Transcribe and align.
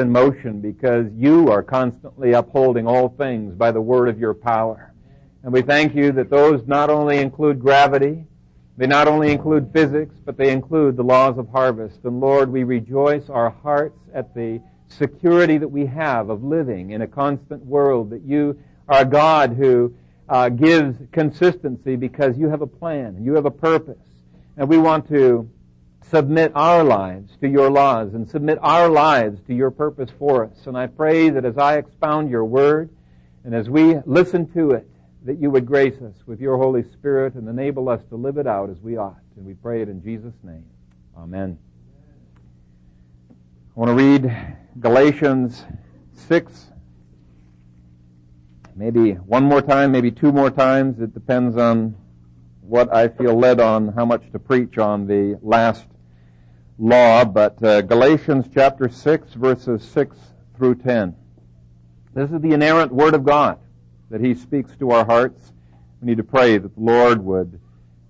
in 0.00 0.10
motion 0.10 0.58
because 0.62 1.12
you 1.14 1.50
are 1.50 1.62
constantly 1.62 2.32
upholding 2.32 2.86
all 2.86 3.10
things 3.10 3.54
by 3.54 3.70
the 3.70 3.80
word 3.80 4.08
of 4.08 4.18
your 4.18 4.32
power. 4.32 4.94
And 5.42 5.52
we 5.52 5.60
thank 5.60 5.94
you 5.94 6.12
that 6.12 6.30
those 6.30 6.66
not 6.66 6.88
only 6.88 7.18
include 7.18 7.60
gravity, 7.60 8.24
they 8.78 8.86
not 8.86 9.06
only 9.06 9.32
include 9.32 9.70
physics, 9.70 10.14
but 10.24 10.38
they 10.38 10.50
include 10.50 10.96
the 10.96 11.02
laws 11.02 11.36
of 11.36 11.46
harvest. 11.50 11.98
And 12.04 12.20
Lord, 12.20 12.50
we 12.50 12.64
rejoice 12.64 13.28
our 13.28 13.50
hearts 13.50 13.98
at 14.14 14.34
the 14.34 14.62
security 14.88 15.58
that 15.58 15.68
we 15.68 15.84
have 15.84 16.30
of 16.30 16.42
living 16.42 16.92
in 16.92 17.02
a 17.02 17.06
constant 17.06 17.62
world, 17.62 18.08
that 18.10 18.22
you 18.22 18.58
are 18.88 19.02
a 19.02 19.04
God 19.04 19.52
who 19.52 19.94
uh, 20.30 20.48
gives 20.48 20.96
consistency 21.12 21.96
because 21.96 22.38
you 22.38 22.48
have 22.48 22.62
a 22.62 22.66
plan, 22.66 23.22
you 23.22 23.34
have 23.34 23.44
a 23.44 23.50
purpose. 23.50 23.98
And 24.56 24.70
we 24.70 24.78
want 24.78 25.06
to 25.08 25.50
submit 26.12 26.52
our 26.54 26.84
lives 26.84 27.32
to 27.40 27.48
your 27.48 27.70
laws 27.70 28.12
and 28.12 28.28
submit 28.28 28.58
our 28.60 28.86
lives 28.86 29.40
to 29.46 29.54
your 29.54 29.70
purpose 29.70 30.10
for 30.18 30.44
us. 30.44 30.66
And 30.66 30.76
I 30.76 30.86
pray 30.86 31.30
that 31.30 31.46
as 31.46 31.56
I 31.56 31.78
expound 31.78 32.28
your 32.28 32.44
word 32.44 32.90
and 33.44 33.54
as 33.54 33.70
we 33.70 33.96
listen 34.04 34.46
to 34.52 34.72
it, 34.72 34.86
that 35.24 35.38
you 35.40 35.50
would 35.50 35.64
grace 35.64 36.02
us 36.02 36.12
with 36.26 36.38
your 36.38 36.58
Holy 36.58 36.82
Spirit 36.82 37.32
and 37.32 37.48
enable 37.48 37.88
us 37.88 38.02
to 38.10 38.16
live 38.16 38.36
it 38.36 38.46
out 38.46 38.68
as 38.68 38.76
we 38.80 38.98
ought. 38.98 39.22
And 39.36 39.46
we 39.46 39.54
pray 39.54 39.80
it 39.80 39.88
in 39.88 40.02
Jesus' 40.02 40.34
name. 40.42 40.66
Amen. 41.16 41.56
I 43.30 43.80
want 43.80 43.88
to 43.88 43.94
read 43.94 44.56
Galatians 44.80 45.64
6. 46.28 46.72
Maybe 48.76 49.12
one 49.12 49.44
more 49.44 49.62
time, 49.62 49.92
maybe 49.92 50.10
two 50.10 50.30
more 50.30 50.50
times. 50.50 51.00
It 51.00 51.14
depends 51.14 51.56
on 51.56 51.94
what 52.60 52.94
I 52.94 53.08
feel 53.08 53.38
led 53.38 53.60
on, 53.60 53.94
how 53.94 54.04
much 54.04 54.30
to 54.32 54.38
preach 54.38 54.76
on 54.76 55.06
the 55.06 55.38
last 55.42 55.86
law. 56.82 57.24
But 57.24 57.62
uh, 57.62 57.82
Galatians 57.82 58.46
chapter 58.52 58.88
6, 58.88 59.34
verses 59.34 59.82
6 59.82 60.16
through 60.56 60.74
10. 60.76 61.14
This 62.12 62.30
is 62.30 62.40
the 62.40 62.52
inerrant 62.52 62.92
Word 62.92 63.14
of 63.14 63.24
God 63.24 63.58
that 64.10 64.20
He 64.20 64.34
speaks 64.34 64.76
to 64.76 64.90
our 64.90 65.04
hearts. 65.04 65.52
We 66.00 66.08
need 66.08 66.18
to 66.18 66.24
pray 66.24 66.58
that 66.58 66.74
the 66.74 66.80
Lord 66.80 67.24
would 67.24 67.60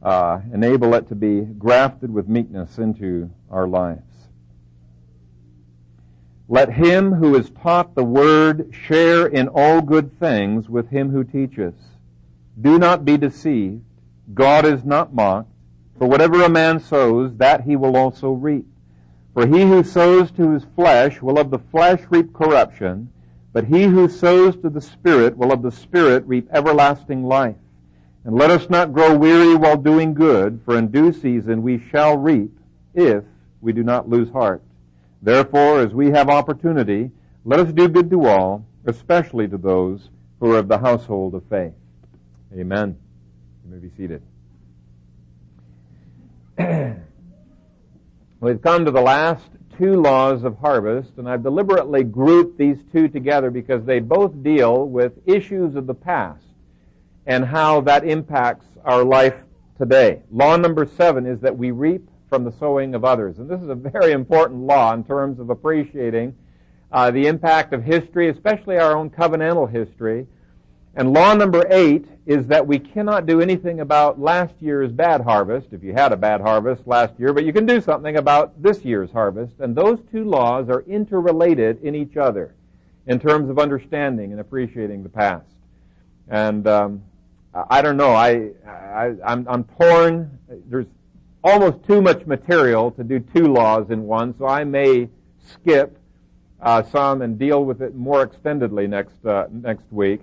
uh, 0.02 0.40
enable 0.52 0.94
it 0.94 1.08
to 1.08 1.14
be 1.14 1.42
grafted 1.42 2.12
with 2.12 2.28
meekness 2.28 2.78
into 2.78 3.30
our 3.50 3.68
lives. 3.68 4.02
Let 6.48 6.72
him 6.72 7.12
who 7.12 7.36
is 7.36 7.50
taught 7.50 7.94
the 7.94 8.04
word 8.04 8.74
share 8.74 9.26
in 9.26 9.48
all 9.48 9.80
good 9.80 10.18
things 10.18 10.68
with 10.68 10.90
him 10.90 11.10
who 11.10 11.24
teaches. 11.24 11.74
Do 12.60 12.78
not 12.78 13.04
be 13.04 13.16
deceived. 13.16 13.84
God 14.34 14.66
is 14.66 14.84
not 14.84 15.14
mocked. 15.14 15.51
For 16.02 16.08
whatever 16.08 16.42
a 16.42 16.48
man 16.48 16.80
sows, 16.80 17.36
that 17.36 17.60
he 17.60 17.76
will 17.76 17.96
also 17.96 18.32
reap. 18.32 18.66
For 19.34 19.46
he 19.46 19.60
who 19.60 19.84
sows 19.84 20.32
to 20.32 20.50
his 20.50 20.64
flesh 20.74 21.22
will 21.22 21.38
of 21.38 21.52
the 21.52 21.60
flesh 21.60 22.00
reap 22.10 22.32
corruption, 22.34 23.08
but 23.52 23.66
he 23.66 23.84
who 23.84 24.08
sows 24.08 24.56
to 24.56 24.68
the 24.68 24.80
Spirit 24.80 25.36
will 25.36 25.52
of 25.52 25.62
the 25.62 25.70
Spirit 25.70 26.24
reap 26.26 26.48
everlasting 26.50 27.22
life. 27.22 27.54
And 28.24 28.34
let 28.34 28.50
us 28.50 28.68
not 28.68 28.92
grow 28.92 29.16
weary 29.16 29.54
while 29.54 29.76
doing 29.76 30.12
good, 30.12 30.60
for 30.64 30.76
in 30.76 30.88
due 30.88 31.12
season 31.12 31.62
we 31.62 31.78
shall 31.78 32.16
reap, 32.16 32.50
if 32.94 33.22
we 33.60 33.72
do 33.72 33.84
not 33.84 34.08
lose 34.08 34.28
heart. 34.30 34.60
Therefore, 35.22 35.82
as 35.82 35.94
we 35.94 36.10
have 36.10 36.28
opportunity, 36.28 37.12
let 37.44 37.60
us 37.60 37.72
do 37.72 37.86
good 37.86 38.10
to 38.10 38.26
all, 38.26 38.66
especially 38.86 39.46
to 39.46 39.56
those 39.56 40.10
who 40.40 40.52
are 40.52 40.58
of 40.58 40.66
the 40.66 40.78
household 40.78 41.36
of 41.36 41.44
faith. 41.44 41.74
Amen. 42.52 42.98
You 43.64 43.70
may 43.70 43.78
be 43.78 43.94
seated. 43.96 44.20
We've 48.40 48.60
come 48.60 48.84
to 48.84 48.90
the 48.90 49.00
last 49.00 49.46
two 49.78 50.00
laws 50.00 50.44
of 50.44 50.58
harvest, 50.58 51.12
and 51.16 51.26
I've 51.28 51.42
deliberately 51.42 52.04
grouped 52.04 52.58
these 52.58 52.76
two 52.92 53.08
together 53.08 53.50
because 53.50 53.84
they 53.84 54.00
both 54.00 54.42
deal 54.42 54.86
with 54.86 55.12
issues 55.26 55.74
of 55.76 55.86
the 55.86 55.94
past 55.94 56.44
and 57.26 57.44
how 57.44 57.80
that 57.82 58.04
impacts 58.04 58.66
our 58.84 59.02
life 59.02 59.34
today. 59.78 60.22
Law 60.30 60.56
number 60.56 60.84
seven 60.84 61.26
is 61.26 61.40
that 61.40 61.56
we 61.56 61.70
reap 61.70 62.06
from 62.28 62.44
the 62.44 62.52
sowing 62.52 62.94
of 62.94 63.04
others. 63.04 63.38
And 63.38 63.48
this 63.48 63.62
is 63.62 63.68
a 63.68 63.74
very 63.74 64.12
important 64.12 64.60
law 64.60 64.92
in 64.92 65.04
terms 65.04 65.38
of 65.38 65.48
appreciating 65.48 66.34
uh, 66.90 67.10
the 67.10 67.26
impact 67.26 67.72
of 67.72 67.82
history, 67.82 68.28
especially 68.28 68.76
our 68.76 68.96
own 68.96 69.08
covenantal 69.08 69.70
history, 69.70 70.26
and 70.94 71.14
law 71.14 71.32
number 71.32 71.64
eight 71.70 72.06
is 72.24 72.46
that 72.46 72.66
we 72.66 72.78
cannot 72.78 73.26
do 73.26 73.40
anything 73.40 73.80
about 73.80 74.20
last 74.20 74.54
year's 74.60 74.92
bad 74.92 75.20
harvest, 75.20 75.68
if 75.72 75.82
you 75.82 75.92
had 75.92 76.12
a 76.12 76.16
bad 76.16 76.40
harvest 76.40 76.86
last 76.86 77.18
year, 77.18 77.32
but 77.32 77.44
you 77.44 77.52
can 77.52 77.66
do 77.66 77.80
something 77.80 78.16
about 78.16 78.62
this 78.62 78.84
year's 78.84 79.10
harvest. 79.10 79.54
And 79.58 79.74
those 79.74 79.98
two 80.12 80.24
laws 80.24 80.68
are 80.68 80.82
interrelated 80.82 81.82
in 81.82 81.94
each 81.94 82.16
other 82.16 82.54
in 83.06 83.18
terms 83.18 83.50
of 83.50 83.58
understanding 83.58 84.30
and 84.30 84.40
appreciating 84.40 85.02
the 85.02 85.08
past. 85.08 85.46
And 86.28 86.66
um, 86.68 87.02
I 87.52 87.82
don't 87.82 87.96
know. 87.96 88.12
I, 88.12 88.50
I 88.66 89.14
I'm, 89.24 89.46
I'm 89.48 89.64
torn. 89.64 90.38
There's 90.68 90.86
almost 91.42 91.84
too 91.86 92.00
much 92.00 92.24
material 92.26 92.92
to 92.92 93.04
do 93.04 93.18
two 93.18 93.52
laws 93.52 93.90
in 93.90 94.04
one, 94.04 94.36
so 94.38 94.46
I 94.46 94.62
may 94.62 95.08
skip 95.44 95.98
uh, 96.60 96.84
some 96.84 97.22
and 97.22 97.38
deal 97.38 97.64
with 97.64 97.82
it 97.82 97.96
more 97.96 98.24
extendedly 98.24 98.88
next 98.88 99.26
uh, 99.26 99.48
next 99.50 99.90
week. 99.90 100.20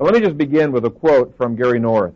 But 0.00 0.06
let 0.06 0.14
me 0.14 0.26
just 0.26 0.38
begin 0.38 0.72
with 0.72 0.86
a 0.86 0.90
quote 0.90 1.36
from 1.36 1.56
Gary 1.56 1.78
North. 1.78 2.14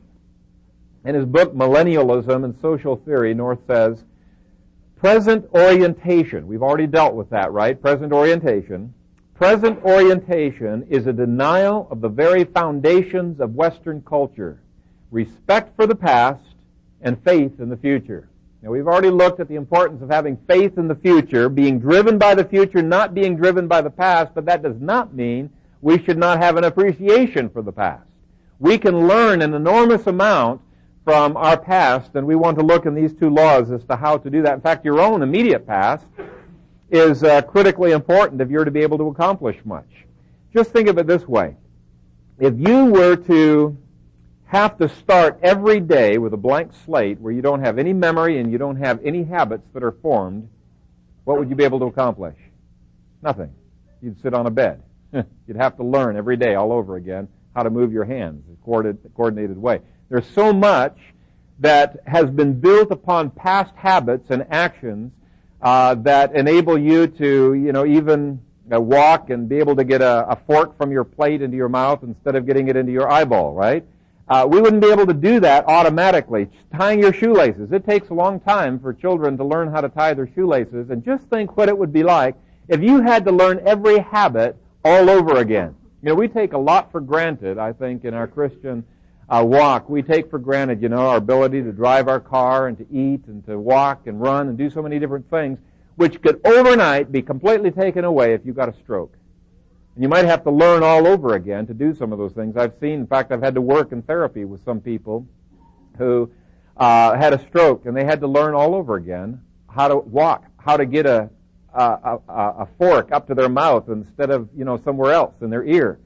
In 1.04 1.14
his 1.14 1.26
book, 1.26 1.54
Millennialism 1.54 2.42
and 2.42 2.58
Social 2.62 2.96
Theory, 2.96 3.34
North 3.34 3.58
says, 3.66 4.02
present 4.96 5.46
orientation, 5.52 6.46
we've 6.46 6.62
already 6.62 6.86
dealt 6.86 7.12
with 7.12 7.28
that, 7.28 7.52
right? 7.52 7.78
Present 7.78 8.10
orientation. 8.10 8.94
Present 9.34 9.84
orientation 9.84 10.86
is 10.88 11.06
a 11.06 11.12
denial 11.12 11.86
of 11.90 12.00
the 12.00 12.08
very 12.08 12.44
foundations 12.44 13.38
of 13.38 13.54
Western 13.54 14.00
culture, 14.00 14.58
respect 15.10 15.76
for 15.76 15.86
the 15.86 15.94
past 15.94 16.42
and 17.02 17.22
faith 17.22 17.60
in 17.60 17.68
the 17.68 17.76
future. 17.76 18.30
Now 18.62 18.70
we've 18.70 18.88
already 18.88 19.10
looked 19.10 19.40
at 19.40 19.48
the 19.48 19.56
importance 19.56 20.00
of 20.00 20.08
having 20.08 20.38
faith 20.48 20.78
in 20.78 20.88
the 20.88 20.94
future, 20.94 21.50
being 21.50 21.80
driven 21.80 22.16
by 22.16 22.34
the 22.34 22.46
future, 22.46 22.80
not 22.80 23.12
being 23.12 23.36
driven 23.36 23.68
by 23.68 23.82
the 23.82 23.90
past, 23.90 24.32
but 24.34 24.46
that 24.46 24.62
does 24.62 24.80
not 24.80 25.12
mean 25.12 25.50
we 25.84 26.02
should 26.02 26.16
not 26.16 26.38
have 26.38 26.56
an 26.56 26.64
appreciation 26.64 27.50
for 27.50 27.60
the 27.60 27.70
past. 27.70 28.08
We 28.58 28.78
can 28.78 29.06
learn 29.06 29.42
an 29.42 29.52
enormous 29.52 30.06
amount 30.06 30.62
from 31.04 31.36
our 31.36 31.58
past, 31.58 32.12
and 32.14 32.26
we 32.26 32.36
want 32.36 32.58
to 32.58 32.64
look 32.64 32.86
in 32.86 32.94
these 32.94 33.12
two 33.12 33.28
laws 33.28 33.70
as 33.70 33.84
to 33.84 33.96
how 33.96 34.16
to 34.16 34.30
do 34.30 34.40
that. 34.40 34.54
In 34.54 34.60
fact, 34.62 34.86
your 34.86 34.98
own 34.98 35.22
immediate 35.22 35.66
past 35.66 36.06
is 36.90 37.22
uh, 37.22 37.42
critically 37.42 37.92
important 37.92 38.40
if 38.40 38.48
you're 38.48 38.64
to 38.64 38.70
be 38.70 38.80
able 38.80 38.96
to 38.96 39.08
accomplish 39.08 39.58
much. 39.66 40.06
Just 40.54 40.70
think 40.70 40.88
of 40.88 40.96
it 40.96 41.06
this 41.06 41.28
way. 41.28 41.54
If 42.38 42.54
you 42.56 42.86
were 42.86 43.16
to 43.16 43.76
have 44.46 44.78
to 44.78 44.88
start 44.88 45.38
every 45.42 45.80
day 45.80 46.16
with 46.16 46.32
a 46.32 46.38
blank 46.38 46.72
slate 46.86 47.20
where 47.20 47.34
you 47.34 47.42
don't 47.42 47.60
have 47.60 47.78
any 47.78 47.92
memory 47.92 48.38
and 48.38 48.50
you 48.50 48.56
don't 48.56 48.76
have 48.76 49.00
any 49.04 49.22
habits 49.22 49.68
that 49.74 49.82
are 49.82 49.92
formed, 50.00 50.48
what 51.24 51.38
would 51.38 51.50
you 51.50 51.56
be 51.56 51.64
able 51.64 51.80
to 51.80 51.86
accomplish? 51.86 52.36
Nothing. 53.20 53.52
You'd 54.00 54.18
sit 54.22 54.32
on 54.32 54.46
a 54.46 54.50
bed. 54.50 54.82
You'd 55.46 55.56
have 55.56 55.76
to 55.76 55.84
learn 55.84 56.16
every 56.16 56.36
day 56.36 56.54
all 56.54 56.72
over 56.72 56.96
again 56.96 57.28
how 57.54 57.62
to 57.62 57.70
move 57.70 57.92
your 57.92 58.04
hands 58.04 58.42
in 58.48 58.54
a 58.54 59.08
coordinated 59.14 59.56
way. 59.56 59.80
There's 60.08 60.28
so 60.30 60.52
much 60.52 60.98
that 61.60 62.00
has 62.06 62.28
been 62.30 62.58
built 62.58 62.90
upon 62.90 63.30
past 63.30 63.72
habits 63.76 64.30
and 64.30 64.44
actions 64.50 65.12
uh, 65.62 65.94
that 65.96 66.34
enable 66.34 66.76
you 66.76 67.06
to, 67.06 67.54
you 67.54 67.72
know, 67.72 67.86
even 67.86 68.40
uh, 68.74 68.80
walk 68.80 69.30
and 69.30 69.48
be 69.48 69.58
able 69.58 69.76
to 69.76 69.84
get 69.84 70.02
a, 70.02 70.26
a, 70.28 70.36
fork 70.46 70.76
from 70.76 70.90
your 70.90 71.04
plate 71.04 71.42
into 71.42 71.56
your 71.56 71.68
mouth 71.68 72.02
instead 72.02 72.34
of 72.34 72.46
getting 72.46 72.68
it 72.68 72.76
into 72.76 72.90
your 72.90 73.10
eyeball, 73.10 73.54
right? 73.54 73.84
Uh, 74.26 74.46
we 74.50 74.60
wouldn't 74.60 74.82
be 74.82 74.90
able 74.90 75.06
to 75.06 75.14
do 75.14 75.38
that 75.38 75.64
automatically. 75.68 76.48
Tying 76.74 76.98
your 76.98 77.12
shoelaces. 77.12 77.72
It 77.72 77.84
takes 77.84 78.08
a 78.08 78.14
long 78.14 78.40
time 78.40 78.80
for 78.80 78.92
children 78.92 79.36
to 79.36 79.44
learn 79.44 79.70
how 79.70 79.80
to 79.82 79.88
tie 79.88 80.14
their 80.14 80.28
shoelaces, 80.34 80.90
and 80.90 81.04
just 81.04 81.24
think 81.26 81.56
what 81.56 81.68
it 81.68 81.76
would 81.76 81.92
be 81.92 82.02
like 82.02 82.34
if 82.68 82.82
you 82.82 83.02
had 83.02 83.24
to 83.26 83.32
learn 83.32 83.60
every 83.66 83.98
habit 83.98 84.56
all 84.84 85.10
over 85.10 85.38
again. 85.38 85.74
You 86.02 86.10
know, 86.10 86.14
we 86.14 86.28
take 86.28 86.52
a 86.52 86.58
lot 86.58 86.92
for 86.92 87.00
granted, 87.00 87.58
I 87.58 87.72
think, 87.72 88.04
in 88.04 88.12
our 88.12 88.26
Christian 88.26 88.84
uh, 89.28 89.42
walk. 89.46 89.88
We 89.88 90.02
take 90.02 90.30
for 90.30 90.38
granted, 90.38 90.82
you 90.82 90.88
know, 90.90 91.08
our 91.08 91.16
ability 91.16 91.62
to 91.62 91.72
drive 91.72 92.08
our 92.08 92.20
car 92.20 92.68
and 92.68 92.76
to 92.78 92.86
eat 92.92 93.26
and 93.26 93.44
to 93.46 93.58
walk 93.58 94.06
and 94.06 94.20
run 94.20 94.48
and 94.48 94.58
do 94.58 94.68
so 94.68 94.82
many 94.82 94.98
different 94.98 95.28
things, 95.30 95.58
which 95.96 96.20
could 96.20 96.40
overnight 96.44 97.10
be 97.10 97.22
completely 97.22 97.70
taken 97.70 98.04
away 98.04 98.34
if 98.34 98.44
you 98.44 98.52
got 98.52 98.68
a 98.68 98.74
stroke. 98.82 99.16
And 99.94 100.02
you 100.02 100.08
might 100.08 100.24
have 100.26 100.42
to 100.44 100.50
learn 100.50 100.82
all 100.82 101.06
over 101.06 101.34
again 101.34 101.66
to 101.68 101.74
do 101.74 101.94
some 101.94 102.12
of 102.12 102.18
those 102.18 102.32
things. 102.32 102.56
I've 102.56 102.74
seen, 102.80 103.00
in 103.00 103.06
fact, 103.06 103.32
I've 103.32 103.42
had 103.42 103.54
to 103.54 103.60
work 103.60 103.92
in 103.92 104.02
therapy 104.02 104.44
with 104.44 104.62
some 104.64 104.80
people 104.80 105.26
who 105.96 106.30
uh, 106.76 107.16
had 107.16 107.32
a 107.32 107.38
stroke 107.46 107.86
and 107.86 107.96
they 107.96 108.04
had 108.04 108.20
to 108.20 108.26
learn 108.26 108.54
all 108.54 108.74
over 108.74 108.96
again 108.96 109.40
how 109.70 109.88
to 109.88 109.96
walk, 109.96 110.44
how 110.58 110.76
to 110.76 110.84
get 110.84 111.06
a, 111.06 111.30
a, 111.74 112.18
a, 112.28 112.68
fork 112.78 113.10
up 113.12 113.26
to 113.28 113.34
their 113.34 113.48
mouth 113.48 113.88
instead 113.88 114.30
of, 114.30 114.48
you 114.56 114.64
know, 114.64 114.80
somewhere 114.84 115.12
else 115.12 115.34
in 115.40 115.50
their 115.50 115.64
ear. 115.64 115.98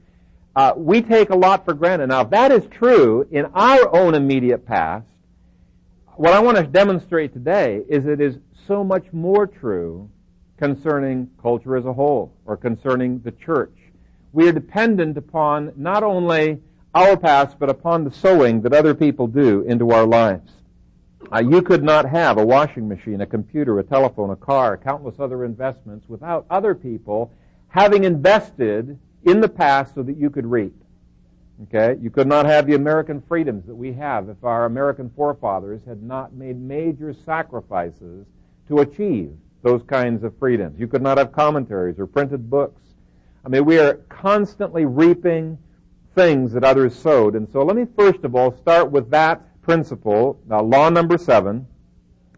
Uh, 0.55 0.73
we 0.75 1.01
take 1.01 1.29
a 1.29 1.35
lot 1.35 1.63
for 1.63 1.73
granted. 1.73 2.07
Now, 2.07 2.21
if 2.21 2.31
that 2.31 2.51
is 2.51 2.63
true 2.71 3.27
in 3.31 3.45
our 3.53 3.95
own 3.95 4.15
immediate 4.15 4.65
past, 4.65 5.05
what 6.15 6.33
I 6.33 6.39
want 6.39 6.57
to 6.57 6.63
demonstrate 6.63 7.33
today 7.33 7.81
is 7.87 8.05
it 8.05 8.19
is 8.19 8.35
so 8.67 8.83
much 8.83 9.05
more 9.13 9.47
true 9.47 10.09
concerning 10.57 11.29
culture 11.41 11.77
as 11.77 11.85
a 11.85 11.93
whole 11.93 12.33
or 12.45 12.57
concerning 12.57 13.19
the 13.19 13.31
church. 13.31 13.75
We 14.33 14.47
are 14.49 14.51
dependent 14.51 15.17
upon 15.17 15.71
not 15.75 16.03
only 16.03 16.59
our 16.93 17.15
past, 17.15 17.57
but 17.57 17.69
upon 17.69 18.03
the 18.03 18.11
sowing 18.11 18.61
that 18.61 18.73
other 18.73 18.93
people 18.93 19.27
do 19.27 19.61
into 19.61 19.91
our 19.91 20.05
lives. 20.05 20.51
Uh, 21.31 21.39
you 21.39 21.61
could 21.61 21.83
not 21.83 22.05
have 22.09 22.37
a 22.37 22.45
washing 22.45 22.87
machine, 22.87 23.21
a 23.21 23.25
computer, 23.25 23.79
a 23.79 23.83
telephone, 23.83 24.29
a 24.29 24.35
car, 24.35 24.77
countless 24.77 25.19
other 25.19 25.43
investments 25.43 26.07
without 26.07 26.45
other 26.49 26.73
people 26.73 27.31
having 27.67 28.03
invested 28.03 28.97
in 29.23 29.41
the 29.41 29.49
past 29.49 29.95
so 29.95 30.03
that 30.03 30.17
you 30.17 30.29
could 30.29 30.45
reap. 30.45 30.75
Okay? 31.63 31.99
You 32.01 32.09
could 32.09 32.27
not 32.27 32.45
have 32.45 32.65
the 32.65 32.75
American 32.75 33.21
freedoms 33.27 33.65
that 33.67 33.75
we 33.75 33.93
have 33.93 34.29
if 34.29 34.43
our 34.43 34.65
American 34.65 35.11
forefathers 35.15 35.81
had 35.85 36.01
not 36.01 36.33
made 36.33 36.59
major 36.59 37.13
sacrifices 37.13 38.25
to 38.67 38.79
achieve 38.79 39.35
those 39.61 39.83
kinds 39.83 40.23
of 40.23 40.37
freedoms. 40.39 40.79
You 40.79 40.87
could 40.87 41.01
not 41.01 41.17
have 41.17 41.31
commentaries 41.31 41.99
or 41.99 42.07
printed 42.07 42.49
books. 42.49 42.81
I 43.45 43.49
mean, 43.49 43.65
we 43.65 43.77
are 43.77 43.95
constantly 44.07 44.85
reaping 44.85 45.57
things 46.15 46.53
that 46.53 46.63
others 46.63 46.95
sowed. 46.95 47.35
And 47.35 47.47
so 47.51 47.63
let 47.63 47.75
me 47.75 47.85
first 47.97 48.23
of 48.23 48.35
all 48.35 48.55
start 48.57 48.89
with 48.89 49.09
that 49.11 49.41
principle, 49.69 50.41
now 50.47 50.63
law 50.63 50.89
number 50.89 51.15
seven, 51.15 51.63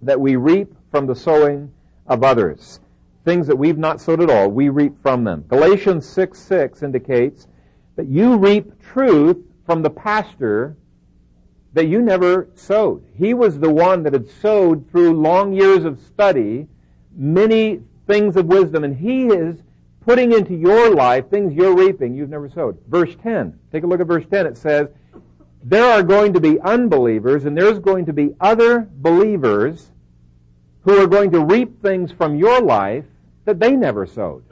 that 0.02 0.20
we 0.20 0.36
reap 0.36 0.68
from 0.92 1.08
the 1.08 1.16
sowing 1.16 1.72
of 2.08 2.26
others. 2.26 2.82
Things 3.24 3.48
that 3.48 3.56
we've 3.56 3.78
not 3.78 4.02
sowed 4.02 4.20
at 4.22 4.30
all, 4.30 4.50
we 4.50 4.68
reap 4.68 5.02
from 5.02 5.24
them. 5.24 5.46
Galatians 5.48 6.06
6 6.10 6.38
6 6.38 6.84
indicates 6.84 7.48
that 7.96 8.10
you 8.10 8.36
reap 8.36 8.78
truth 8.82 9.38
from 9.66 9.82
the 9.82 9.90
pastor 9.90 10.76
that 11.72 11.86
you 11.86 12.02
never 12.02 12.50
sowed. 12.54 13.02
He 13.16 13.34
was 13.34 13.60
the 13.60 13.72
one 13.72 14.04
that 14.04 14.12
had 14.12 14.30
sowed 14.30 14.92
through 14.92 15.14
long 15.14 15.54
years 15.54 15.86
of 15.86 16.02
study 16.02 16.68
many 17.16 17.80
things 18.08 18.36
of 18.36 18.48
wisdom, 18.48 18.84
and 18.84 18.94
he 18.94 19.28
is 19.28 19.64
putting 20.02 20.34
into 20.34 20.54
your 20.54 20.94
life 20.94 21.30
things 21.30 21.54
you're 21.54 21.78
reaping 21.78 22.14
you've 22.14 22.30
never 22.30 22.50
sowed. 22.50 22.78
Verse 22.90 23.16
10. 23.24 23.58
Take 23.72 23.86
a 23.86 23.88
look 23.88 24.02
at 24.02 24.08
verse 24.08 24.26
10. 24.30 24.48
It 24.48 24.58
says, 24.58 24.90
there 25.64 25.86
are 25.86 26.04
going 26.04 26.34
to 26.34 26.40
be 26.40 26.60
unbelievers 26.62 27.46
and 27.46 27.58
there's 27.58 27.80
going 27.80 28.06
to 28.06 28.14
be 28.14 28.34
other 28.40 28.90
believers 28.96 29.92
who 30.82 30.98
are 30.98 31.08
going 31.08 31.32
to 31.32 31.40
reap 31.40 31.82
things 31.82 32.12
from 32.12 32.36
your 32.36 32.62
life 32.62 33.06
that 33.46 33.60
they 33.60 33.72
never 33.72 34.06
sowed. 34.06 34.44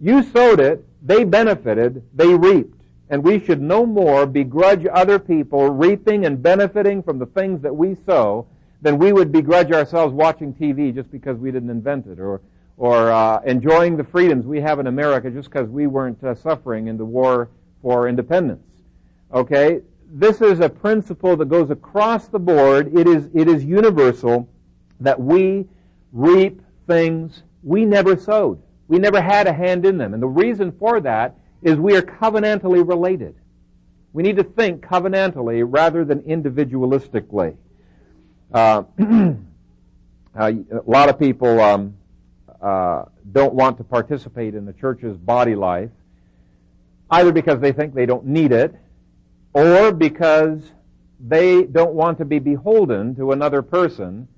You 0.00 0.22
sowed 0.22 0.60
it, 0.60 0.84
they 1.02 1.24
benefited, 1.24 2.02
they 2.14 2.34
reaped. 2.34 2.74
And 3.08 3.22
we 3.22 3.38
should 3.38 3.62
no 3.62 3.86
more 3.86 4.26
begrudge 4.26 4.86
other 4.92 5.18
people 5.18 5.70
reaping 5.70 6.26
and 6.26 6.42
benefiting 6.42 7.02
from 7.02 7.18
the 7.18 7.26
things 7.26 7.62
that 7.62 7.74
we 7.74 7.96
sow 8.04 8.46
than 8.82 8.98
we 8.98 9.12
would 9.12 9.32
begrudge 9.32 9.72
ourselves 9.72 10.12
watching 10.12 10.52
TV 10.52 10.94
just 10.94 11.10
because 11.10 11.38
we 11.38 11.50
didn't 11.50 11.70
invent 11.70 12.06
it 12.06 12.18
or, 12.18 12.42
or 12.76 13.10
uh, 13.10 13.40
enjoying 13.42 13.96
the 13.96 14.04
freedoms 14.04 14.44
we 14.44 14.60
have 14.60 14.80
in 14.80 14.88
America 14.88 15.30
just 15.30 15.50
because 15.50 15.68
we 15.68 15.86
weren't 15.86 16.22
uh, 16.22 16.34
suffering 16.34 16.88
in 16.88 16.98
the 16.98 17.04
war 17.04 17.48
for 17.80 18.08
independence. 18.08 18.66
Okay? 19.32 19.80
This 20.08 20.40
is 20.40 20.60
a 20.60 20.68
principle 20.68 21.36
that 21.36 21.48
goes 21.48 21.70
across 21.70 22.28
the 22.28 22.38
board. 22.38 22.96
It 22.96 23.06
is, 23.06 23.28
it 23.34 23.48
is 23.48 23.64
universal 23.64 24.48
that 25.00 25.20
we 25.20 25.66
reap 26.12 26.62
things 26.86 27.42
we 27.62 27.84
never 27.84 28.16
sowed. 28.16 28.62
We 28.88 28.98
never 28.98 29.20
had 29.20 29.46
a 29.46 29.52
hand 29.52 29.84
in 29.84 29.98
them. 29.98 30.14
And 30.14 30.22
the 30.22 30.28
reason 30.28 30.72
for 30.72 31.00
that 31.00 31.36
is 31.62 31.76
we 31.76 31.96
are 31.96 32.02
covenantally 32.02 32.86
related. 32.86 33.34
We 34.12 34.22
need 34.22 34.36
to 34.36 34.44
think 34.44 34.82
covenantally 34.82 35.64
rather 35.66 36.04
than 36.04 36.20
individualistically. 36.22 37.56
Uh, 38.52 38.84
uh, 38.98 39.34
a 40.36 40.54
lot 40.86 41.08
of 41.08 41.18
people 41.18 41.60
um, 41.60 41.96
uh, 42.62 43.04
don't 43.32 43.54
want 43.54 43.76
to 43.78 43.84
participate 43.84 44.54
in 44.54 44.64
the 44.64 44.72
church's 44.72 45.16
body 45.16 45.56
life, 45.56 45.90
either 47.10 47.32
because 47.32 47.60
they 47.60 47.72
think 47.72 47.94
they 47.94 48.06
don't 48.06 48.24
need 48.24 48.52
it, 48.52 48.74
or 49.56 49.90
because 49.90 50.60
they 51.18 51.62
don't 51.62 51.94
want 51.94 52.18
to 52.18 52.26
be 52.26 52.38
beholden 52.38 53.14
to 53.16 53.32
another 53.32 53.62
person, 53.62 54.28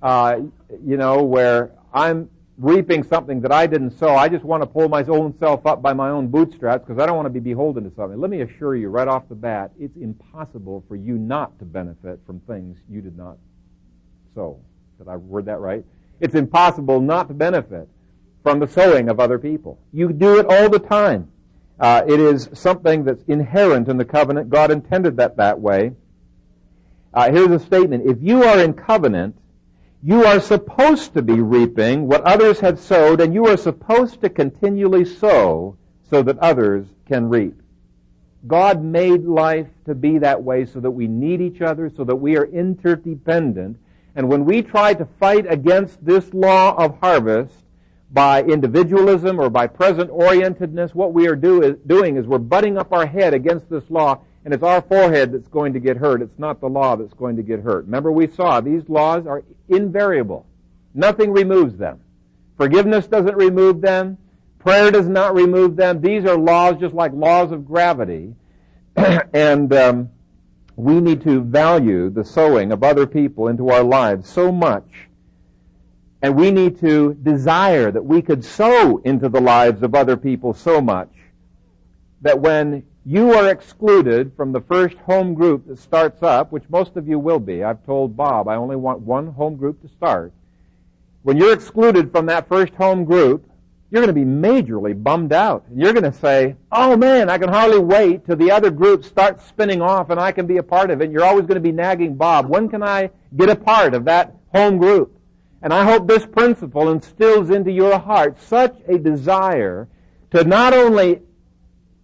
uh, 0.00 0.40
you 0.82 0.96
know, 0.96 1.22
where 1.22 1.72
I'm 1.92 2.30
reaping 2.56 3.02
something 3.02 3.42
that 3.42 3.52
I 3.52 3.66
didn't 3.66 3.90
sow. 3.98 4.16
I 4.16 4.30
just 4.30 4.42
want 4.42 4.62
to 4.62 4.66
pull 4.66 4.88
my 4.88 5.02
own 5.02 5.38
self 5.38 5.66
up 5.66 5.82
by 5.82 5.92
my 5.92 6.08
own 6.08 6.28
bootstraps 6.28 6.82
because 6.86 6.98
I 6.98 7.04
don't 7.04 7.14
want 7.14 7.26
to 7.26 7.30
be 7.30 7.40
beholden 7.40 7.84
to 7.84 7.94
something. 7.94 8.18
Let 8.18 8.30
me 8.30 8.40
assure 8.40 8.74
you 8.74 8.88
right 8.88 9.06
off 9.06 9.28
the 9.28 9.34
bat, 9.34 9.70
it's 9.78 9.98
impossible 9.98 10.82
for 10.88 10.96
you 10.96 11.18
not 11.18 11.58
to 11.58 11.66
benefit 11.66 12.20
from 12.24 12.40
things 12.40 12.78
you 12.88 13.02
did 13.02 13.18
not 13.18 13.36
sow. 14.34 14.58
Did 14.96 15.08
I 15.08 15.16
word 15.16 15.44
that 15.44 15.60
right? 15.60 15.84
It's 16.20 16.34
impossible 16.34 17.02
not 17.02 17.28
to 17.28 17.34
benefit 17.34 17.86
from 18.42 18.60
the 18.60 18.66
sowing 18.66 19.10
of 19.10 19.20
other 19.20 19.38
people. 19.38 19.78
You 19.92 20.10
do 20.10 20.38
it 20.38 20.46
all 20.46 20.70
the 20.70 20.78
time. 20.78 21.30
Uh, 21.78 22.02
it 22.06 22.20
is 22.20 22.48
something 22.52 23.04
that's 23.04 23.24
inherent 23.24 23.88
in 23.88 23.96
the 23.96 24.04
covenant. 24.04 24.48
God 24.48 24.70
intended 24.70 25.16
that 25.16 25.36
that 25.36 25.60
way. 25.60 25.92
Uh, 27.12 27.30
here's 27.30 27.50
a 27.50 27.58
statement. 27.58 28.08
If 28.08 28.18
you 28.20 28.44
are 28.44 28.60
in 28.60 28.74
covenant, 28.74 29.36
you 30.02 30.24
are 30.24 30.40
supposed 30.40 31.14
to 31.14 31.22
be 31.22 31.40
reaping 31.40 32.06
what 32.06 32.22
others 32.22 32.60
have 32.60 32.78
sowed, 32.78 33.20
and 33.20 33.32
you 33.32 33.46
are 33.46 33.56
supposed 33.56 34.20
to 34.20 34.28
continually 34.28 35.04
sow 35.04 35.76
so 36.10 36.22
that 36.22 36.38
others 36.38 36.86
can 37.06 37.28
reap. 37.28 37.60
God 38.46 38.84
made 38.84 39.24
life 39.24 39.68
to 39.86 39.94
be 39.94 40.18
that 40.18 40.42
way 40.42 40.66
so 40.66 40.78
that 40.80 40.90
we 40.90 41.06
need 41.06 41.40
each 41.40 41.62
other, 41.62 41.88
so 41.88 42.04
that 42.04 42.16
we 42.16 42.36
are 42.36 42.44
interdependent. 42.44 43.78
And 44.14 44.28
when 44.28 44.44
we 44.44 44.62
try 44.62 44.92
to 44.94 45.06
fight 45.18 45.50
against 45.50 46.04
this 46.04 46.34
law 46.34 46.74
of 46.76 46.98
harvest, 47.00 47.63
by 48.14 48.44
individualism 48.44 49.40
or 49.40 49.50
by 49.50 49.66
present 49.66 50.08
orientedness, 50.08 50.94
what 50.94 51.12
we 51.12 51.26
are 51.26 51.34
do 51.34 51.62
is, 51.62 51.76
doing 51.86 52.16
is 52.16 52.26
we're 52.26 52.38
butting 52.38 52.78
up 52.78 52.92
our 52.92 53.04
head 53.04 53.34
against 53.34 53.68
this 53.68 53.82
law, 53.90 54.20
and 54.44 54.54
it's 54.54 54.62
our 54.62 54.80
forehead 54.82 55.32
that's 55.32 55.48
going 55.48 55.72
to 55.72 55.80
get 55.80 55.96
hurt. 55.96 56.22
It's 56.22 56.38
not 56.38 56.60
the 56.60 56.68
law 56.68 56.94
that's 56.94 57.12
going 57.12 57.34
to 57.36 57.42
get 57.42 57.60
hurt. 57.60 57.86
Remember, 57.86 58.12
we 58.12 58.28
saw 58.28 58.60
these 58.60 58.88
laws 58.88 59.26
are 59.26 59.42
invariable. 59.68 60.46
Nothing 60.94 61.32
removes 61.32 61.76
them. 61.76 62.00
Forgiveness 62.56 63.08
doesn't 63.08 63.34
remove 63.34 63.80
them. 63.80 64.16
Prayer 64.60 64.92
does 64.92 65.08
not 65.08 65.34
remove 65.34 65.74
them. 65.74 66.00
These 66.00 66.24
are 66.24 66.38
laws 66.38 66.76
just 66.78 66.94
like 66.94 67.12
laws 67.12 67.50
of 67.50 67.66
gravity. 67.66 68.32
and 68.96 69.72
um, 69.74 70.08
we 70.76 71.00
need 71.00 71.20
to 71.22 71.40
value 71.42 72.10
the 72.10 72.24
sowing 72.24 72.70
of 72.70 72.84
other 72.84 73.08
people 73.08 73.48
into 73.48 73.70
our 73.70 73.82
lives 73.82 74.28
so 74.28 74.52
much 74.52 75.08
and 76.24 76.34
we 76.34 76.50
need 76.50 76.80
to 76.80 77.12
desire 77.22 77.90
that 77.90 78.02
we 78.02 78.22
could 78.22 78.42
sow 78.42 78.96
into 79.04 79.28
the 79.28 79.42
lives 79.42 79.82
of 79.82 79.94
other 79.94 80.16
people 80.16 80.54
so 80.54 80.80
much 80.80 81.10
that 82.22 82.40
when 82.40 82.82
you 83.04 83.34
are 83.34 83.50
excluded 83.50 84.32
from 84.34 84.50
the 84.50 84.62
first 84.62 84.96
home 85.00 85.34
group 85.34 85.66
that 85.66 85.78
starts 85.78 86.22
up, 86.22 86.50
which 86.50 86.64
most 86.70 86.96
of 86.96 87.06
you 87.06 87.18
will 87.18 87.38
be, 87.38 87.62
I've 87.62 87.84
told 87.84 88.16
Bob 88.16 88.48
I 88.48 88.54
only 88.54 88.74
want 88.74 89.00
one 89.00 89.34
home 89.34 89.56
group 89.56 89.82
to 89.82 89.88
start. 89.88 90.32
When 91.24 91.36
you're 91.36 91.52
excluded 91.52 92.10
from 92.10 92.24
that 92.24 92.48
first 92.48 92.72
home 92.72 93.04
group, 93.04 93.44
you're 93.90 94.02
going 94.02 94.14
to 94.14 94.14
be 94.14 94.24
majorly 94.24 94.94
bummed 94.94 95.34
out. 95.34 95.66
You're 95.76 95.92
going 95.92 96.10
to 96.10 96.18
say, 96.18 96.56
oh 96.72 96.96
man, 96.96 97.28
I 97.28 97.36
can 97.36 97.50
hardly 97.50 97.80
wait 97.80 98.24
till 98.24 98.36
the 98.36 98.50
other 98.50 98.70
group 98.70 99.04
starts 99.04 99.44
spinning 99.44 99.82
off 99.82 100.08
and 100.08 100.18
I 100.18 100.32
can 100.32 100.46
be 100.46 100.56
a 100.56 100.62
part 100.62 100.90
of 100.90 101.02
it. 101.02 101.04
And 101.04 101.12
you're 101.12 101.26
always 101.26 101.44
going 101.44 101.56
to 101.56 101.60
be 101.60 101.70
nagging 101.70 102.16
Bob, 102.16 102.48
when 102.48 102.70
can 102.70 102.82
I 102.82 103.10
get 103.36 103.50
a 103.50 103.56
part 103.56 103.92
of 103.92 104.06
that 104.06 104.34
home 104.54 104.78
group? 104.78 105.14
And 105.64 105.72
I 105.72 105.82
hope 105.82 106.06
this 106.06 106.26
principle 106.26 106.90
instills 106.90 107.48
into 107.48 107.72
your 107.72 107.98
heart 107.98 108.38
such 108.38 108.76
a 108.86 108.98
desire 108.98 109.88
to 110.30 110.44
not 110.44 110.74
only 110.74 111.22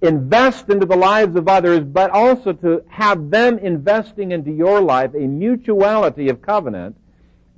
invest 0.01 0.71
into 0.71 0.87
the 0.87 0.97
lives 0.97 1.37
of 1.37 1.47
others, 1.47 1.81
but 1.81 2.11
also 2.11 2.55
to 2.55 2.83
have 2.89 3.29
them 3.29 3.59
investing 3.59 4.33
into 4.33 4.51
your 4.51 4.81
life 4.81 5.13
a 5.13 5.27
mutuality 5.27 6.31
of 6.31 6.41
covenant. 6.41 6.97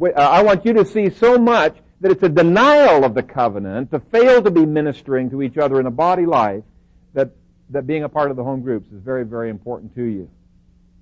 Uh, 0.03 0.09
I 0.17 0.43
want 0.43 0.67
you 0.67 0.73
to 0.73 0.85
see 0.85 1.09
so 1.09 1.39
much 1.39 1.77
that 2.01 2.11
it's 2.11 2.25
a 2.25 2.29
denial 2.29 3.05
of 3.05 3.15
the 3.15 3.23
covenant 3.23 3.93
to 3.93 4.01
fail 4.01 4.43
to 4.43 4.51
be 4.51 4.67
ministering 4.67 5.31
to 5.31 5.41
each 5.41 5.57
other 5.57 5.79
in 5.79 5.87
a 5.87 5.91
body 5.93 6.27
life 6.27 6.65
that, 7.15 7.31
that 7.71 7.87
being 7.87 8.03
a 8.03 8.09
part 8.09 8.33
of 8.33 8.37
the 8.37 8.43
home 8.43 8.63
groups 8.63 8.91
is 8.91 9.01
very, 9.01 9.25
very 9.25 9.51
important 9.51 9.95
to 9.95 10.03
you. 10.03 10.29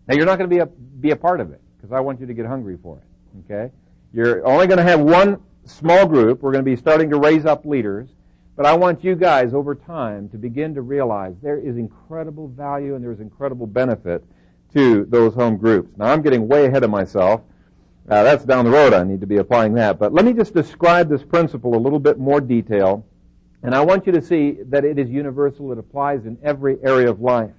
Now 0.07 0.17
you're 0.17 0.27
not 0.27 0.37
going 0.37 0.51
to 0.51 0.55
be 0.55 0.61
a, 0.61 0.67
be 0.67 1.13
a 1.13 1.17
part 1.17 1.41
of 1.41 1.53
it 1.53 1.63
because 1.79 1.91
I 1.91 2.01
want 2.01 2.21
you 2.21 2.27
to 2.27 2.35
get 2.35 2.45
hungry 2.45 2.77
for 2.83 2.99
it. 2.99 3.51
Okay? 3.51 3.73
You're 4.13 4.45
only 4.47 4.67
going 4.67 4.79
to 4.79 4.85
have 4.85 5.01
one 5.01 5.41
small 5.65 6.07
group. 6.07 6.43
We're 6.43 6.53
going 6.53 6.65
to 6.65 6.71
be 6.71 6.77
starting 6.77 7.11
to 7.11 7.19
raise 7.19 7.47
up 7.47 7.65
leaders. 7.65 8.09
But 8.57 8.67
I 8.67 8.75
want 8.75 9.05
you 9.05 9.15
guys 9.15 9.55
over 9.55 9.75
time 9.75 10.29
to 10.31 10.37
begin 10.37 10.75
to 10.75 10.83
realize 10.83 11.35
there 11.41 11.59
is 11.59 11.77
incredible 11.77 12.49
value 12.49 12.95
and 12.95 13.03
there's 13.03 13.21
incredible 13.21 13.67
benefit 13.67 14.25
to 14.75 15.07
those 15.07 15.35
home 15.35 15.57
groups. 15.57 15.97
Now 15.97 16.07
I'm 16.07 16.23
getting 16.23 16.47
way 16.47 16.67
ahead 16.67 16.85
of 16.85 16.91
myself. 16.91 17.43
Uh, 18.09 18.23
that's 18.23 18.45
down 18.45 18.65
the 18.65 18.71
road. 18.71 18.93
I 18.93 19.05
need 19.05 19.21
to 19.21 19.27
be 19.27 19.37
applying 19.37 19.73
that. 19.75 19.99
But 19.99 20.13
let 20.13 20.25
me 20.25 20.33
just 20.33 20.53
describe 20.53 21.09
this 21.09 21.23
principle 21.23 21.77
a 21.77 21.79
little 21.79 22.01
bit 22.01 22.19
more 22.19 22.41
detail. 22.41 23.07
And 23.63 23.75
I 23.75 23.81
want 23.81 24.07
you 24.07 24.13
to 24.13 24.23
see 24.23 24.59
that 24.67 24.85
it 24.85 24.99
is 24.99 25.09
universal. 25.09 25.71
It 25.73 25.79
applies 25.79 26.27
in 26.27 26.37
every 26.43 26.79
area 26.83 27.09
of 27.09 27.21
life 27.21 27.53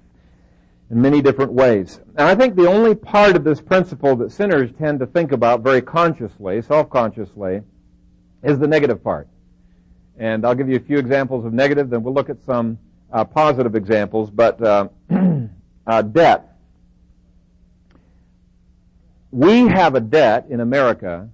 in 0.92 1.00
many 1.00 1.22
different 1.22 1.52
ways. 1.52 2.00
And 2.16 2.28
I 2.28 2.34
think 2.34 2.54
the 2.54 2.68
only 2.68 2.94
part 2.94 3.34
of 3.34 3.44
this 3.44 3.62
principle 3.62 4.14
that 4.16 4.30
sinners 4.30 4.70
tend 4.78 5.00
to 5.00 5.06
think 5.06 5.32
about 5.32 5.62
very 5.62 5.80
consciously, 5.80 6.60
self-consciously, 6.60 7.62
is 8.42 8.58
the 8.58 8.68
negative 8.68 9.02
part. 9.02 9.26
And 10.18 10.44
I'll 10.44 10.54
give 10.54 10.68
you 10.68 10.76
a 10.76 10.80
few 10.80 10.98
examples 10.98 11.46
of 11.46 11.54
negative, 11.54 11.88
then 11.88 12.02
we'll 12.02 12.12
look 12.12 12.28
at 12.28 12.44
some 12.44 12.78
uh, 13.10 13.24
positive 13.24 13.74
examples. 13.74 14.30
But 14.30 14.62
uh, 14.62 14.88
uh, 15.86 16.02
debt. 16.02 16.58
We 19.30 19.68
have 19.68 19.94
a 19.94 20.00
debt 20.00 20.46
in 20.50 20.60
America 20.60 21.26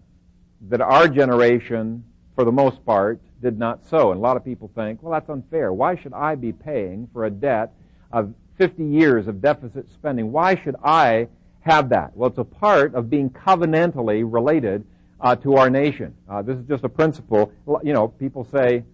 that 0.68 0.80
our 0.80 1.08
generation, 1.08 2.04
for 2.36 2.44
the 2.44 2.52
most 2.52 2.84
part, 2.86 3.20
did 3.42 3.58
not 3.58 3.84
sow. 3.88 4.12
And 4.12 4.18
a 4.18 4.22
lot 4.22 4.36
of 4.36 4.44
people 4.44 4.70
think, 4.76 5.02
well, 5.02 5.12
that's 5.12 5.28
unfair. 5.28 5.72
Why 5.72 5.96
should 5.96 6.12
I 6.12 6.36
be 6.36 6.52
paying 6.52 7.08
for 7.12 7.24
a 7.24 7.30
debt 7.30 7.72
of 8.12 8.32
50 8.58 8.84
years 8.84 9.28
of 9.28 9.40
deficit 9.40 9.90
spending? 9.92 10.32
Why 10.32 10.56
should 10.56 10.76
I 10.84 11.28
have 11.60 11.88
that? 11.90 12.16
Well, 12.16 12.28
it's 12.28 12.38
a 12.38 12.44
part 12.44 12.94
of 12.94 13.08
being 13.08 13.30
covenantally 13.30 14.24
related 14.26 14.84
uh, 15.20 15.36
to 15.36 15.56
our 15.56 15.70
nation. 15.70 16.14
Uh, 16.28 16.42
this 16.42 16.56
is 16.56 16.64
just 16.66 16.84
a 16.84 16.88
principle. 16.88 17.52
You 17.82 17.92
know, 17.92 18.08
people 18.08 18.46
say, 18.52 18.84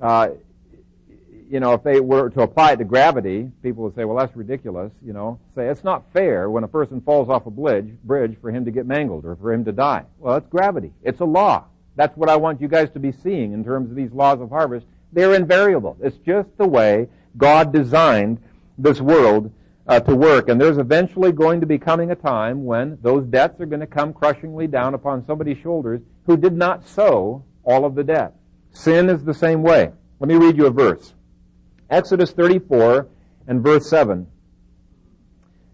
uh, 0.00 0.28
you 1.48 1.60
know, 1.60 1.74
if 1.74 1.82
they 1.82 2.00
were 2.00 2.30
to 2.30 2.42
apply 2.42 2.72
it 2.72 2.76
to 2.76 2.84
gravity, 2.84 3.50
people 3.62 3.84
would 3.84 3.94
say, 3.94 4.04
well, 4.04 4.16
that's 4.16 4.34
ridiculous. 4.36 4.92
You 5.04 5.12
know, 5.12 5.38
say 5.54 5.68
it's 5.68 5.84
not 5.84 6.04
fair 6.12 6.50
when 6.50 6.64
a 6.64 6.68
person 6.68 7.00
falls 7.00 7.28
off 7.28 7.46
a 7.46 7.50
bridge, 7.50 7.94
bridge 8.04 8.36
for 8.40 8.50
him 8.50 8.64
to 8.64 8.70
get 8.70 8.86
mangled 8.86 9.24
or 9.24 9.36
for 9.36 9.52
him 9.52 9.64
to 9.64 9.72
die. 9.72 10.04
Well, 10.18 10.34
that's 10.34 10.48
gravity. 10.48 10.92
It's 11.02 11.20
a 11.20 11.24
law. 11.24 11.64
That's 11.96 12.16
what 12.16 12.28
I 12.28 12.36
want 12.36 12.60
you 12.60 12.68
guys 12.68 12.90
to 12.90 12.98
be 12.98 13.12
seeing 13.12 13.52
in 13.52 13.64
terms 13.64 13.90
of 13.90 13.96
these 13.96 14.10
laws 14.12 14.40
of 14.40 14.50
harvest. 14.50 14.86
They're 15.12 15.34
invariable. 15.34 15.96
It's 16.02 16.16
just 16.18 16.48
the 16.58 16.66
way 16.66 17.08
God 17.36 17.72
designed 17.72 18.38
this 18.78 19.00
world 19.00 19.52
uh, 19.86 20.00
to 20.00 20.14
work. 20.14 20.48
And 20.48 20.60
there's 20.60 20.78
eventually 20.78 21.32
going 21.32 21.60
to 21.60 21.66
be 21.66 21.78
coming 21.78 22.10
a 22.10 22.14
time 22.14 22.64
when 22.64 22.98
those 23.02 23.26
debts 23.26 23.60
are 23.60 23.66
going 23.66 23.80
to 23.80 23.86
come 23.86 24.12
crushingly 24.12 24.66
down 24.66 24.94
upon 24.94 25.26
somebody's 25.26 25.58
shoulders 25.58 26.00
who 26.26 26.36
did 26.36 26.54
not 26.54 26.86
sow 26.86 27.44
all 27.64 27.84
of 27.84 27.94
the 27.94 28.04
debt. 28.04 28.34
Sin 28.72 29.08
is 29.08 29.24
the 29.24 29.34
same 29.34 29.62
way. 29.62 29.90
Let 30.20 30.28
me 30.28 30.34
read 30.36 30.56
you 30.56 30.66
a 30.66 30.70
verse. 30.70 31.14
Exodus 31.90 32.32
34 32.32 33.08
and 33.46 33.62
verse 33.62 33.88
7 33.88 34.26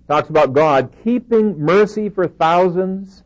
talks 0.09 0.29
about 0.29 0.53
God 0.53 0.93
keeping 1.05 1.57
mercy 1.57 2.09
for 2.09 2.27
thousands, 2.27 3.23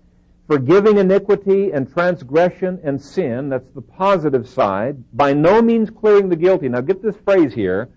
forgiving 0.46 0.98
iniquity 0.98 1.72
and 1.72 1.90
transgression 1.90 2.78
and 2.84 3.00
sin. 3.00 3.48
That's 3.48 3.70
the 3.74 3.80
positive 3.80 4.46
side. 4.46 5.02
By 5.14 5.32
no 5.32 5.62
means 5.62 5.88
clearing 5.88 6.28
the 6.28 6.36
guilty. 6.36 6.68
Now 6.68 6.82
get 6.82 7.02
this 7.02 7.16
phrase 7.24 7.54
here 7.54 7.88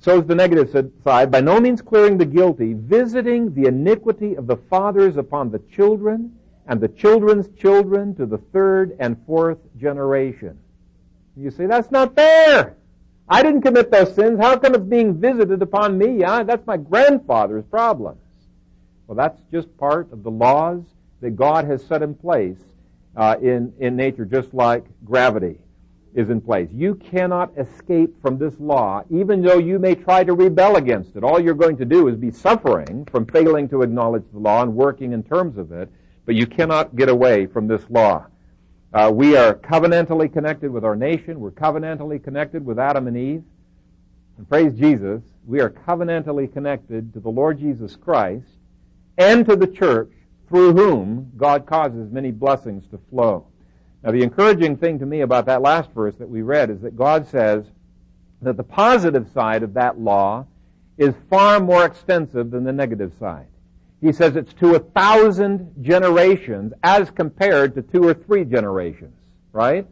so 0.00 0.18
is 0.18 0.26
the 0.26 0.34
negative 0.34 0.70
side, 1.04 1.30
by 1.30 1.40
no 1.42 1.60
means 1.60 1.82
clearing 1.82 2.16
the 2.16 2.24
guilty, 2.24 2.72
visiting 2.72 3.52
the 3.52 3.66
iniquity 3.66 4.34
of 4.34 4.46
the 4.46 4.56
fathers 4.56 5.18
upon 5.18 5.50
the 5.50 5.58
children 5.70 6.34
and 6.66 6.80
the 6.80 6.88
children's 6.88 7.48
children 7.58 8.14
to 8.14 8.24
the 8.24 8.38
third 8.38 8.96
and 8.98 9.16
fourth 9.26 9.58
generation. 9.78 10.58
You 11.36 11.50
say, 11.50 11.66
that's 11.66 11.90
not 11.90 12.14
fair. 12.14 12.76
I 13.28 13.42
didn't 13.42 13.62
commit 13.62 13.90
those 13.90 14.14
sins. 14.14 14.40
How 14.40 14.56
come 14.56 14.74
it's 14.74 14.84
being 14.84 15.20
visited 15.20 15.60
upon 15.60 15.98
me? 15.98 16.24
I, 16.24 16.44
that's 16.44 16.66
my 16.66 16.78
grandfather's 16.78 17.64
problems. 17.64 18.22
Well, 19.06 19.16
that's 19.16 19.40
just 19.52 19.76
part 19.76 20.10
of 20.12 20.22
the 20.22 20.30
laws 20.30 20.82
that 21.20 21.36
God 21.36 21.66
has 21.66 21.84
set 21.84 22.02
in 22.02 22.14
place 22.14 22.58
uh, 23.16 23.36
in, 23.40 23.72
in 23.78 23.96
nature, 23.96 24.24
just 24.24 24.54
like 24.54 24.84
gravity 25.04 25.58
is 26.14 26.30
in 26.30 26.40
place. 26.40 26.68
You 26.72 26.96
cannot 26.96 27.56
escape 27.56 28.20
from 28.20 28.38
this 28.38 28.58
law, 28.58 29.02
even 29.10 29.42
though 29.42 29.58
you 29.58 29.78
may 29.78 29.94
try 29.94 30.24
to 30.24 30.34
rebel 30.34 30.76
against 30.76 31.16
it. 31.16 31.22
All 31.22 31.40
you're 31.40 31.54
going 31.54 31.76
to 31.76 31.84
do 31.84 32.08
is 32.08 32.16
be 32.16 32.30
suffering 32.30 33.06
from 33.10 33.26
failing 33.26 33.68
to 33.68 33.82
acknowledge 33.82 34.24
the 34.32 34.38
law 34.38 34.62
and 34.62 34.74
working 34.74 35.12
in 35.12 35.22
terms 35.22 35.56
of 35.56 35.72
it, 35.72 35.88
but 36.26 36.34
you 36.34 36.46
cannot 36.46 36.96
get 36.96 37.08
away 37.08 37.46
from 37.46 37.68
this 37.68 37.82
law. 37.88 38.26
Uh, 38.92 39.10
we 39.14 39.36
are 39.36 39.54
covenantally 39.54 40.32
connected 40.32 40.70
with 40.70 40.84
our 40.84 40.96
nation. 40.96 41.38
We're 41.38 41.52
covenantally 41.52 42.22
connected 42.22 42.64
with 42.64 42.78
Adam 42.78 43.06
and 43.06 43.16
Eve. 43.16 43.44
And 44.36 44.48
praise 44.48 44.74
Jesus, 44.74 45.22
we 45.46 45.60
are 45.60 45.70
covenantally 45.70 46.52
connected 46.52 47.12
to 47.12 47.20
the 47.20 47.28
Lord 47.28 47.60
Jesus 47.60 47.94
Christ 47.94 48.48
and 49.16 49.46
to 49.46 49.54
the 49.54 49.66
church 49.66 50.10
through 50.48 50.72
whom 50.72 51.30
God 51.36 51.66
causes 51.66 52.10
many 52.10 52.32
blessings 52.32 52.88
to 52.88 52.98
flow. 53.10 53.46
Now, 54.02 54.12
the 54.12 54.22
encouraging 54.22 54.76
thing 54.76 54.98
to 54.98 55.06
me 55.06 55.20
about 55.20 55.46
that 55.46 55.60
last 55.60 55.90
verse 55.92 56.14
that 56.16 56.28
we 56.28 56.42
read 56.42 56.70
is 56.70 56.80
that 56.80 56.96
God 56.96 57.28
says 57.28 57.64
that 58.40 58.56
the 58.56 58.64
positive 58.64 59.28
side 59.34 59.62
of 59.62 59.74
that 59.74 60.00
law 60.00 60.46
is 60.96 61.14
far 61.28 61.60
more 61.60 61.84
extensive 61.84 62.50
than 62.50 62.64
the 62.64 62.72
negative 62.72 63.12
side. 63.18 63.46
He 64.00 64.12
says 64.12 64.36
it's 64.36 64.54
to 64.54 64.76
a 64.76 64.78
thousand 64.78 65.74
generations 65.82 66.72
as 66.82 67.10
compared 67.10 67.74
to 67.74 67.82
two 67.82 68.02
or 68.02 68.14
three 68.14 68.44
generations, 68.44 69.14
right? 69.52 69.86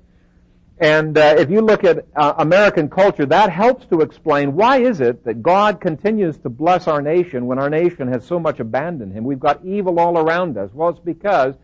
And 0.81 1.19
uh, 1.19 1.35
if 1.37 1.51
you 1.51 1.61
look 1.61 1.85
at 1.85 2.07
uh, 2.15 2.35
American 2.39 2.89
culture, 2.89 3.27
that 3.27 3.51
helps 3.51 3.85
to 3.87 4.01
explain 4.01 4.55
why 4.55 4.79
is 4.79 5.01
it 5.01 5.25
that 5.25 5.43
God 5.43 5.81
continues 5.81 6.39
to 6.39 6.49
bless 6.49 6.87
our 6.87 7.03
nation 7.03 7.47
when 7.47 7.59
our 7.59 7.69
nation 7.69 8.09
has 8.09 8.25
so 8.25 8.39
much 8.39 8.61
abandoned 8.61 9.13
Him. 9.13 9.25
We've 9.25 9.41
got 9.41 9.65
evil 9.65 9.99
all 9.99 10.17
around 10.17 10.57
us. 10.57 10.71
Well, 10.73 10.91
it's 10.91 11.01
because 11.01 11.57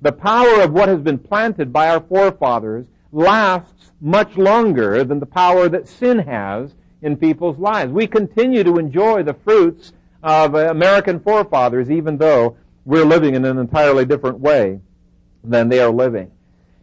the 0.00 0.12
power 0.12 0.60
of 0.60 0.72
what 0.72 0.88
has 0.88 1.00
been 1.00 1.18
planted 1.18 1.72
by 1.72 1.88
our 1.88 2.00
forefathers 2.00 2.86
lasts 3.12 3.90
much 4.00 4.36
longer 4.36 5.02
than 5.04 5.18
the 5.18 5.26
power 5.26 5.68
that 5.68 5.88
sin 5.88 6.18
has 6.18 6.74
in 7.02 7.16
people's 7.16 7.58
lives. 7.58 7.92
We 7.92 8.06
continue 8.06 8.62
to 8.64 8.78
enjoy 8.78 9.22
the 9.22 9.34
fruits 9.34 9.92
of 10.22 10.54
American 10.54 11.20
forefathers 11.20 11.90
even 11.90 12.18
though 12.18 12.56
we're 12.84 13.04
living 13.04 13.34
in 13.34 13.44
an 13.44 13.58
entirely 13.58 14.04
different 14.04 14.38
way 14.40 14.80
than 15.44 15.68
they 15.68 15.80
are 15.80 15.90
living. 15.90 16.30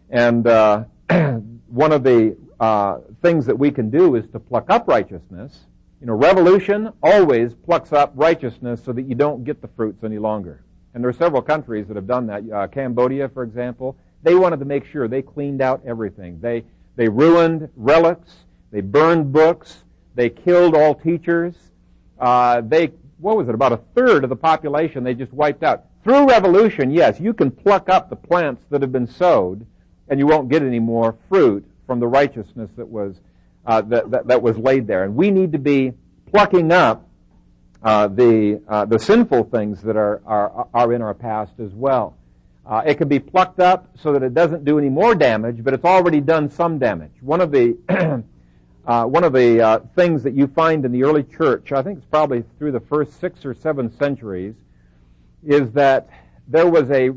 And 0.09 0.45
uh, 0.47 0.83
one 1.67 1.91
of 1.91 2.03
the 2.03 2.37
uh, 2.59 2.99
things 3.21 3.45
that 3.45 3.57
we 3.57 3.71
can 3.71 3.89
do 3.89 4.15
is 4.15 4.27
to 4.31 4.39
pluck 4.39 4.69
up 4.69 4.87
righteousness. 4.87 5.65
You 6.01 6.07
know, 6.07 6.13
revolution 6.13 6.91
always 7.01 7.53
plucks 7.53 7.91
up 7.91 8.11
righteousness 8.15 8.81
so 8.83 8.93
that 8.93 9.03
you 9.03 9.15
don't 9.15 9.43
get 9.43 9.61
the 9.61 9.67
fruits 9.69 10.03
any 10.03 10.19
longer. 10.19 10.64
And 10.95 11.03
there 11.03 11.09
are 11.09 11.13
several 11.13 11.41
countries 11.41 11.87
that 11.87 11.97
have 11.97 12.07
done 12.07 12.25
that. 12.27 12.49
Uh, 12.49 12.67
Cambodia, 12.67 13.27
for 13.27 13.43
example, 13.43 13.97
they 14.23 14.33
wanted 14.33 14.59
to 14.59 14.65
make 14.65 14.85
sure 14.85 15.09
they 15.09 15.21
cleaned 15.21 15.61
out 15.61 15.81
everything. 15.85 16.39
They, 16.39 16.63
they 16.95 17.09
ruined 17.09 17.67
relics. 17.75 18.31
They 18.71 18.79
burned 18.79 19.33
books. 19.33 19.83
They 20.15 20.29
killed 20.29 20.73
all 20.73 20.95
teachers. 20.95 21.53
Uh, 22.17 22.61
they, 22.61 22.93
what 23.17 23.35
was 23.35 23.49
it, 23.49 23.55
about 23.55 23.73
a 23.73 23.81
third 23.93 24.23
of 24.23 24.29
the 24.29 24.37
population 24.37 25.03
they 25.03 25.13
just 25.13 25.33
wiped 25.33 25.63
out. 25.63 25.83
Through 26.05 26.29
revolution, 26.29 26.91
yes, 26.91 27.19
you 27.19 27.33
can 27.33 27.51
pluck 27.51 27.89
up 27.89 28.09
the 28.09 28.15
plants 28.15 28.61
that 28.69 28.81
have 28.81 28.93
been 28.93 29.07
sowed 29.07 29.67
and 30.07 30.17
you 30.17 30.25
won't 30.27 30.47
get 30.47 30.63
any 30.63 30.79
more 30.79 31.17
fruit 31.27 31.65
from 31.85 31.99
the 31.99 32.07
righteousness 32.07 32.69
that 32.77 32.87
was, 32.87 33.15
uh, 33.65 33.81
that, 33.81 34.11
that, 34.11 34.27
that 34.27 34.41
was 34.41 34.57
laid 34.57 34.87
there. 34.87 35.03
And 35.03 35.13
we 35.13 35.29
need 35.29 35.51
to 35.51 35.59
be 35.59 35.91
plucking 36.31 36.71
up 36.71 37.05
uh, 37.85 38.07
the 38.07 38.59
uh, 38.67 38.83
the 38.85 38.97
sinful 38.97 39.43
things 39.45 39.83
that 39.83 39.95
are 39.95 40.19
are 40.25 40.67
are 40.73 40.91
in 40.91 41.03
our 41.03 41.13
past 41.13 41.53
as 41.59 41.71
well. 41.71 42.17
Uh, 42.65 42.81
it 42.83 42.95
can 42.95 43.07
be 43.07 43.19
plucked 43.19 43.59
up 43.59 43.87
so 43.95 44.11
that 44.11 44.23
it 44.23 44.33
doesn't 44.33 44.65
do 44.65 44.79
any 44.79 44.89
more 44.89 45.13
damage, 45.13 45.63
but 45.63 45.71
it's 45.71 45.85
already 45.85 46.19
done 46.19 46.49
some 46.49 46.79
damage. 46.79 47.11
One 47.21 47.41
of 47.41 47.51
the 47.51 47.77
uh, 48.87 49.05
one 49.05 49.23
of 49.23 49.33
the 49.33 49.61
uh, 49.61 49.79
things 49.95 50.23
that 50.23 50.33
you 50.33 50.47
find 50.47 50.83
in 50.83 50.91
the 50.91 51.03
early 51.03 51.21
church, 51.21 51.71
I 51.71 51.83
think 51.83 51.99
it's 51.99 52.07
probably 52.07 52.43
through 52.57 52.71
the 52.71 52.79
first 52.79 53.19
six 53.19 53.45
or 53.45 53.53
seven 53.53 53.95
centuries, 53.95 54.55
is 55.45 55.71
that 55.73 56.09
there 56.47 56.67
was 56.67 56.89
a 56.89 57.11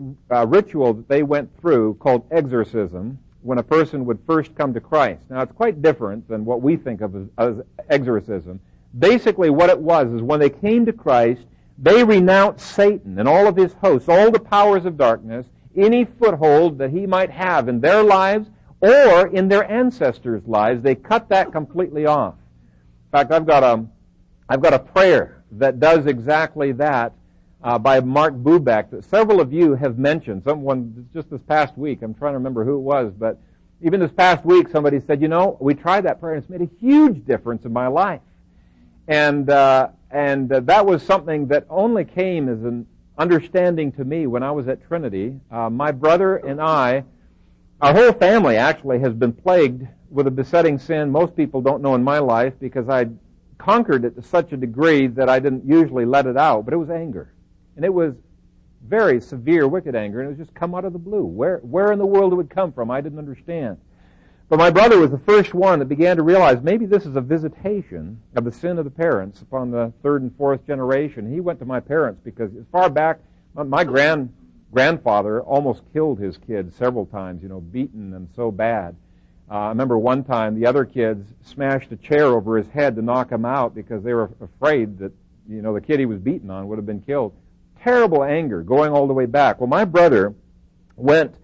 ritual 0.46 0.92
that 0.92 1.08
they 1.08 1.22
went 1.22 1.50
through 1.62 1.94
called 1.94 2.26
exorcism 2.30 3.18
when 3.40 3.56
a 3.56 3.62
person 3.62 4.04
would 4.04 4.18
first 4.26 4.54
come 4.54 4.74
to 4.74 4.80
Christ. 4.80 5.22
Now, 5.30 5.40
it's 5.40 5.52
quite 5.52 5.80
different 5.80 6.28
than 6.28 6.44
what 6.44 6.60
we 6.60 6.76
think 6.76 7.00
of 7.00 7.16
as, 7.16 7.26
as 7.38 7.54
exorcism 7.88 8.60
basically 8.96 9.50
what 9.50 9.70
it 9.70 9.78
was 9.78 10.12
is 10.12 10.22
when 10.22 10.40
they 10.40 10.50
came 10.50 10.86
to 10.86 10.92
Christ, 10.92 11.42
they 11.78 12.02
renounced 12.02 12.66
Satan 12.66 13.18
and 13.18 13.28
all 13.28 13.46
of 13.46 13.56
his 13.56 13.72
hosts, 13.74 14.08
all 14.08 14.30
the 14.30 14.40
powers 14.40 14.84
of 14.84 14.96
darkness, 14.96 15.46
any 15.76 16.04
foothold 16.04 16.78
that 16.78 16.90
he 16.90 17.06
might 17.06 17.30
have 17.30 17.68
in 17.68 17.80
their 17.80 18.02
lives 18.02 18.48
or 18.80 19.28
in 19.28 19.48
their 19.48 19.70
ancestors' 19.70 20.42
lives. 20.46 20.82
They 20.82 20.94
cut 20.94 21.28
that 21.28 21.52
completely 21.52 22.06
off. 22.06 22.34
In 22.34 23.10
fact, 23.12 23.32
I've 23.32 23.46
got 23.46 23.62
a, 23.62 23.84
I've 24.48 24.62
got 24.62 24.74
a 24.74 24.78
prayer 24.78 25.44
that 25.52 25.80
does 25.80 26.06
exactly 26.06 26.72
that 26.72 27.12
uh, 27.62 27.78
by 27.78 28.00
Mark 28.00 28.34
Bubeck 28.34 28.90
that 28.90 29.04
several 29.04 29.40
of 29.40 29.52
you 29.52 29.74
have 29.74 29.98
mentioned. 29.98 30.42
Someone 30.44 31.08
just 31.12 31.30
this 31.30 31.40
past 31.42 31.76
week, 31.76 32.02
I'm 32.02 32.14
trying 32.14 32.32
to 32.32 32.38
remember 32.38 32.64
who 32.64 32.76
it 32.76 32.82
was, 32.82 33.12
but 33.16 33.40
even 33.80 34.00
this 34.00 34.12
past 34.12 34.44
week, 34.44 34.68
somebody 34.68 35.00
said, 35.06 35.22
you 35.22 35.28
know, 35.28 35.56
we 35.60 35.74
tried 35.74 36.02
that 36.02 36.20
prayer 36.20 36.34
and 36.34 36.42
it's 36.42 36.50
made 36.50 36.62
a 36.62 36.70
huge 36.80 37.24
difference 37.24 37.64
in 37.64 37.72
my 37.72 37.86
life. 37.86 38.20
And, 39.08 39.48
uh, 39.50 39.88
and 40.10 40.52
uh, 40.52 40.60
that 40.60 40.86
was 40.86 41.02
something 41.02 41.48
that 41.48 41.66
only 41.68 42.04
came 42.04 42.48
as 42.48 42.62
an 42.62 42.86
understanding 43.16 43.90
to 43.92 44.04
me 44.04 44.26
when 44.26 44.42
I 44.42 44.52
was 44.52 44.68
at 44.68 44.86
Trinity. 44.86 45.34
Uh, 45.50 45.70
my 45.70 45.90
brother 45.90 46.36
and 46.36 46.60
I, 46.60 47.04
our 47.80 47.94
whole 47.94 48.12
family 48.12 48.56
actually 48.56 49.00
has 49.00 49.14
been 49.14 49.32
plagued 49.32 49.86
with 50.10 50.26
a 50.26 50.30
besetting 50.30 50.78
sin 50.78 51.10
most 51.10 51.36
people 51.36 51.60
don't 51.60 51.82
know 51.82 51.94
in 51.94 52.02
my 52.02 52.18
life 52.18 52.54
because 52.60 52.88
I 52.88 53.08
conquered 53.58 54.04
it 54.04 54.14
to 54.16 54.22
such 54.22 54.52
a 54.52 54.56
degree 54.56 55.06
that 55.08 55.28
I 55.28 55.38
didn't 55.38 55.66
usually 55.66 56.04
let 56.04 56.26
it 56.26 56.36
out, 56.36 56.64
but 56.64 56.72
it 56.72 56.78
was 56.78 56.90
anger. 56.90 57.32
And 57.76 57.84
it 57.84 57.92
was 57.92 58.14
very 58.86 59.20
severe, 59.20 59.66
wicked 59.68 59.94
anger, 59.94 60.20
and 60.20 60.28
it 60.28 60.38
was 60.38 60.46
just 60.46 60.54
come 60.54 60.74
out 60.74 60.84
of 60.84 60.92
the 60.92 60.98
blue. 60.98 61.24
Where, 61.24 61.58
where 61.58 61.92
in 61.92 61.98
the 61.98 62.06
world 62.06 62.32
it 62.32 62.36
would 62.36 62.50
come 62.50 62.72
from, 62.72 62.90
I 62.90 63.00
didn't 63.00 63.18
understand. 63.18 63.78
But 64.48 64.58
my 64.58 64.70
brother 64.70 64.98
was 64.98 65.10
the 65.10 65.18
first 65.18 65.52
one 65.52 65.78
that 65.78 65.90
began 65.90 66.16
to 66.16 66.22
realize 66.22 66.62
maybe 66.62 66.86
this 66.86 67.04
is 67.04 67.16
a 67.16 67.20
visitation 67.20 68.18
of 68.34 68.44
the 68.44 68.52
sin 68.52 68.78
of 68.78 68.84
the 68.84 68.90
parents 68.90 69.42
upon 69.42 69.70
the 69.70 69.92
third 70.02 70.22
and 70.22 70.34
fourth 70.36 70.66
generation. 70.66 71.30
He 71.30 71.40
went 71.40 71.58
to 71.58 71.66
my 71.66 71.80
parents 71.80 72.22
because 72.24 72.50
as 72.56 72.64
far 72.72 72.88
back, 72.88 73.18
my 73.54 73.84
grand, 73.84 74.32
grandfather 74.72 75.42
almost 75.42 75.82
killed 75.92 76.18
his 76.18 76.38
kids 76.38 76.74
several 76.76 77.04
times, 77.04 77.42
you 77.42 77.50
know, 77.50 77.60
beaten 77.60 78.10
them 78.10 78.28
so 78.34 78.50
bad. 78.50 78.96
Uh, 79.50 79.54
I 79.54 79.68
remember 79.68 79.98
one 79.98 80.24
time 80.24 80.58
the 80.58 80.66
other 80.66 80.86
kids 80.86 81.26
smashed 81.42 81.92
a 81.92 81.96
chair 81.96 82.26
over 82.26 82.56
his 82.56 82.68
head 82.68 82.96
to 82.96 83.02
knock 83.02 83.30
him 83.30 83.44
out 83.44 83.74
because 83.74 84.02
they 84.02 84.14
were 84.14 84.30
afraid 84.40 84.98
that, 84.98 85.12
you 85.46 85.60
know, 85.60 85.74
the 85.74 85.80
kid 85.80 86.00
he 86.00 86.06
was 86.06 86.20
beaten 86.20 86.50
on 86.50 86.68
would 86.68 86.78
have 86.78 86.86
been 86.86 87.02
killed. 87.02 87.34
Terrible 87.82 88.24
anger 88.24 88.62
going 88.62 88.92
all 88.92 89.06
the 89.06 89.14
way 89.14 89.26
back. 89.26 89.60
Well, 89.60 89.68
my 89.68 89.84
brother 89.84 90.34
went 90.96 91.34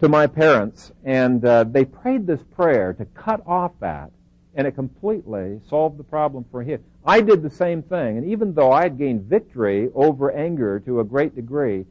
to 0.00 0.08
my 0.08 0.26
parents, 0.26 0.92
and 1.04 1.44
uh, 1.44 1.64
they 1.64 1.84
prayed 1.84 2.26
this 2.26 2.42
prayer 2.54 2.92
to 2.94 3.04
cut 3.06 3.42
off 3.46 3.72
that, 3.80 4.10
and 4.54 4.66
it 4.66 4.72
completely 4.72 5.60
solved 5.68 5.98
the 5.98 6.04
problem 6.04 6.44
for 6.50 6.62
him. 6.62 6.82
I 7.04 7.20
did 7.20 7.42
the 7.42 7.50
same 7.50 7.82
thing, 7.82 8.18
and 8.18 8.26
even 8.30 8.54
though 8.54 8.72
I 8.72 8.82
had 8.82 8.98
gained 8.98 9.22
victory 9.22 9.90
over 9.94 10.32
anger 10.32 10.80
to 10.80 11.00
a 11.00 11.04
great 11.04 11.34
degree, 11.34 11.86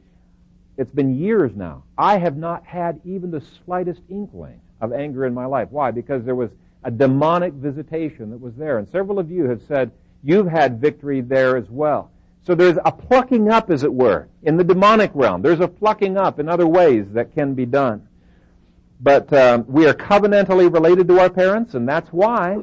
it's 0.76 0.90
been 0.90 1.18
years 1.18 1.52
now. 1.54 1.84
I 1.96 2.18
have 2.18 2.36
not 2.36 2.64
had 2.64 3.00
even 3.04 3.30
the 3.30 3.42
slightest 3.64 4.00
inkling 4.10 4.60
of 4.80 4.92
anger 4.92 5.24
in 5.24 5.32
my 5.32 5.46
life. 5.46 5.68
Why? 5.70 5.90
Because 5.90 6.24
there 6.24 6.34
was 6.34 6.50
a 6.82 6.90
demonic 6.90 7.54
visitation 7.54 8.30
that 8.30 8.40
was 8.40 8.54
there, 8.56 8.78
and 8.78 8.88
several 8.90 9.18
of 9.18 9.30
you 9.30 9.44
have 9.44 9.62
said 9.66 9.90
you've 10.22 10.48
had 10.48 10.80
victory 10.80 11.20
there 11.20 11.56
as 11.56 11.70
well. 11.70 12.10
So 12.46 12.54
there's 12.54 12.76
a 12.84 12.92
plucking 12.92 13.48
up, 13.50 13.70
as 13.70 13.84
it 13.84 13.92
were, 13.92 14.28
in 14.42 14.56
the 14.56 14.64
demonic 14.64 15.10
realm. 15.14 15.40
There's 15.40 15.60
a 15.60 15.68
plucking 15.68 16.18
up 16.18 16.38
in 16.38 16.48
other 16.48 16.66
ways 16.66 17.06
that 17.12 17.34
can 17.34 17.54
be 17.54 17.64
done. 17.64 18.06
But 19.00 19.32
um, 19.32 19.64
we 19.66 19.86
are 19.86 19.94
covenantally 19.94 20.72
related 20.72 21.08
to 21.08 21.20
our 21.20 21.30
parents, 21.30 21.74
and 21.74 21.88
that's 21.88 22.08
why 22.10 22.58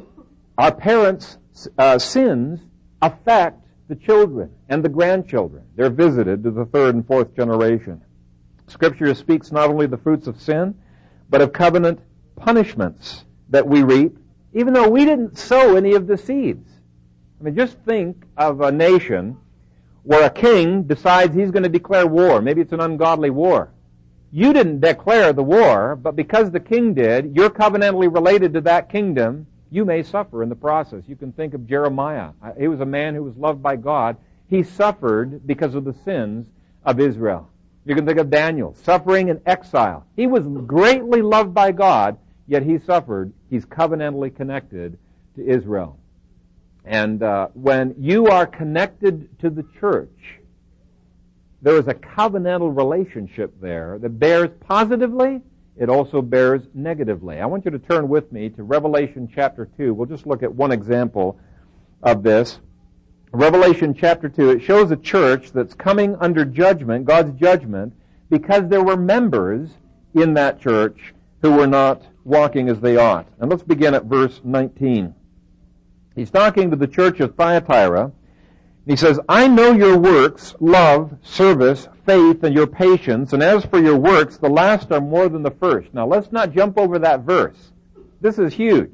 our 0.58 0.74
parents' 0.74 1.38
uh, 1.78 1.98
sins 1.98 2.60
affect 3.02 3.66
the 3.88 3.96
children 3.96 4.52
and 4.70 4.84
the 4.84 4.90
grandchildren. 4.90 5.64
They're 5.76 5.90
visited 5.90 6.44
to 6.44 6.52
the 6.52 6.66
third 6.66 6.96
and 6.96 7.06
fourth 7.06 7.36
generation. 7.36 8.02
Scripture 8.68 9.14
speaks 9.16 9.52
not 9.52 9.70
only 9.70 9.88
the 9.88 9.98
fruits 9.98 10.28
of 10.28 10.40
sin, 10.40 10.76
but 11.30 11.42
of 11.42 11.54
covenant 11.54 12.00
punishments 12.36 13.26
that 13.50 13.68
we 13.68 13.84
reap, 13.84 14.18
even 14.54 14.74
though 14.74 14.88
we 14.88 15.06
didn't 15.06 15.38
sow 15.38 15.76
any 15.76 15.94
of 15.94 16.08
the 16.08 16.18
seeds. 16.18 16.70
I 17.40 17.44
mean, 17.44 17.56
just 17.56 17.78
think 17.80 18.24
of 18.38 18.62
a 18.62 18.72
nation 18.72 19.38
where 20.04 20.26
a 20.26 20.30
king 20.30 20.84
decides 20.84 21.36
he's 21.36 21.52
going 21.52 21.64
to 21.64 21.70
declare 21.70 22.08
war. 22.08 22.42
Maybe 22.42 22.62
it's 22.62 22.74
an 22.74 22.82
ungodly 22.82 23.30
war. 23.30 23.72
You 24.32 24.54
didn't 24.54 24.80
declare 24.80 25.34
the 25.34 25.44
war, 25.44 25.96
but 25.96 26.16
because 26.16 26.52
the 26.52 26.60
king 26.60 26.94
did, 26.94 27.36
you're 27.36 27.50
covenantally 27.50 28.14
related 28.14 28.54
to 28.54 28.62
that 28.62 28.90
kingdom, 28.90 29.46
you 29.70 29.86
may 29.86 30.04
suffer 30.04 30.42
in 30.42 30.50
the 30.50 30.56
process. 30.56 31.04
You 31.08 31.16
can 31.16 31.32
think 31.34 31.54
of 31.54 31.68
Jeremiah. 31.68 32.32
He 32.58 32.68
was 32.68 32.80
a 32.80 32.86
man 32.86 33.14
who 33.14 33.24
was 33.24 33.36
loved 33.38 33.62
by 33.62 33.76
God. 33.76 34.18
He 34.50 34.64
suffered 34.64 35.46
because 35.46 35.76
of 35.76 35.86
the 35.86 35.96
sins 36.06 36.48
of 36.84 37.00
Israel. 37.00 37.50
You 37.86 37.96
can 37.96 38.06
think 38.06 38.20
of 38.20 38.30
Daniel, 38.30 38.76
suffering 38.84 39.30
in 39.30 39.42
exile. 39.46 40.06
He 40.16 40.28
was 40.28 40.46
greatly 40.66 41.22
loved 41.22 41.54
by 41.54 41.72
God, 41.72 42.18
yet 42.48 42.64
he 42.64 42.78
suffered. 42.80 43.34
He's 43.50 43.66
covenantally 43.66 44.36
connected 44.36 44.98
to 45.36 45.46
Israel. 45.46 45.98
And 46.86 47.22
uh, 47.22 47.48
when 47.54 47.96
you 47.98 48.28
are 48.28 48.46
connected 48.46 49.40
to 49.40 49.50
the 49.50 49.66
church, 49.80 50.40
there 51.62 51.78
is 51.78 51.88
a 51.88 51.94
covenantal 51.94 52.76
relationship 52.76 53.54
there 53.62 54.00
that 54.00 54.20
bears 54.20 54.50
positively, 54.62 55.42
it 55.78 55.90
also 55.90 56.22
bears 56.22 56.64
negatively. 56.74 57.40
I 57.40 57.46
want 57.46 57.66
you 57.66 57.72
to 57.72 57.80
turn 57.80 58.10
with 58.10 58.32
me 58.32 58.50
to 58.50 58.64
Revelation 58.64 59.30
chapter 59.34 59.70
2. 59.78 59.94
We'll 59.94 60.08
just 60.08 60.26
look 60.26 60.44
at 60.44 60.54
one 60.54 60.72
example 60.72 61.40
of 62.02 62.24
this. 62.24 62.60
Revelation 63.32 63.94
chapter 63.94 64.28
2, 64.28 64.50
it 64.50 64.62
shows 64.62 64.92
a 64.92 64.98
church 64.98 65.52
that's 65.52 65.74
coming 65.74 66.16
under 66.20 66.44
judgment, 66.44 67.06
God's 67.06 67.40
judgment, 67.40 67.94
because 68.30 68.68
there 68.68 68.84
were 68.84 68.98
members 68.98 69.70
in 70.16 70.34
that 70.34 70.60
church 70.60 71.14
who 71.42 71.52
were 71.52 71.68
not 71.68 72.04
walking 72.26 72.70
as 72.70 72.80
they 72.82 72.98
ought. 72.98 73.28
And 73.40 73.50
let's 73.50 73.64
begin 73.64 73.94
at 73.94 74.06
verse 74.06 74.42
19. 74.44 75.14
He's 76.16 76.32
talking 76.32 76.70
to 76.70 76.76
the 76.76 76.88
church 76.88 77.20
of 77.20 77.36
Thyatira. 77.36 78.12
He 78.86 78.96
says, 78.96 79.20
I 79.30 79.48
know 79.48 79.72
your 79.72 79.98
works, 79.98 80.56
love, 80.60 81.16
service, 81.22 81.88
faith, 82.06 82.44
and 82.44 82.54
your 82.54 82.68
patience, 82.68 83.32
and 83.34 83.44
as 83.44 83.64
for 83.66 83.80
your 83.80 83.98
works, 83.98 84.38
the 84.38 84.50
last 84.50 84.92
are 84.92 85.00
more 85.00 85.30
than 85.30 85.44
the 85.44 85.52
first. 85.52 85.94
Now 85.94 86.08
let's 86.08 86.32
not 86.32 86.54
jump 86.54 86.78
over 86.78 86.98
that 87.00 87.22
verse. 87.22 87.72
This 88.22 88.40
is 88.40 88.54
huge. 88.54 88.92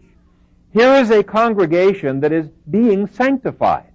Here 0.74 0.94
is 0.96 1.10
a 1.10 1.24
congregation 1.24 2.20
that 2.20 2.32
is 2.32 2.50
being 2.70 3.08
sanctified. 3.08 3.92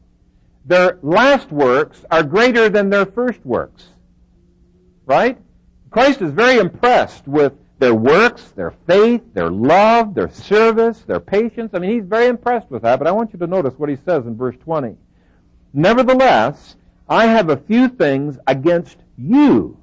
Their 0.65 0.99
last 1.03 1.53
works 1.53 2.05
are 2.11 2.23
greater 2.23 2.69
than 2.69 2.91
their 2.91 3.07
first 3.07 3.45
works. 3.45 3.89
Right? 5.07 5.39
Christ 5.91 6.23
is 6.23 6.33
very 6.33 6.59
impressed 6.59 7.29
with 7.29 7.53
their 7.83 7.95
works, 7.97 8.53
their 8.53 8.73
faith, 8.87 9.23
their 9.35 9.51
love, 9.51 10.15
their 10.15 10.31
service, 10.31 11.01
their 11.01 11.19
patience. 11.19 11.73
I 11.75 11.81
mean, 11.81 11.91
he's 11.91 12.05
very 12.05 12.29
impressed 12.29 12.71
with 12.71 12.83
that, 12.83 13.01
but 13.01 13.09
I 13.09 13.11
want 13.11 13.33
you 13.33 13.41
to 13.41 13.47
notice 13.49 13.75
what 13.77 13.89
he 13.89 13.97
says 14.05 14.25
in 14.25 14.37
verse 14.37 14.55
20. 14.63 14.97
Nevertheless, 15.73 16.77
I 17.09 17.27
have 17.27 17.51
a 17.51 17.57
few 17.57 17.89
things 17.89 18.39
against 18.47 18.99
you, 19.19 19.77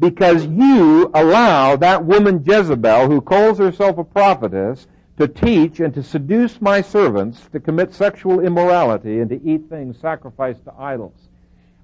because 0.00 0.46
you 0.46 1.10
allow 1.12 1.76
that 1.76 2.02
woman 2.02 2.42
Jezebel, 2.42 3.10
who 3.10 3.20
calls 3.20 3.58
herself 3.58 3.98
a 3.98 4.04
prophetess, 4.04 4.86
to 5.18 5.28
teach 5.28 5.80
and 5.80 5.92
to 5.92 6.02
seduce 6.02 6.62
my 6.62 6.80
servants 6.80 7.46
to 7.52 7.60
commit 7.60 7.92
sexual 7.92 8.40
immorality 8.40 9.20
and 9.20 9.28
to 9.28 9.42
eat 9.44 9.68
things 9.68 9.98
sacrificed 10.00 10.64
to 10.64 10.72
idols. 10.78 11.28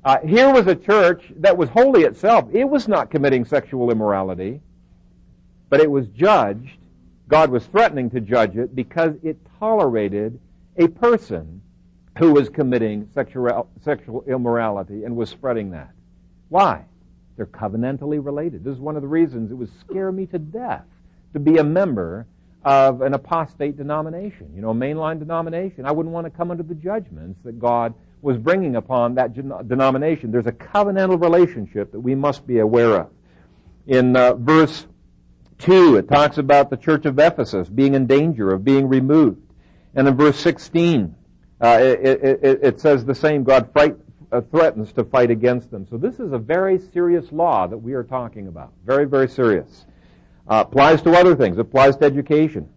Uh, 0.07 0.21
here 0.27 0.51
was 0.51 0.67
a 0.69 0.75
church 0.75 1.31
that 1.37 1.59
was 1.59 1.69
holy 1.69 2.05
itself. 2.05 2.49
It 2.51 2.65
was 2.65 2.89
not 2.89 3.11
committing 3.11 3.45
sexual 3.45 3.91
immorality 3.91 4.63
but 5.71 5.81
it 5.81 5.91
was 5.91 6.07
judged. 6.09 6.77
God 7.29 7.51
was 7.51 7.65
threatening 7.67 8.11
to 8.11 8.21
judge 8.21 8.57
it 8.57 8.75
because 8.75 9.15
it 9.23 9.39
tolerated 9.59 10.39
a 10.77 10.89
person 10.89 11.63
who 12.19 12.33
was 12.33 12.49
committing 12.49 13.09
sexual, 13.15 13.69
sexual 13.83 14.25
immorality 14.27 15.05
and 15.05 15.17
was 15.17 15.31
spreading 15.31 15.71
that. 15.71 15.93
Why? 16.49 16.85
They're 17.37 17.47
covenantally 17.47 18.23
related. 18.23 18.65
This 18.65 18.75
is 18.75 18.81
one 18.81 18.97
of 18.97 19.03
the 19.03 19.09
reasons 19.09 19.51
it 19.51 19.55
would 19.55 19.71
scare 19.81 20.13
me 20.13 20.27
to 20.27 20.39
death 20.39 20.85
to 21.33 21.39
be 21.39 21.59
a 21.59 21.65
member 21.65 22.27
of 22.65 23.01
an 23.01 23.15
apostate 23.15 23.77
denomination, 23.77 24.51
you 24.55 24.61
know, 24.61 24.71
a 24.71 24.75
mainline 24.75 25.19
denomination. 25.19 25.87
I 25.87 25.93
wouldn't 25.93 26.13
want 26.13 26.27
to 26.27 26.31
come 26.31 26.51
under 26.51 26.63
the 26.63 26.75
judgments 26.75 27.41
that 27.45 27.59
God 27.59 27.95
was 28.21 28.37
bringing 28.37 28.77
upon 28.77 29.15
that 29.15 29.33
denomination. 29.67 30.31
There's 30.31 30.47
a 30.47 30.53
covenantal 30.53 31.21
relationship 31.21 31.93
that 31.93 32.01
we 32.01 32.15
must 32.15 32.47
be 32.47 32.59
aware 32.59 33.01
of. 33.01 33.11
In 33.87 34.15
uh, 34.15 34.35
verse 34.35 34.87
2, 35.61 35.97
it 35.97 36.09
talks 36.09 36.39
about 36.39 36.71
the 36.71 36.77
church 36.77 37.07
of 37.07 37.19
Ephesus 37.19 37.69
being 37.69 37.95
in 37.95 38.07
danger 38.07 38.53
of 38.53 38.65
being 38.65 38.89
removed. 38.89 39.41
And 39.95 40.07
in 40.09 40.17
verse 40.17 40.39
16, 40.39 41.15
uh, 41.63 41.79
it, 41.81 42.01
it, 42.23 42.61
it, 42.63 42.81
says 42.81 43.05
the 43.05 43.15
same, 43.15 43.45
God 43.45 43.71
fight, 43.73 43.97
uh, 44.33 44.41
threatens 44.41 44.93
to 44.95 45.05
fight 45.05 45.31
against 45.31 45.71
them. 45.71 45.87
So 45.89 45.97
this 45.97 46.19
is 46.19 46.33
a 46.33 46.39
very 46.39 46.79
serious 46.79 47.31
law 47.33 47.67
that 47.67 47.77
we 47.77 47.93
are 47.93 48.05
talking 48.05 48.49
about. 48.49 48.73
Very, 48.85 49.05
very 49.05 49.29
serious. 49.29 49.85
Uh, 50.49 50.65
applies 50.67 51.03
to 51.03 51.13
other 51.13 51.37
things. 51.37 51.59
Applies 51.59 51.97
to 51.97 52.05
education. 52.05 52.69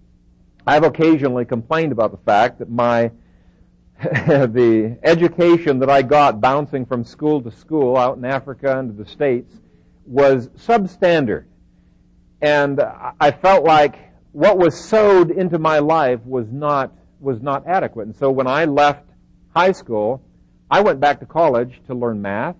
I've 0.65 0.83
occasionally 0.83 1.45
complained 1.45 1.91
about 1.91 2.11
the 2.11 2.17
fact 2.25 2.59
that 2.59 2.69
my 2.69 3.11
the 4.03 4.97
education 5.03 5.79
that 5.79 5.89
I 5.89 6.01
got 6.01 6.41
bouncing 6.41 6.85
from 6.85 7.03
school 7.03 7.41
to 7.41 7.51
school 7.51 7.95
out 7.95 8.17
in 8.17 8.25
Africa 8.25 8.79
and 8.79 8.89
to 8.89 9.03
the 9.03 9.09
States 9.09 9.53
was 10.05 10.49
substandard. 10.49 11.45
And 12.43 12.81
I 13.21 13.31
felt 13.31 13.63
like 13.63 13.95
what 14.33 14.57
was 14.57 14.77
sowed 14.77 15.31
into 15.31 15.57
my 15.57 15.79
life 15.79 16.19
was 16.25 16.51
not, 16.51 16.91
was 17.21 17.41
not 17.41 17.65
adequate. 17.65 18.07
And 18.07 18.15
so 18.17 18.29
when 18.29 18.47
I 18.47 18.65
left 18.65 19.05
high 19.55 19.71
school, 19.71 20.21
I 20.69 20.81
went 20.81 20.99
back 20.99 21.21
to 21.21 21.25
college 21.25 21.79
to 21.87 21.93
learn 21.93 22.21
math, 22.21 22.57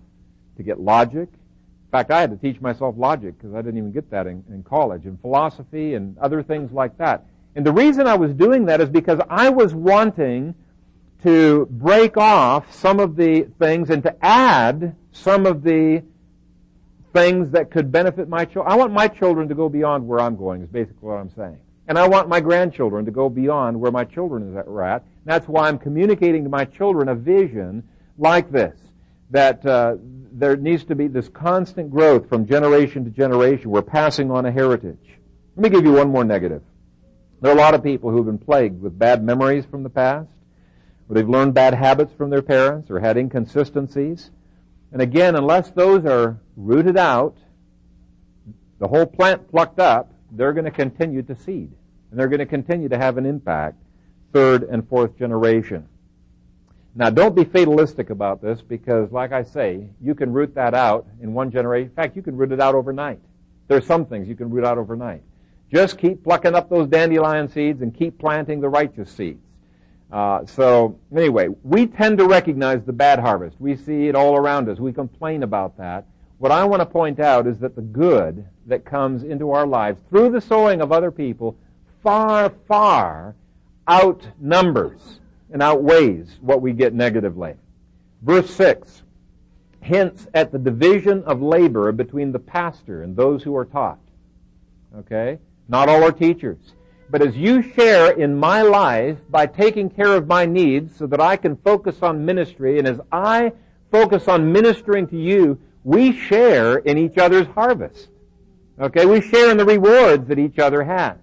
to 0.56 0.62
get 0.62 0.80
logic. 0.80 1.28
In 1.28 1.90
fact, 1.92 2.10
I 2.10 2.18
had 2.22 2.30
to 2.30 2.36
teach 2.38 2.62
myself 2.62 2.94
logic 2.96 3.36
because 3.36 3.54
I 3.54 3.58
didn't 3.58 3.76
even 3.76 3.92
get 3.92 4.10
that 4.10 4.26
in, 4.26 4.42
in 4.48 4.62
college, 4.62 5.04
and 5.04 5.20
philosophy 5.20 5.92
and 5.94 6.16
other 6.16 6.42
things 6.42 6.72
like 6.72 6.96
that. 6.96 7.26
And 7.54 7.66
the 7.66 7.72
reason 7.72 8.06
I 8.06 8.14
was 8.14 8.32
doing 8.32 8.64
that 8.64 8.80
is 8.80 8.88
because 8.88 9.20
I 9.28 9.50
was 9.50 9.74
wanting 9.74 10.54
to 11.24 11.66
break 11.70 12.16
off 12.16 12.74
some 12.74 13.00
of 13.00 13.16
the 13.16 13.48
things 13.58 13.90
and 13.90 14.02
to 14.04 14.16
add 14.24 14.96
some 15.12 15.44
of 15.44 15.62
the 15.62 16.02
things 17.14 17.50
that 17.52 17.70
could 17.70 17.90
benefit 17.90 18.28
my 18.28 18.44
children. 18.44 18.70
I 18.70 18.76
want 18.76 18.92
my 18.92 19.08
children 19.08 19.48
to 19.48 19.54
go 19.54 19.68
beyond 19.68 20.06
where 20.06 20.20
I'm 20.20 20.36
going, 20.36 20.62
is 20.62 20.68
basically 20.68 21.08
what 21.08 21.14
I'm 21.14 21.30
saying. 21.30 21.58
And 21.86 21.96
I 21.96 22.08
want 22.08 22.28
my 22.28 22.40
grandchildren 22.40 23.04
to 23.04 23.10
go 23.10 23.28
beyond 23.28 23.80
where 23.80 23.92
my 23.92 24.04
children 24.04 24.56
are 24.56 24.82
at. 24.82 25.04
That's 25.24 25.46
why 25.46 25.68
I'm 25.68 25.78
communicating 25.78 26.42
to 26.44 26.50
my 26.50 26.64
children 26.64 27.08
a 27.08 27.14
vision 27.14 27.84
like 28.18 28.50
this, 28.50 28.76
that 29.30 29.64
uh, 29.64 29.96
there 30.32 30.56
needs 30.56 30.84
to 30.84 30.94
be 30.94 31.06
this 31.06 31.28
constant 31.28 31.90
growth 31.90 32.28
from 32.28 32.46
generation 32.46 33.04
to 33.04 33.10
generation. 33.10 33.70
We're 33.70 33.82
passing 33.82 34.30
on 34.30 34.44
a 34.44 34.50
heritage. 34.50 35.18
Let 35.56 35.62
me 35.62 35.68
give 35.68 35.84
you 35.84 35.92
one 35.92 36.08
more 36.08 36.24
negative. 36.24 36.62
There 37.40 37.52
are 37.52 37.54
a 37.54 37.60
lot 37.60 37.74
of 37.74 37.82
people 37.84 38.10
who 38.10 38.16
have 38.16 38.26
been 38.26 38.38
plagued 38.38 38.80
with 38.80 38.98
bad 38.98 39.22
memories 39.22 39.64
from 39.66 39.84
the 39.84 39.90
past, 39.90 40.30
or 41.08 41.14
they've 41.14 41.28
learned 41.28 41.54
bad 41.54 41.74
habits 41.74 42.12
from 42.14 42.30
their 42.30 42.42
parents, 42.42 42.90
or 42.90 42.98
had 42.98 43.16
inconsistencies. 43.18 44.30
And 44.94 45.02
again, 45.02 45.34
unless 45.34 45.72
those 45.72 46.04
are 46.06 46.38
rooted 46.56 46.96
out, 46.96 47.36
the 48.78 48.86
whole 48.86 49.06
plant 49.06 49.50
plucked 49.50 49.80
up, 49.80 50.14
they're 50.30 50.52
going 50.52 50.66
to 50.66 50.70
continue 50.70 51.20
to 51.22 51.34
seed. 51.34 51.72
And 52.10 52.20
they're 52.20 52.28
going 52.28 52.38
to 52.38 52.46
continue 52.46 52.88
to 52.88 52.96
have 52.96 53.18
an 53.18 53.26
impact 53.26 53.76
third 54.32 54.62
and 54.62 54.88
fourth 54.88 55.18
generation. 55.18 55.88
Now, 56.94 57.10
don't 57.10 57.34
be 57.34 57.42
fatalistic 57.42 58.10
about 58.10 58.40
this 58.40 58.62
because, 58.62 59.10
like 59.10 59.32
I 59.32 59.42
say, 59.42 59.88
you 60.00 60.14
can 60.14 60.32
root 60.32 60.54
that 60.54 60.74
out 60.74 61.08
in 61.20 61.34
one 61.34 61.50
generation. 61.50 61.88
In 61.88 61.96
fact, 61.96 62.14
you 62.14 62.22
can 62.22 62.36
root 62.36 62.52
it 62.52 62.60
out 62.60 62.76
overnight. 62.76 63.18
There 63.66 63.76
are 63.76 63.82
some 63.82 64.06
things 64.06 64.28
you 64.28 64.36
can 64.36 64.48
root 64.48 64.64
out 64.64 64.78
overnight. 64.78 65.24
Just 65.72 65.98
keep 65.98 66.22
plucking 66.22 66.54
up 66.54 66.70
those 66.70 66.86
dandelion 66.86 67.48
seeds 67.48 67.82
and 67.82 67.92
keep 67.92 68.16
planting 68.16 68.60
the 68.60 68.68
righteous 68.68 69.10
seeds. 69.10 69.42
Uh, 70.14 70.46
so, 70.46 70.96
anyway, 71.12 71.48
we 71.64 71.88
tend 71.88 72.18
to 72.18 72.24
recognize 72.24 72.84
the 72.84 72.92
bad 72.92 73.18
harvest. 73.18 73.56
We 73.58 73.74
see 73.74 74.06
it 74.06 74.14
all 74.14 74.36
around 74.36 74.68
us. 74.68 74.78
We 74.78 74.92
complain 74.92 75.42
about 75.42 75.76
that. 75.78 76.06
What 76.38 76.52
I 76.52 76.62
want 76.62 76.82
to 76.82 76.86
point 76.86 77.18
out 77.18 77.48
is 77.48 77.58
that 77.58 77.74
the 77.74 77.82
good 77.82 78.46
that 78.66 78.84
comes 78.84 79.24
into 79.24 79.50
our 79.50 79.66
lives 79.66 80.00
through 80.08 80.30
the 80.30 80.40
sowing 80.40 80.80
of 80.80 80.92
other 80.92 81.10
people 81.10 81.56
far, 82.04 82.52
far 82.68 83.34
outnumbers 83.88 85.18
and 85.50 85.60
outweighs 85.60 86.38
what 86.40 86.62
we 86.62 86.72
get 86.72 86.94
negatively. 86.94 87.54
Verse 88.22 88.48
6 88.54 89.02
hints 89.80 90.28
at 90.32 90.52
the 90.52 90.58
division 90.60 91.24
of 91.24 91.42
labor 91.42 91.90
between 91.90 92.30
the 92.30 92.38
pastor 92.38 93.02
and 93.02 93.16
those 93.16 93.42
who 93.42 93.56
are 93.56 93.64
taught. 93.64 93.98
Okay? 94.96 95.40
Not 95.66 95.88
all 95.88 96.04
are 96.04 96.12
teachers. 96.12 96.73
But 97.10 97.22
as 97.22 97.36
you 97.36 97.62
share 97.62 98.12
in 98.12 98.34
my 98.34 98.62
life 98.62 99.18
by 99.30 99.46
taking 99.46 99.90
care 99.90 100.14
of 100.14 100.26
my 100.26 100.46
needs 100.46 100.96
so 100.96 101.06
that 101.06 101.20
I 101.20 101.36
can 101.36 101.56
focus 101.56 102.02
on 102.02 102.24
ministry, 102.24 102.78
and 102.78 102.88
as 102.88 103.00
I 103.12 103.52
focus 103.90 104.26
on 104.26 104.52
ministering 104.52 105.06
to 105.08 105.16
you, 105.16 105.58
we 105.84 106.12
share 106.12 106.78
in 106.78 106.98
each 106.98 107.18
other's 107.18 107.46
harvest. 107.48 108.08
Okay? 108.80 109.06
We 109.06 109.20
share 109.20 109.50
in 109.50 109.56
the 109.56 109.64
rewards 109.64 110.26
that 110.28 110.38
each 110.38 110.58
other 110.58 110.82
has. 110.82 111.18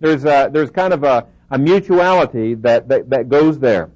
There's 0.00 0.24
a, 0.24 0.50
there's 0.52 0.70
kind 0.70 0.92
of 0.92 1.02
a, 1.04 1.26
a 1.50 1.58
mutuality 1.58 2.54
that, 2.54 2.88
that, 2.88 3.10
that 3.10 3.28
goes 3.28 3.58
there. 3.58 3.90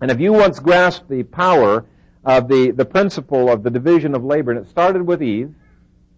And 0.00 0.10
if 0.10 0.20
you 0.20 0.32
once 0.32 0.58
grasped 0.58 1.08
the 1.08 1.22
power 1.22 1.84
of 2.24 2.48
the, 2.48 2.70
the 2.70 2.84
principle 2.84 3.50
of 3.50 3.62
the 3.62 3.70
division 3.70 4.14
of 4.14 4.24
labor, 4.24 4.50
and 4.50 4.64
it 4.64 4.68
started 4.68 5.02
with 5.02 5.22
Eve, 5.22 5.54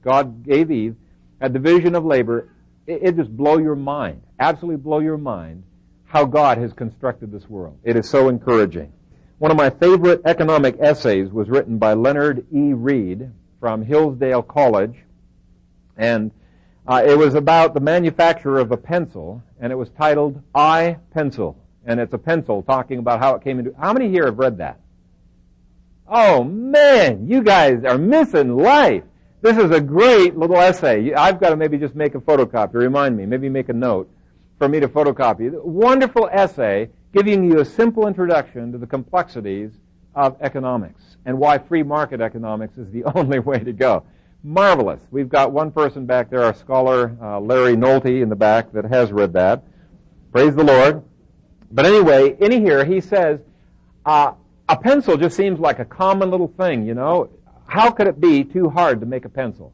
God 0.03 0.45
gave 0.45 0.71
Eve 0.71 0.97
a 1.41 1.49
division 1.49 1.95
of 1.95 2.05
labor, 2.05 2.49
it, 2.87 3.01
it 3.03 3.17
just 3.17 3.37
blow 3.37 3.59
your 3.59 3.75
mind, 3.75 4.23
absolutely 4.39 4.83
blow 4.83 5.01
your 5.01 5.19
mind 5.19 5.63
how 6.05 6.25
God 6.25 6.59
has 6.59 6.73
constructed 6.73 7.33
this 7.33 7.49
world. 7.49 7.79
It 7.83 7.97
is 7.97 8.09
so 8.09 8.29
encouraging. 8.29 8.93
One 9.39 9.51
of 9.51 9.57
my 9.57 9.71
favorite 9.71 10.23
economic 10.25 10.77
essays 10.81 11.31
was 11.31 11.51
written 11.51 11.79
by 11.79 11.93
Leonard 11.93 12.47
E. 12.53 12.73
Read 12.73 13.31
from 13.61 13.83
Hillsdale 13.83 14.43
College, 14.43 14.97
and 15.97 16.31
uh, 16.87 17.03
it 17.07 17.19
was 17.19 17.35
about 17.35 17.75
the 17.75 17.81
manufacture 17.81 18.59
of 18.59 18.71
a 18.71 18.77
pencil, 18.77 19.43
and 19.61 19.73
it 19.73 19.77
was 19.77 19.91
titled 19.91 20.43
I 20.55 20.99
Pencil. 21.13 21.59
And 21.85 22.01
it's 22.01 22.15
a 22.15 22.19
pencil 22.19 22.63
talking 22.63 22.99
about 22.99 23.21
how 23.21 23.35
it 23.35 23.45
came 23.45 23.59
into. 23.59 23.75
How 23.79 23.93
many 23.93 24.09
here 24.09 24.27
have 24.27 24.39
read 24.39 24.59
that? 24.59 24.81
Oh 26.09 26.43
man, 26.45 27.27
you 27.29 27.43
guys 27.43 27.85
are 27.85 27.99
missing 27.99 28.57
life. 28.57 29.03
This 29.43 29.59
is 29.59 29.71
a 29.71 29.81
great 29.81 30.37
little 30.37 30.57
essay. 30.57 31.13
I've 31.13 31.41
got 31.41 31.51
to 31.51 31.57
maybe 31.57 31.79
just 31.79 31.95
make 31.95 32.15
a 32.15 32.21
photocopy. 32.21 32.75
Remind 32.75 33.17
me, 33.17 33.27
maybe 33.27 33.49
make 33.49 33.69
a 33.69 33.73
note 33.73 34.11
for 34.59 34.69
me 34.69 34.81
to 34.81 34.89
photocopy. 34.89 35.53
Wonderful 35.63 36.29
essay 36.33 36.89
giving 37.13 37.51
you 37.51 37.61
a 37.61 37.65
simple 37.65 38.07
introduction 38.07 38.73
to 38.73 38.79
the 38.79 38.87
complexities 38.87 39.73
of 40.15 40.37
economics 40.41 41.17
and 41.27 41.39
why 41.39 41.59
free 41.59 41.83
market 41.83 42.21
economics 42.21 42.79
is 42.79 42.91
the 42.91 43.05
only 43.15 43.39
way 43.39 43.59
to 43.59 43.73
go 43.73 44.05
marvelous. 44.43 45.01
We've 45.11 45.29
got 45.29 45.53
one 45.53 45.71
person 45.73 46.07
back 46.07 46.31
there, 46.31 46.43
our 46.43 46.55
scholar 46.55 47.17
uh, 47.21 47.41
Larry 47.41 47.75
Nolte 47.75 48.23
in 48.23 48.29
the 48.29 48.37
back, 48.37 48.73
that 48.73 48.85
has 48.85 49.13
read 49.13 49.33
that. 49.33 49.65
Praise 50.33 50.55
the 50.55 50.65
Lord. 50.65 51.03
But 51.73 51.85
anyway, 51.85 52.37
in 52.41 52.53
here 52.53 52.85
he 52.85 53.01
says, 53.01 53.41
uh, 54.05 54.33
a 54.69 54.77
pencil 54.77 55.17
just 55.17 55.37
seems 55.37 55.59
like 55.59 55.79
a 55.81 55.85
common 55.85 56.31
little 56.31 56.49
thing, 56.49 56.87
you 56.87 56.95
know. 56.95 57.29
How 57.67 57.91
could 57.91 58.07
it 58.07 58.21
be 58.21 58.45
too 58.45 58.71
hard 58.71 59.01
to 59.01 59.07
make 59.07 59.25
a 59.25 59.29
pencil? 59.29 59.73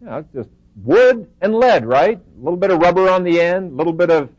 You 0.00 0.08
know, 0.08 0.16
it's 0.18 0.32
just 0.32 0.50
wood 0.82 1.30
and 1.40 1.54
lead, 1.54 1.86
right? 1.86 2.18
A 2.18 2.38
little 2.42 2.58
bit 2.58 2.70
of 2.70 2.80
rubber 2.80 3.08
on 3.08 3.24
the 3.24 3.40
end, 3.40 3.72
a 3.72 3.74
little 3.74 3.92
bit 3.92 4.10
of 4.10 4.30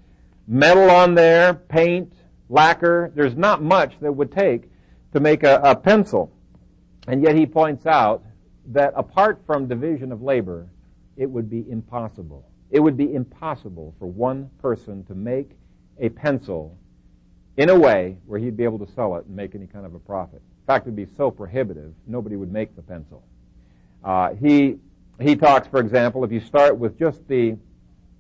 metal 0.48 0.90
on 0.90 1.16
there, 1.16 1.54
paint, 1.54 2.14
lacquer. 2.50 3.12
There's 3.16 3.36
not 3.36 3.62
much 3.62 4.00
that 4.02 4.12
would 4.12 4.32
take 4.32 4.70
to 5.14 5.20
make 5.20 5.44
a, 5.44 5.60
a 5.64 5.76
pencil. 5.76 6.32
And 7.08 7.24
yet 7.24 7.36
he 7.36 7.46
points 7.46 7.86
out 7.86 8.24
that 8.68 8.94
apart 8.96 9.42
from 9.46 9.68
division 9.68 10.12
of 10.12 10.22
labor, 10.22 10.70
it 11.16 11.30
would 11.30 11.50
be 11.50 11.66
impossible. 11.70 12.46
It 12.70 12.80
would 12.80 12.98
be 12.98 13.14
impossible 13.14 13.96
for 13.98 14.06
one 14.06 14.50
person 14.62 15.04
to 15.06 15.16
make 15.16 15.52
a 16.00 16.10
pencil 16.10 16.78
in 17.56 17.70
a 17.70 17.80
way 17.80 18.18
where 18.26 18.40
he'd 18.40 18.58
be 18.58 18.64
able 18.64 18.80
to 18.86 18.92
sell 18.94 19.16
it 19.16 19.26
and 19.26 19.36
make 19.36 19.56
any 19.56 19.68
kind 19.68 19.86
of 19.86 19.96
a 19.96 20.00
profit. 20.00 20.42
In 20.62 20.66
fact, 20.68 20.86
it 20.86 20.90
would 20.90 20.96
be 20.96 21.08
so 21.16 21.32
prohibitive, 21.32 21.94
nobody 22.06 22.36
would 22.36 22.52
make 22.52 22.76
the 22.76 22.82
pencil. 22.82 23.24
Uh, 24.04 24.34
he, 24.36 24.78
he 25.20 25.36
talks, 25.36 25.68
for 25.68 25.80
example, 25.80 26.24
if 26.24 26.32
you 26.32 26.40
start 26.40 26.78
with 26.78 26.98
just 26.98 27.28
the, 27.28 27.58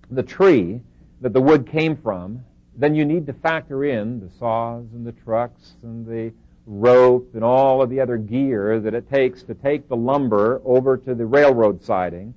the 0.10 0.24
tree 0.24 0.82
that 1.22 1.34
the 1.34 1.42
wood 1.42 1.68
came 1.68 1.96
from, 1.96 2.44
then 2.76 2.96
you 2.96 3.06
need 3.06 3.26
to 3.26 3.34
factor 3.34 3.86
in 3.86 4.20
the 4.20 4.30
saws 4.38 4.86
and 4.94 5.06
the 5.06 5.12
trucks 5.12 5.76
and 5.84 6.06
the 6.06 6.32
rope 6.66 7.30
and 7.34 7.44
all 7.44 7.82
of 7.82 7.90
the 7.90 8.00
other 8.00 8.18
gear 8.18 8.80
that 8.80 8.94
it 8.94 9.10
takes 9.10 9.42
to 9.44 9.54
take 9.56 9.88
the 9.88 9.96
lumber 9.96 10.62
over 10.66 10.98
to 10.98 11.16
the 11.16 11.26
railroad 11.26 11.84
siding. 11.84 12.34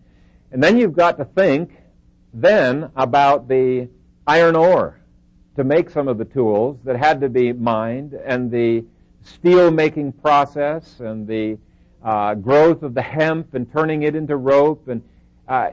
And 0.52 0.62
then 0.62 0.78
you've 0.78 0.94
got 0.94 1.18
to 1.18 1.24
think 1.24 1.72
then 2.32 2.90
about 2.96 3.48
the 3.48 3.88
iron 4.26 4.56
ore 4.56 5.00
to 5.56 5.64
make 5.64 5.90
some 5.90 6.08
of 6.08 6.16
the 6.16 6.24
tools 6.24 6.78
that 6.84 6.96
had 6.96 7.20
to 7.20 7.28
be 7.28 7.52
mined 7.52 8.14
and 8.14 8.50
the 8.50 8.84
steel 9.22 9.70
making 9.70 10.12
process 10.12 11.00
and 11.00 11.26
the 11.26 11.58
uh, 12.02 12.34
growth 12.34 12.82
of 12.82 12.94
the 12.94 13.02
hemp 13.02 13.54
and 13.54 13.70
turning 13.72 14.02
it 14.02 14.14
into 14.14 14.36
rope 14.36 14.88
and 14.88 15.02
uh, 15.48 15.70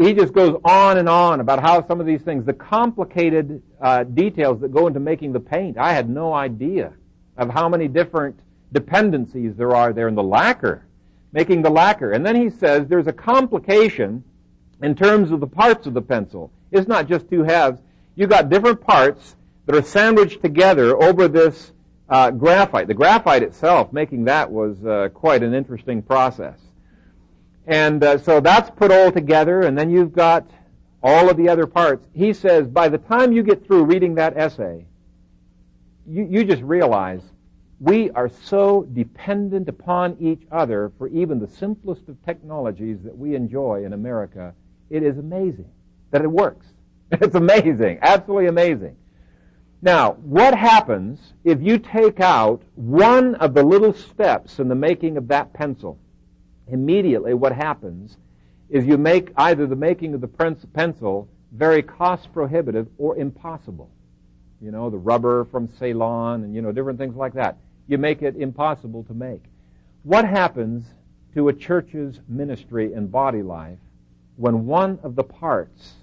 he 0.00 0.14
just 0.14 0.32
goes 0.32 0.58
on 0.64 0.96
and 0.96 1.08
on 1.08 1.40
about 1.40 1.60
how 1.60 1.86
some 1.86 2.00
of 2.00 2.06
these 2.06 2.22
things, 2.22 2.46
the 2.46 2.54
complicated 2.54 3.62
uh, 3.82 4.02
details 4.04 4.58
that 4.60 4.72
go 4.72 4.86
into 4.86 4.98
making 4.98 5.32
the 5.32 5.40
paint, 5.40 5.76
I 5.76 5.92
had 5.92 6.08
no 6.08 6.32
idea 6.32 6.94
of 7.36 7.50
how 7.50 7.68
many 7.68 7.86
different 7.86 8.40
dependencies 8.72 9.56
there 9.56 9.76
are 9.76 9.92
there 9.92 10.08
in 10.08 10.14
the 10.14 10.22
lacquer, 10.22 10.86
making 11.32 11.60
the 11.60 11.70
lacquer. 11.70 12.12
And 12.12 12.24
then 12.24 12.34
he 12.34 12.48
says 12.48 12.86
there's 12.88 13.08
a 13.08 13.12
complication 13.12 14.24
in 14.82 14.94
terms 14.94 15.30
of 15.32 15.40
the 15.40 15.46
parts 15.46 15.86
of 15.86 15.92
the 15.92 16.02
pencil. 16.02 16.50
It's 16.72 16.88
not 16.88 17.06
just 17.06 17.28
two 17.28 17.42
halves. 17.42 17.80
You've 18.16 18.30
got 18.30 18.48
different 18.48 18.80
parts 18.80 19.36
that 19.66 19.76
are 19.76 19.82
sandwiched 19.82 20.40
together 20.40 20.96
over 21.02 21.28
this 21.28 21.72
uh, 22.10 22.30
graphite. 22.32 22.88
The 22.88 22.94
graphite 22.94 23.42
itself, 23.42 23.92
making 23.92 24.24
that 24.24 24.50
was 24.50 24.84
uh, 24.84 25.08
quite 25.14 25.42
an 25.42 25.54
interesting 25.54 26.02
process. 26.02 26.58
And 27.66 28.02
uh, 28.02 28.18
so 28.18 28.40
that's 28.40 28.68
put 28.70 28.90
all 28.90 29.12
together, 29.12 29.62
and 29.62 29.78
then 29.78 29.90
you've 29.90 30.12
got 30.12 30.50
all 31.02 31.30
of 31.30 31.36
the 31.36 31.48
other 31.48 31.66
parts. 31.66 32.06
He 32.12 32.32
says 32.32 32.66
by 32.66 32.88
the 32.88 32.98
time 32.98 33.32
you 33.32 33.42
get 33.42 33.64
through 33.64 33.84
reading 33.84 34.16
that 34.16 34.36
essay, 34.36 34.84
you, 36.06 36.26
you 36.28 36.44
just 36.44 36.62
realize 36.62 37.22
we 37.78 38.10
are 38.10 38.28
so 38.28 38.82
dependent 38.92 39.68
upon 39.68 40.16
each 40.20 40.42
other 40.50 40.92
for 40.98 41.08
even 41.08 41.38
the 41.38 41.46
simplest 41.46 42.08
of 42.08 42.22
technologies 42.26 42.98
that 43.04 43.16
we 43.16 43.34
enjoy 43.34 43.84
in 43.84 43.92
America. 43.92 44.52
It 44.90 45.02
is 45.02 45.16
amazing 45.16 45.70
that 46.10 46.22
it 46.22 46.30
works. 46.30 46.66
It's 47.12 47.34
amazing, 47.34 47.98
absolutely 48.02 48.46
amazing. 48.46 48.96
Now, 49.82 50.12
what 50.12 50.54
happens 50.54 51.32
if 51.44 51.62
you 51.62 51.78
take 51.78 52.20
out 52.20 52.62
one 52.74 53.34
of 53.36 53.54
the 53.54 53.62
little 53.62 53.94
steps 53.94 54.58
in 54.58 54.68
the 54.68 54.74
making 54.74 55.16
of 55.16 55.28
that 55.28 55.52
pencil? 55.52 55.98
Immediately 56.68 57.34
what 57.34 57.52
happens 57.52 58.16
is 58.68 58.86
you 58.86 58.98
make 58.98 59.32
either 59.36 59.66
the 59.66 59.76
making 59.76 60.14
of 60.14 60.20
the 60.20 60.28
pencil 60.28 61.28
very 61.52 61.82
cost 61.82 62.32
prohibitive 62.32 62.88
or 62.98 63.16
impossible 63.16 63.90
you 64.60 64.70
know, 64.70 64.90
the 64.90 64.98
rubber 64.98 65.44
from 65.46 65.68
Ceylon 65.78 66.44
and, 66.44 66.54
you 66.54 66.62
know, 66.62 66.72
different 66.72 66.98
things 66.98 67.16
like 67.16 67.32
that. 67.34 67.56
You 67.88 67.98
make 67.98 68.22
it 68.22 68.36
impossible 68.36 69.04
to 69.04 69.14
make. 69.14 69.42
What 70.02 70.24
happens 70.24 70.84
to 71.34 71.48
a 71.48 71.52
church's 71.52 72.20
ministry 72.28 72.92
and 72.92 73.10
body 73.10 73.42
life 73.42 73.78
when 74.36 74.66
one 74.66 74.98
of 75.02 75.16
the 75.16 75.24
parts 75.24 75.94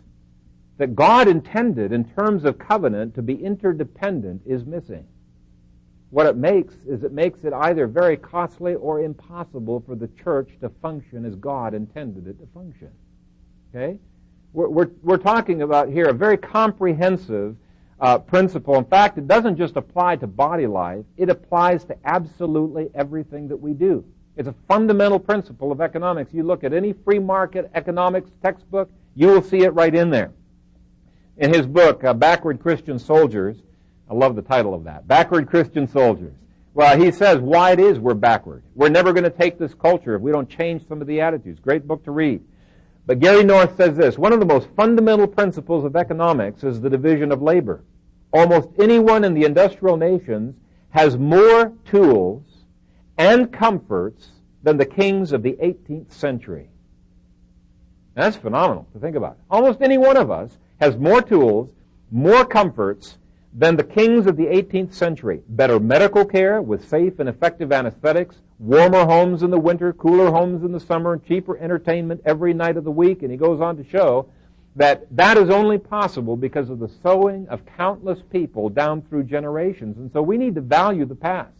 that 0.77 0.95
God 0.95 1.27
intended 1.27 1.91
in 1.91 2.05
terms 2.05 2.45
of 2.45 2.57
covenant 2.57 3.15
to 3.15 3.21
be 3.21 3.33
interdependent 3.35 4.41
is 4.45 4.65
missing? 4.65 5.05
What 6.09 6.25
it 6.25 6.37
makes 6.37 6.73
is 6.87 7.03
it 7.03 7.11
makes 7.11 7.43
it 7.43 7.51
either 7.51 7.85
very 7.85 8.15
costly 8.15 8.75
or 8.75 9.01
impossible 9.01 9.83
for 9.85 9.95
the 9.95 10.07
church 10.23 10.49
to 10.61 10.69
function 10.81 11.25
as 11.25 11.35
God 11.35 11.73
intended 11.73 12.27
it 12.27 12.39
to 12.39 12.47
function. 12.53 12.91
Okay? 13.75 13.99
We're, 14.53 14.69
we're, 14.69 14.89
we're 15.03 15.17
talking 15.17 15.63
about 15.63 15.89
here 15.89 16.07
a 16.07 16.13
very 16.13 16.37
comprehensive 16.37 17.57
uh, 17.99 18.19
principle. 18.19 18.75
In 18.77 18.85
fact, 18.85 19.17
it 19.17 19.27
doesn't 19.27 19.57
just 19.57 19.75
apply 19.75 20.15
to 20.17 20.27
body 20.27 20.67
life, 20.67 21.03
it 21.17 21.29
applies 21.29 21.83
to 21.85 21.97
absolutely 22.05 22.89
everything 22.95 23.47
that 23.49 23.57
we 23.57 23.73
do. 23.73 24.05
It's 24.37 24.47
a 24.47 24.55
fundamental 24.67 25.19
principle 25.19 25.71
of 25.71 25.81
economics. 25.81 26.31
You 26.31 26.43
look 26.43 26.63
at 26.63 26.71
any 26.71 26.93
free 26.93 27.19
market 27.19 27.69
economics 27.73 28.29
textbook, 28.41 28.89
you 29.15 29.27
will 29.27 29.41
see 29.41 29.63
it 29.63 29.73
right 29.73 29.93
in 29.93 30.11
there. 30.11 30.31
In 31.37 31.53
his 31.53 31.67
book, 31.67 32.03
uh, 32.03 32.13
Backward 32.13 32.59
Christian 32.59 32.97
Soldiers, 32.97 33.57
I 34.09 34.13
love 34.13 34.35
the 34.35 34.41
title 34.41 34.73
of 34.73 34.83
that, 34.85 35.07
Backward 35.07 35.47
Christian 35.47 35.87
Soldiers. 35.87 36.33
Well, 36.73 36.99
he 36.99 37.11
says 37.11 37.39
why 37.39 37.71
it 37.71 37.79
is 37.79 37.99
we're 37.99 38.13
backward. 38.13 38.63
We're 38.75 38.89
never 38.89 39.11
going 39.11 39.23
to 39.23 39.29
take 39.29 39.57
this 39.57 39.73
culture 39.73 40.15
if 40.15 40.21
we 40.21 40.31
don't 40.31 40.49
change 40.49 40.87
some 40.87 41.01
of 41.01 41.07
the 41.07 41.21
attitudes. 41.21 41.59
Great 41.59 41.87
book 41.87 42.03
to 42.05 42.11
read. 42.11 42.43
But 43.05 43.19
Gary 43.19 43.43
North 43.43 43.75
says 43.77 43.95
this, 43.95 44.17
one 44.17 44.33
of 44.33 44.39
the 44.39 44.45
most 44.45 44.67
fundamental 44.75 45.27
principles 45.27 45.85
of 45.85 45.95
economics 45.95 46.63
is 46.63 46.81
the 46.81 46.89
division 46.89 47.31
of 47.31 47.41
labor. 47.41 47.83
Almost 48.33 48.69
anyone 48.79 49.23
in 49.23 49.33
the 49.33 49.45
industrial 49.45 49.97
nations 49.97 50.55
has 50.89 51.17
more 51.17 51.73
tools 51.85 52.43
and 53.17 53.51
comforts 53.51 54.29
than 54.63 54.77
the 54.77 54.85
kings 54.85 55.31
of 55.31 55.41
the 55.43 55.53
18th 55.53 56.11
century. 56.11 56.69
That's 58.13 58.35
phenomenal 58.35 58.87
to 58.93 58.99
think 58.99 59.15
about. 59.15 59.37
Almost 59.49 59.81
any 59.81 59.97
one 59.97 60.17
of 60.17 60.29
us 60.29 60.57
has 60.79 60.97
more 60.97 61.21
tools, 61.21 61.71
more 62.11 62.45
comforts 62.45 63.17
than 63.53 63.75
the 63.75 63.83
kings 63.83 64.27
of 64.27 64.37
the 64.37 64.45
18th 64.45 64.93
century. 64.93 65.41
Better 65.49 65.79
medical 65.79 66.23
care 66.25 66.61
with 66.61 66.87
safe 66.87 67.19
and 67.19 67.27
effective 67.27 67.71
anesthetics, 67.71 68.35
warmer 68.59 69.05
homes 69.05 69.43
in 69.43 69.49
the 69.49 69.59
winter, 69.59 69.93
cooler 69.93 70.29
homes 70.29 70.63
in 70.63 70.71
the 70.71 70.79
summer, 70.79 71.13
and 71.13 71.25
cheaper 71.25 71.57
entertainment 71.57 72.21
every 72.25 72.53
night 72.53 72.77
of 72.77 72.83
the 72.83 72.91
week. 72.91 73.23
And 73.23 73.31
he 73.31 73.37
goes 73.37 73.59
on 73.59 73.77
to 73.77 73.83
show 73.83 74.29
that 74.75 75.07
that 75.15 75.37
is 75.37 75.49
only 75.49 75.79
possible 75.79 76.37
because 76.37 76.69
of 76.69 76.77
the 76.77 76.91
sowing 77.01 77.47
of 77.49 77.65
countless 77.65 78.19
people 78.31 78.69
down 78.69 79.01
through 79.01 79.23
generations. 79.23 79.97
And 79.97 80.11
so 80.11 80.21
we 80.21 80.37
need 80.37 80.53
to 80.53 80.61
value 80.61 81.05
the 81.05 81.15
past. 81.15 81.51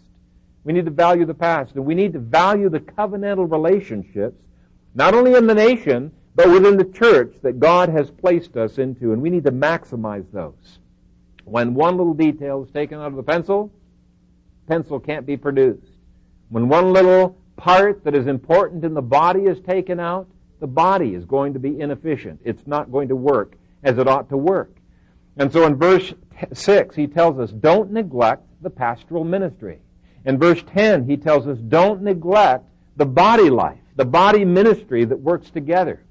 We 0.64 0.74
need 0.74 0.86
to 0.86 0.92
value 0.92 1.26
the 1.26 1.34
past, 1.34 1.76
and 1.76 1.86
we 1.86 1.96
need 1.96 2.14
to 2.14 2.20
value 2.20 2.70
the 2.70 2.82
covenantal 2.82 3.50
relationships, 3.50 4.38
not 4.94 5.16
only 5.16 5.34
in 5.34 5.48
the 5.48 5.56
nation, 5.56 6.12
but 6.38 6.52
within 6.52 6.78
the 6.78 6.86
church 6.86 7.34
that 7.42 7.60
God 7.60 7.90
has 7.90 8.12
placed 8.12 8.58
us 8.58 8.78
into, 8.78 9.12
and 9.12 9.24
we 9.24 9.32
need 9.32 9.44
to 9.46 9.52
maximize 9.52 10.32
those. 10.32 10.78
When 11.46 11.74
one 11.74 11.98
little 11.98 12.14
detail 12.14 12.64
is 12.64 12.70
taken 12.70 13.00
out 13.00 13.08
of 13.08 13.16
the 13.16 13.24
pencil, 13.24 13.72
pencil 14.68 15.00
can't 15.00 15.26
be 15.26 15.36
produced. 15.36 15.90
When 16.50 16.70
one 16.70 16.94
little 16.94 17.36
part 17.56 18.04
that 18.04 18.14
is 18.14 18.28
important 18.28 18.86
in 18.86 18.94
the 18.94 19.02
body 19.02 19.46
is 19.46 19.60
taken 19.62 20.00
out, 20.00 20.28
the 20.60 20.68
body 20.68 21.16
is 21.16 21.26
going 21.26 21.54
to 21.54 21.60
be 21.60 21.80
inefficient. 21.80 22.40
It's 22.46 22.68
not 22.68 22.92
going 22.92 23.08
to 23.08 23.16
work 23.16 23.58
as 23.82 23.98
it 23.98 24.08
ought 24.08 24.30
to 24.30 24.38
work. 24.38 24.76
And 25.38 25.52
so 25.52 25.66
in 25.66 25.76
verse 25.76 26.14
6, 26.54 26.96
he 26.96 27.08
tells 27.08 27.40
us, 27.40 27.50
don't 27.50 27.92
neglect 27.92 28.44
the 28.62 28.70
pastoral 28.70 29.24
ministry. 29.24 29.80
In 30.26 30.38
verse 30.38 30.62
10, 30.68 31.10
he 31.10 31.18
tells 31.18 31.48
us, 31.48 31.58
don't 31.58 32.04
neglect 32.04 32.64
the 32.96 33.08
body 33.08 33.50
life, 33.50 33.80
the 33.96 34.06
body 34.06 34.46
ministry 34.46 35.04
that 35.04 35.20
works 35.20 35.50
together. 35.50 36.04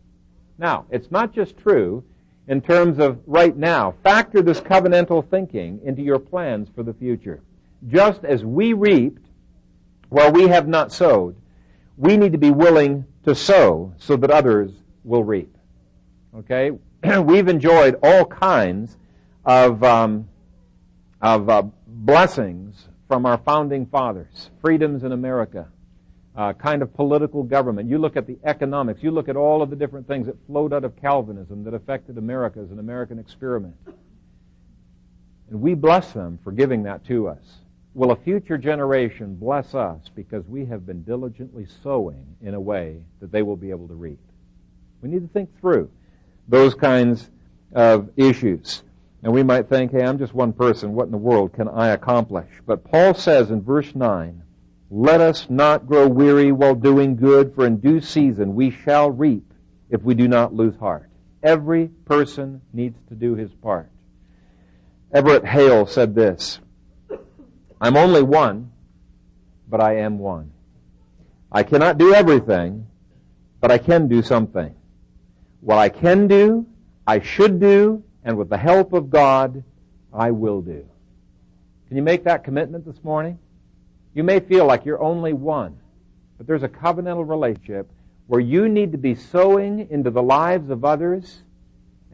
Now, 0.59 0.87
it's 0.91 1.11
not 1.11 1.33
just 1.33 1.57
true 1.59 2.05
in 2.49 2.61
terms 2.61 2.99
of 2.99 3.21
right 3.27 3.57
now. 3.57 3.95
Factor 4.03 4.43
this 4.43 4.61
covenantal 4.61 5.29
thinking 5.29 5.81
into 5.85 6.03
your 6.03 6.19
plans 6.19 6.69
for 6.75 6.83
the 6.83 6.95
future. 6.95 7.43
Just 7.89 8.25
as 8.25 8.45
we 8.45 8.73
reaped 8.73 9.27
where 10.09 10.31
we 10.31 10.49
have 10.49 10.69
not 10.69 10.93
sowed, 10.93 11.37
we 11.97 12.17
need 12.17 12.33
to 12.33 12.39
be 12.39 12.51
willing 12.51 13.05
to 13.25 13.35
sow 13.35 13.93
so 13.99 14.17
that 14.17 14.31
others 14.31 14.71
will 15.05 15.25
reap. 15.25 15.55
Okay? 16.39 16.71
We've 17.23 17.49
enjoyed 17.49 17.97
all 18.03 18.25
kinds 18.25 18.97
of, 19.45 19.83
um, 19.83 20.29
of 21.21 21.49
uh, 21.49 21.63
blessings 21.87 22.89
from 23.09 23.27
our 23.27 23.39
founding 23.39 23.87
fathers, 23.87 24.51
freedoms 24.61 25.05
in 25.05 25.13
America, 25.13 25.69
uh, 26.37 26.53
kind 26.53 26.83
of 26.83 26.95
political 26.95 27.43
government. 27.43 27.89
You 27.89 27.99
look 27.99 28.17
at 28.17 28.27
the 28.27 28.39
economics. 28.45 29.03
You 29.03 29.11
look 29.11 29.29
at 29.29 29.37
all 29.37 29.63
of 29.63 29.71
the 29.71 29.77
different 29.77 30.07
things 30.07 30.27
that 30.27 30.37
flowed 30.47 30.73
out 30.73 30.85
of 30.85 30.95
Calvinism 30.97 31.65
that 31.65 31.75
affected 31.75 32.19
America 32.19 32.61
as 32.61 32.71
an 32.71 32.79
American 32.79 33.19
experiment. 33.19 33.75
And 35.51 35.61
we 35.61 35.75
bless 35.75 36.13
them 36.13 36.39
for 36.45 36.53
giving 36.53 36.83
that 36.83 37.05
to 37.07 37.29
us. 37.29 37.43
Will 37.95 38.11
a 38.11 38.17
future 38.17 38.59
generation 38.59 39.37
bless 39.37 39.75
us 39.75 40.11
because 40.15 40.45
we 40.47 40.67
have 40.67 40.85
been 40.85 41.03
diligently 41.03 41.67
sowing 41.83 42.37
in 42.43 42.53
a 42.53 42.61
way 42.61 43.01
that 43.21 43.33
they 43.33 43.43
will 43.43 43.57
be 43.57 43.71
able 43.71 43.89
to 43.89 43.95
reap? 43.95 44.19
We 45.01 45.09
need 45.09 45.23
to 45.23 45.29
think 45.29 45.59
through 45.61 45.91
those 46.49 46.75
kinds 46.75 47.31
of 47.73 48.11
issues. 48.17 48.83
And 49.23 49.33
we 49.33 49.43
might 49.43 49.71
think, 49.71 49.93
hey, 49.93 50.03
I'm 50.03 50.19
just 50.19 50.35
one 50.35 50.53
person. 50.53 50.93
What 50.93 51.07
in 51.07 51.13
the 51.13 51.17
world 51.17 51.55
can 51.55 51.69
I 51.69 51.89
accomplish? 51.89 52.49
But 52.67 52.85
Paul 52.85 53.15
says 53.15 53.51
in 53.51 53.63
verse 53.63 53.95
9, 53.95 54.43
let 54.91 55.21
us 55.21 55.47
not 55.49 55.87
grow 55.87 56.07
weary 56.07 56.53
while 56.53 56.75
doing 56.75 57.17
good, 57.17 57.55
for 57.55 57.67
in 57.67 57.79
due 57.79 58.01
season 58.01 58.55
we 58.55 58.71
shall 58.71 59.11
reap 59.11 59.53
if 59.91 60.03
we 60.03 60.15
do 60.15 60.29
not 60.29 60.55
lose 60.55 60.77
heart. 60.77 61.11
Every 61.43 61.89
person 61.89 62.61
needs 62.73 62.99
to 63.09 63.15
do 63.15 63.35
his 63.35 63.53
part. 63.53 63.91
Everett 65.13 65.45
Hale 65.45 65.87
said 65.87 66.15
this, 66.15 66.61
I'm 67.81 67.97
only 67.97 68.23
one, 68.23 68.73
but 69.69 69.81
I 69.81 69.99
am 69.99 70.19
one. 70.19 70.53
I 71.51 71.63
cannot 71.63 71.99
do 71.99 72.15
everything, 72.15 72.87
but 73.61 73.71
I 73.71 73.79
can 73.79 74.09
do 74.09 74.23
something. 74.23 74.75
What 75.61 75.79
I 75.79 75.89
can 75.89 76.27
do, 76.29 76.67
I 77.07 77.21
should 77.21 77.61
do, 77.61 78.03
and 78.25 78.37
with 78.37 78.49
the 78.49 78.59
help 78.59 78.93
of 78.93 79.11
God, 79.11 79.63
I 80.13 80.31
will 80.31 80.61
do. 80.61 80.87
Can 81.89 81.97
you 81.97 82.03
make 82.03 82.25
that 82.25 82.45
commitment 82.45 82.85
this 82.85 83.03
morning? 83.05 83.39
You 84.17 84.25
may 84.25 84.41
feel 84.41 84.65
like 84.65 84.87
you're 84.87 85.03
only 85.03 85.35
one, 85.35 85.77
but 86.39 86.47
there's 86.47 86.63
a 86.63 86.71
covenantal 86.71 87.29
relationship 87.29 87.91
where 88.29 88.41
you 88.41 88.67
need 88.67 88.93
to 88.93 88.99
be 88.99 89.15
sowing 89.15 89.91
into 89.91 90.11
the 90.11 90.23
lives 90.23 90.71
of 90.71 90.87
others 90.87 91.43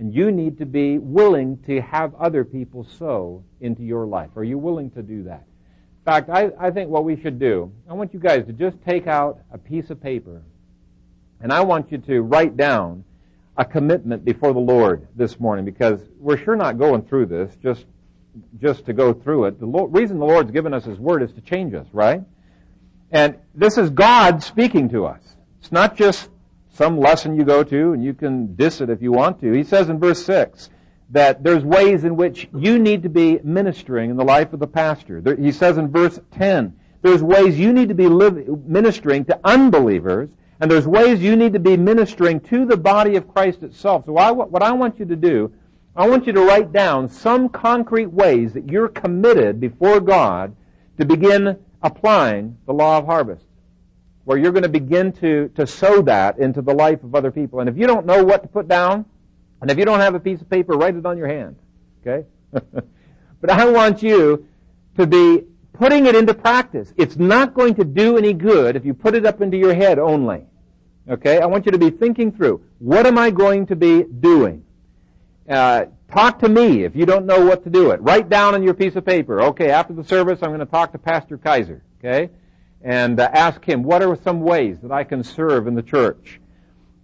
and 0.01 0.13
you 0.13 0.33
need 0.33 0.59
to 0.59 0.67
be 0.67 0.99
willing 0.99 1.63
to 1.69 1.81
have 1.81 2.13
other 2.17 2.45
people 2.45 2.83
sow 2.83 3.45
into 3.61 3.85
your 3.85 4.05
life. 4.05 4.31
Are 4.35 4.43
you 4.43 4.59
willing 4.59 4.91
to 4.91 5.03
do 5.05 5.23
that? 5.23 5.45
In 5.45 6.05
fact, 6.05 6.29
I, 6.29 6.51
I 6.59 6.73
think 6.73 6.91
what 6.91 7.05
we 7.05 7.15
should 7.23 7.39
do, 7.39 7.71
I 7.89 7.93
want 7.93 8.13
you 8.13 8.19
guys 8.19 8.47
to 8.47 8.53
just 8.53 8.83
take 8.85 9.07
out 9.07 9.39
a 9.53 9.59
piece 9.59 9.89
of 9.91 10.03
paper 10.03 10.43
and 11.41 11.53
I 11.53 11.61
want 11.61 11.93
you 11.93 11.99
to 11.99 12.23
write 12.23 12.57
down 12.57 13.05
a 13.57 13.65
commitment 13.65 14.25
before 14.25 14.53
the 14.53 14.59
Lord 14.59 15.07
this 15.15 15.39
morning 15.39 15.65
because 15.65 16.01
we're 16.19 16.37
sure 16.37 16.57
not 16.57 16.81
going 16.81 17.03
through 17.03 17.27
this 17.27 17.55
just 17.63 17.87
just 18.61 18.87
to 18.87 18.93
go 18.93 19.13
through 19.13 19.47
it. 19.47 19.61
The 19.61 19.67
reason 19.67 20.19
the 20.19 20.27
Lord's 20.27 20.51
given 20.51 20.73
us 20.73 20.85
His 20.85 20.99
Word 20.99 21.23
is 21.23 21.33
to 21.33 21.41
change 21.41 21.75
us, 21.75 21.87
right? 21.93 22.23
And 23.11 23.37
this 23.55 23.77
is 23.77 23.91
God 23.91 24.43
speaking 24.43 24.89
to 24.91 25.05
us. 25.05 25.21
It's 25.61 25.73
not 25.73 25.97
just 25.97 26.31
some 26.75 26.99
lesson 26.99 27.37
you 27.37 27.45
go 27.45 27.63
to 27.63 27.93
and 27.93 28.03
you 28.03 28.15
can 28.15 28.55
diss 28.57 28.81
it 28.81 28.89
if 28.89 29.03
you 29.03 29.13
want 29.13 29.41
to. 29.41 29.53
He 29.53 29.65
says 29.65 29.89
in 29.89 30.01
verse 30.01 30.25
6 30.25 30.71
that 31.11 31.45
there's 31.45 31.63
ways 31.63 32.05
in 32.05 32.17
which 32.17 32.49
you 32.57 32.79
need 32.79 33.03
to 33.03 33.11
be 33.11 33.39
ministering 33.45 34.11
in 34.11 34.17
the 34.17 34.25
life 34.25 34.55
of 34.55 34.61
the 34.61 34.67
pastor. 34.67 35.21
There, 35.21 35.37
he 35.37 35.53
says 35.53 35.77
in 35.77 35.89
verse 35.89 36.19
10, 36.33 36.75
there's 37.03 37.23
ways 37.23 37.59
you 37.59 37.73
need 37.73 37.89
to 37.89 37.95
be 37.95 38.09
ministering 38.09 39.27
to 39.27 39.39
unbelievers 39.45 40.31
and 40.61 40.71
there's 40.71 40.87
ways 40.87 41.21
you 41.21 41.37
need 41.37 41.53
to 41.53 41.59
be 41.59 41.77
ministering 41.77 42.41
to 42.41 42.65
the 42.65 42.77
body 42.77 43.17
of 43.17 43.29
Christ 43.29 43.65
itself. 43.65 44.07
So 44.07 44.17
I, 44.17 44.31
what 44.31 44.63
I 44.63 44.71
want 44.73 44.99
you 44.99 45.05
to 45.07 45.17
do, 45.17 45.53
I 45.95 46.09
want 46.09 46.27
you 46.27 46.33
to 46.33 46.41
write 46.41 46.73
down 46.73 47.09
some 47.11 47.51
concrete 47.51 48.11
ways 48.11 48.55
that 48.55 48.71
you're 48.71 48.89
committed 48.89 49.61
before 49.61 50.01
God 50.01 50.57
to 50.99 51.05
begin 51.05 51.59
applying 51.83 52.57
the 52.67 52.73
law 52.73 52.97
of 52.97 53.05
harvest. 53.05 53.45
Where 54.25 54.39
you're 54.39 54.53
going 54.53 54.63
to 54.63 54.71
begin 54.71 55.13
to, 55.15 55.49
to 55.57 55.67
sow 55.67 56.01
that 56.03 56.39
into 56.39 56.63
the 56.63 56.73
life 56.73 57.03
of 57.03 57.15
other 57.15 57.31
people. 57.31 57.61
And 57.61 57.69
if 57.69 57.77
you 57.77 57.87
don't 57.87 58.07
know 58.07 58.25
what 58.25 58.43
to 58.43 58.49
put 58.49 58.69
down, 58.69 59.05
and 59.61 59.71
if 59.71 59.79
you 59.79 59.85
don't 59.85 60.01
have 60.01 60.15
a 60.15 60.21
piece 60.21 60.41
of 60.41 60.49
paper, 60.49 60.75
write 60.75 60.97
it 60.97 61.05
on 61.05 61.19
your 61.19 61.29
hand. 61.29 61.57
Okay? 62.01 62.27
but 62.53 63.51
I 63.51 63.67
want 63.67 64.03
you 64.03 64.47
to 64.97 65.07
be 65.07 65.45
putting 65.75 66.07
it 66.07 66.15
into 66.15 66.33
practice. 66.33 66.95
It's 66.97 67.17
not 67.17 67.53
going 67.53 67.75
to 67.75 67.85
do 67.85 68.17
any 68.17 68.33
good 68.33 68.77
if 68.77 68.85
you 68.87 68.95
put 68.95 69.15
it 69.15 69.27
up 69.27 69.43
into 69.43 69.59
your 69.59 69.75
head 69.75 69.99
only. 69.99 70.47
Okay? 71.11 71.41
I 71.41 71.47
want 71.47 71.67
you 71.67 71.73
to 71.73 71.79
be 71.79 71.91
thinking 71.91 72.33
through, 72.33 72.65
what 72.79 73.07
am 73.07 73.19
I 73.19 73.31
going 73.31 73.67
to 73.67 73.77
be 73.77 74.05
doing? 74.05 74.65
Uh, 75.49 75.87
talk 76.11 76.39
to 76.39 76.49
me 76.49 76.85
if 76.85 76.95
you 76.95 77.05
don't 77.05 77.27
know 77.27 77.45
what 77.45 77.65
to 77.65 77.71
do 77.71 77.91
it. 77.91 78.01
Write 78.01 78.29
down 78.29 78.55
on 78.55 78.63
your 78.63 78.75
piece 78.75 78.95
of 78.95 79.05
paper, 79.05 79.43
okay, 79.43 79.71
after 79.71 79.93
the 79.93 80.05
service 80.05 80.39
I'm 80.43 80.51
going 80.51 80.61
to 80.61 80.67
talk 80.67 80.93
to 80.93 80.99
Pastor 80.99 81.37
Kaiser, 81.37 81.83
okay? 81.99 82.31
And 82.81 83.19
uh, 83.19 83.29
ask 83.33 83.65
him, 83.65 83.83
what 83.83 84.03
are 84.03 84.17
some 84.23 84.41
ways 84.41 84.79
that 84.83 84.93
I 84.93 85.05
can 85.05 85.25
serve 85.25 85.67
in 85.67 85.75
the 85.75 85.83
church? 85.83 86.41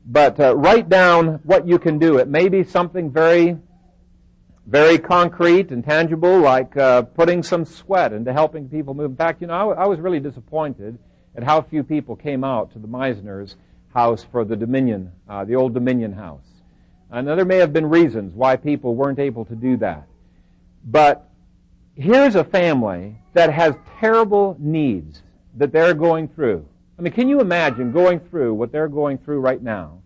But 0.07 0.41
uh, 0.41 0.57
write 0.57 0.89
down 0.89 1.41
what 1.43 1.69
you 1.69 1.79
can 1.79 1.99
do. 1.99 2.19
It 2.19 2.29
may 2.29 2.49
be 2.49 2.65
something 2.65 3.11
very, 3.11 3.59
very 4.67 4.99
concrete 4.99 5.71
and 5.71 5.85
tangible, 5.85 6.39
like 6.39 6.77
uh, 6.77 7.03
putting 7.03 7.43
some 7.43 7.65
sweat 7.65 8.13
into 8.13 8.33
helping 8.33 8.69
people 8.69 8.95
move. 8.95 9.11
In 9.11 9.17
fact, 9.17 9.41
you 9.41 9.49
know, 9.49 9.55
I, 9.55 9.61
w- 9.61 9.79
I 9.79 9.87
was 9.87 10.01
really 10.01 10.21
disappointed 10.21 10.99
at 11.37 11.43
how 11.43 11.61
few 11.63 11.83
people 11.83 12.17
came 12.17 12.43
out 12.43 12.73
to 12.73 12.79
the 12.79 12.89
Meisners 12.89 13.57
house 13.95 14.25
for 14.33 14.45
the 14.45 14.57
Dominion, 14.57 15.13
uh, 15.29 15.45
the 15.45 15.57
old 15.57 15.75
Dominion 15.75 16.13
house. 16.13 16.48
Know 17.11 17.37
there 17.37 17.45
may 17.45 17.59
have 17.59 17.73
been 17.73 17.89
reasons 17.89 18.35
why 18.35 18.57
people 18.57 18.95
weren't 18.95 19.19
able 19.19 19.45
to 19.47 19.55
do 19.55 19.77
that. 19.79 20.07
But 20.85 21.29
here's 21.97 22.35
a 22.35 22.45
family 22.45 23.17
that 23.33 23.53
has 23.53 23.75
terrible 23.99 24.57
needs 24.59 25.23
that 25.57 25.73
they're 25.73 25.95
going 25.95 26.29
through. 26.29 26.67
I 26.99 27.03
mean, 27.03 27.13
can 27.13 27.29
you 27.29 27.41
imagine 27.41 27.93
going 27.93 28.21
through 28.21 28.55
what 28.55 28.73
they're 28.73 28.89
going 28.89 29.19
through 29.19 29.41
right 29.41 29.63
now? 29.63 30.03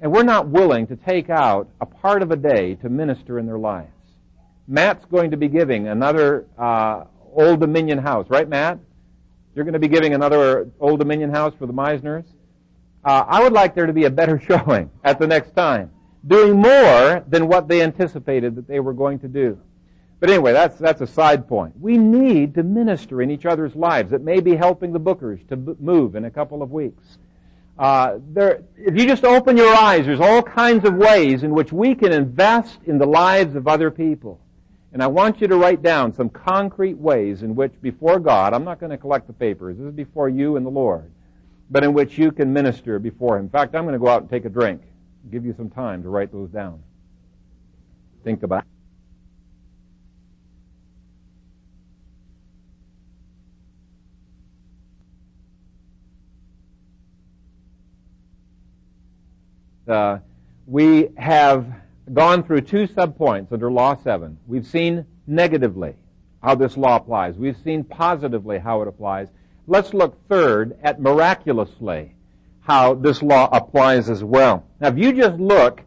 And 0.00 0.12
we're 0.12 0.24
not 0.24 0.48
willing 0.48 0.86
to 0.88 0.96
take 0.96 1.30
out 1.30 1.68
a 1.80 1.86
part 1.86 2.22
of 2.22 2.30
a 2.30 2.36
day 2.36 2.74
to 2.76 2.88
minister 2.88 3.38
in 3.38 3.46
their 3.46 3.58
lives. 3.58 3.90
Matt's 4.66 5.04
going 5.06 5.30
to 5.30 5.36
be 5.36 5.48
giving 5.48 5.88
another 5.88 6.46
uh, 6.58 7.04
Old 7.32 7.60
Dominion 7.60 7.98
house, 7.98 8.28
right, 8.28 8.48
Matt? 8.48 8.78
You're 9.54 9.64
going 9.64 9.74
to 9.74 9.78
be 9.78 9.88
giving 9.88 10.14
another 10.14 10.68
Old 10.80 10.98
Dominion 10.98 11.30
house 11.30 11.54
for 11.58 11.66
the 11.66 11.72
Meisners. 11.72 12.24
Uh, 13.04 13.24
I 13.28 13.42
would 13.42 13.52
like 13.52 13.74
there 13.74 13.86
to 13.86 13.92
be 13.92 14.04
a 14.04 14.10
better 14.10 14.40
showing 14.48 14.90
at 15.04 15.18
the 15.18 15.26
next 15.26 15.54
time, 15.54 15.90
doing 16.26 16.56
more 16.56 17.24
than 17.28 17.48
what 17.48 17.68
they 17.68 17.82
anticipated 17.82 18.56
that 18.56 18.66
they 18.66 18.80
were 18.80 18.92
going 18.92 19.18
to 19.20 19.28
do. 19.28 19.58
But 20.20 20.30
anyway, 20.30 20.52
that's, 20.52 20.78
that's 20.78 21.00
a 21.02 21.06
side 21.06 21.46
point. 21.46 21.74
We 21.78 21.98
need 21.98 22.54
to 22.54 22.62
minister 22.62 23.20
in 23.20 23.30
each 23.30 23.44
other's 23.44 23.74
lives. 23.74 24.12
It 24.12 24.22
may 24.22 24.40
be 24.40 24.56
helping 24.56 24.92
the 24.92 25.00
Bookers 25.00 25.46
to 25.48 25.56
b- 25.56 25.74
move 25.78 26.14
in 26.14 26.24
a 26.24 26.30
couple 26.30 26.62
of 26.62 26.70
weeks. 26.70 27.18
Uh, 27.78 28.18
there, 28.32 28.62
if 28.76 28.96
you 28.96 29.06
just 29.06 29.24
open 29.24 29.56
your 29.56 29.74
eyes, 29.74 30.06
there's 30.06 30.20
all 30.20 30.42
kinds 30.42 30.86
of 30.86 30.94
ways 30.94 31.42
in 31.42 31.52
which 31.52 31.72
we 31.72 31.94
can 31.94 32.12
invest 32.12 32.78
in 32.86 32.98
the 32.98 33.06
lives 33.06 33.56
of 33.56 33.66
other 33.66 33.90
people. 33.90 34.40
And 34.92 35.02
I 35.02 35.08
want 35.08 35.40
you 35.40 35.48
to 35.48 35.56
write 35.56 35.82
down 35.82 36.14
some 36.14 36.30
concrete 36.30 36.96
ways 36.96 37.42
in 37.42 37.56
which 37.56 37.72
before 37.82 38.20
God, 38.20 38.54
I'm 38.54 38.64
not 38.64 38.78
going 38.78 38.90
to 38.90 38.96
collect 38.96 39.26
the 39.26 39.32
papers, 39.32 39.76
this 39.76 39.88
is 39.88 39.92
before 39.92 40.28
you 40.28 40.56
and 40.56 40.64
the 40.64 40.70
Lord, 40.70 41.10
but 41.68 41.82
in 41.82 41.92
which 41.92 42.16
you 42.16 42.30
can 42.30 42.52
minister 42.52 43.00
before 43.00 43.36
Him. 43.36 43.46
In 43.46 43.50
fact, 43.50 43.74
I'm 43.74 43.82
going 43.82 43.94
to 43.94 43.98
go 43.98 44.08
out 44.08 44.22
and 44.22 44.30
take 44.30 44.44
a 44.44 44.48
drink. 44.48 44.80
Give 45.30 45.44
you 45.44 45.54
some 45.56 45.70
time 45.70 46.02
to 46.02 46.08
write 46.08 46.32
those 46.32 46.50
down. 46.50 46.82
Think 48.22 48.42
about 48.42 48.64
Uh, 59.86 60.18
we 60.66 61.10
have 61.18 61.66
gone 62.12 62.42
through 62.42 62.62
two 62.62 62.86
subpoints 62.88 63.52
under 63.52 63.70
Law 63.70 63.94
7. 64.02 64.38
We've 64.46 64.66
seen 64.66 65.04
negatively 65.26 65.94
how 66.42 66.54
this 66.54 66.76
law 66.76 66.96
applies. 66.96 67.36
We've 67.36 67.56
seen 67.58 67.84
positively 67.84 68.58
how 68.58 68.80
it 68.82 68.88
applies. 68.88 69.28
Let's 69.66 69.92
look 69.92 70.18
third 70.28 70.78
at 70.82 71.00
miraculously 71.00 72.13
how 72.64 72.94
this 72.94 73.22
law 73.22 73.48
applies 73.52 74.10
as 74.10 74.24
well. 74.24 74.64
Now, 74.80 74.88
if 74.88 74.98
you 74.98 75.12
just 75.12 75.38
look 75.38 75.82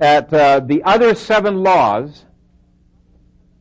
at 0.00 0.32
uh, 0.32 0.60
the 0.60 0.82
other 0.82 1.14
seven 1.14 1.62
laws 1.62 2.24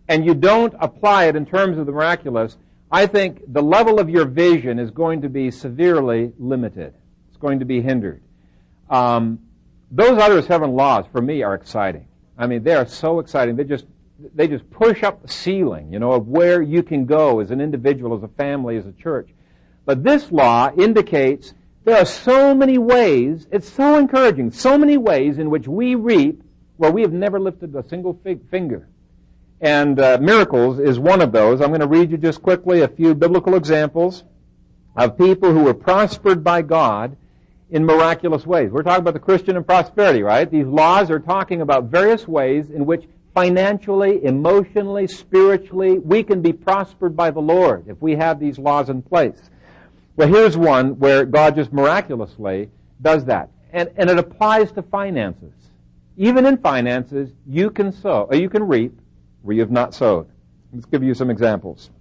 and 0.08 0.26
you 0.26 0.34
don't 0.34 0.74
apply 0.80 1.26
it 1.26 1.36
in 1.36 1.46
terms 1.46 1.78
of 1.78 1.86
the 1.86 1.92
miraculous, 1.92 2.58
I 2.90 3.06
think 3.06 3.42
the 3.52 3.62
level 3.62 4.00
of 4.00 4.10
your 4.10 4.26
vision 4.26 4.80
is 4.80 4.92
going 4.92 5.22
to 5.22 5.30
be 5.30 5.52
severely 5.52 6.32
limited. 6.40 6.94
It's 7.28 7.38
going 7.38 7.60
to 7.60 7.66
be 7.66 7.82
hindered. 7.82 8.22
Um, 8.90 9.40
those 9.92 10.18
other 10.18 10.42
seven 10.42 10.72
laws 10.74 11.06
for 11.12 11.22
me 11.22 11.44
are 11.44 11.54
exciting. 11.54 12.08
I 12.38 12.48
mean, 12.48 12.64
they 12.64 12.74
are 12.74 12.88
so 12.88 13.20
exciting. 13.20 13.58
They 13.58 13.66
just 13.66 13.86
they 14.34 14.48
just 14.48 14.70
push 14.72 15.04
up 15.04 15.22
the 15.22 15.28
ceiling, 15.28 15.92
you 15.94 16.00
know, 16.00 16.14
of 16.14 16.28
where 16.28 16.62
you 16.62 16.82
can 16.82 17.06
go 17.06 17.40
as 17.40 17.52
an 17.52 17.62
individual, 17.62 18.16
as 18.16 18.24
a 18.24 18.28
family, 18.30 18.78
as 18.78 18.86
a 18.86 18.92
church. 18.94 19.30
But 19.86 20.04
this 20.04 20.32
law 20.32 20.72
indicates 20.76 21.54
there 21.88 21.96
are 21.96 22.06
so 22.06 22.54
many 22.54 22.78
ways, 22.78 23.48
it's 23.50 23.70
so 23.70 23.98
encouraging, 23.98 24.52
so 24.52 24.78
many 24.78 24.98
ways 24.98 25.38
in 25.38 25.50
which 25.50 25.70
we 25.70 25.96
reap 25.96 26.44
where 26.76 26.92
we 26.92 27.02
have 27.02 27.14
never 27.14 27.40
lifted 27.40 27.74
a 27.78 27.88
single 27.88 28.20
finger. 28.52 28.90
And 29.62 29.98
uh, 29.98 30.18
miracles 30.20 30.80
is 30.80 31.00
one 31.00 31.22
of 31.22 31.32
those. 31.32 31.62
I'm 31.62 31.70
going 31.70 31.80
to 31.80 31.88
read 31.88 32.12
you 32.12 32.18
just 32.18 32.42
quickly 32.42 32.82
a 32.82 32.90
few 32.90 33.16
biblical 33.16 33.56
examples 33.56 34.26
of 34.98 35.18
people 35.18 35.54
who 35.54 35.64
were 35.64 35.74
prospered 35.74 36.44
by 36.44 36.62
God 36.62 37.16
in 37.70 37.86
miraculous 37.86 38.46
ways. 38.46 38.70
We're 38.70 38.84
talking 38.84 39.00
about 39.00 39.14
the 39.14 39.22
Christian 39.22 39.56
and 39.56 39.66
prosperity, 39.66 40.24
right? 40.24 40.52
These 40.52 40.68
laws 40.68 41.10
are 41.10 41.22
talking 41.22 41.62
about 41.62 41.86
various 41.86 42.28
ways 42.28 42.70
in 42.70 42.86
which 42.86 43.06
financially, 43.34 44.26
emotionally, 44.26 45.08
spiritually, 45.08 46.00
we 46.00 46.22
can 46.22 46.42
be 46.42 46.52
prospered 46.52 47.16
by 47.16 47.32
the 47.32 47.40
Lord 47.40 47.88
if 47.88 48.02
we 48.02 48.18
have 48.18 48.42
these 48.42 48.60
laws 48.60 48.90
in 48.90 49.02
place. 49.02 49.40
Well, 50.18 50.28
here's 50.28 50.58
one 50.58 50.98
where 50.98 51.26
God 51.26 51.56
just 51.56 51.72
miraculously 51.72 52.72
does 53.02 53.26
that. 53.26 53.52
And, 53.72 53.92
and 53.98 54.10
it 54.10 54.18
applies 54.18 54.72
to 54.72 54.82
finances. 54.82 55.54
Even 56.18 56.48
in 56.48 56.58
finances, 56.58 57.30
you 57.46 57.70
can 57.70 57.92
sow, 57.92 58.24
or 58.24 58.36
you 58.36 58.50
can 58.50 58.64
reap 58.64 59.00
where 59.44 59.54
you 59.54 59.62
have 59.62 59.70
not 59.70 59.94
sowed. 59.94 60.28
Let's 60.74 60.88
give 60.88 61.04
you 61.04 61.14
some 61.14 61.30
examples. 61.30 61.92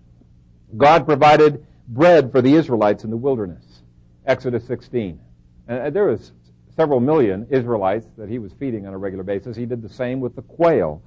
God 0.78 1.06
provided 1.06 1.66
bread 1.88 2.32
for 2.32 2.40
the 2.40 2.54
Israelites 2.54 3.04
in 3.04 3.10
the 3.10 3.16
wilderness. 3.18 3.82
Exodus 4.24 4.66
16. 4.66 5.20
And 5.68 5.94
there 5.94 6.06
was 6.06 6.32
several 6.74 7.00
million 7.00 7.46
Israelites 7.50 8.06
that 8.16 8.30
he 8.30 8.38
was 8.38 8.50
feeding 8.54 8.86
on 8.86 8.94
a 8.94 8.98
regular 8.98 9.24
basis. 9.24 9.56
He 9.56 9.66
did 9.66 9.82
the 9.82 9.90
same 9.90 10.20
with 10.20 10.34
the 10.34 10.42
quail 10.42 11.02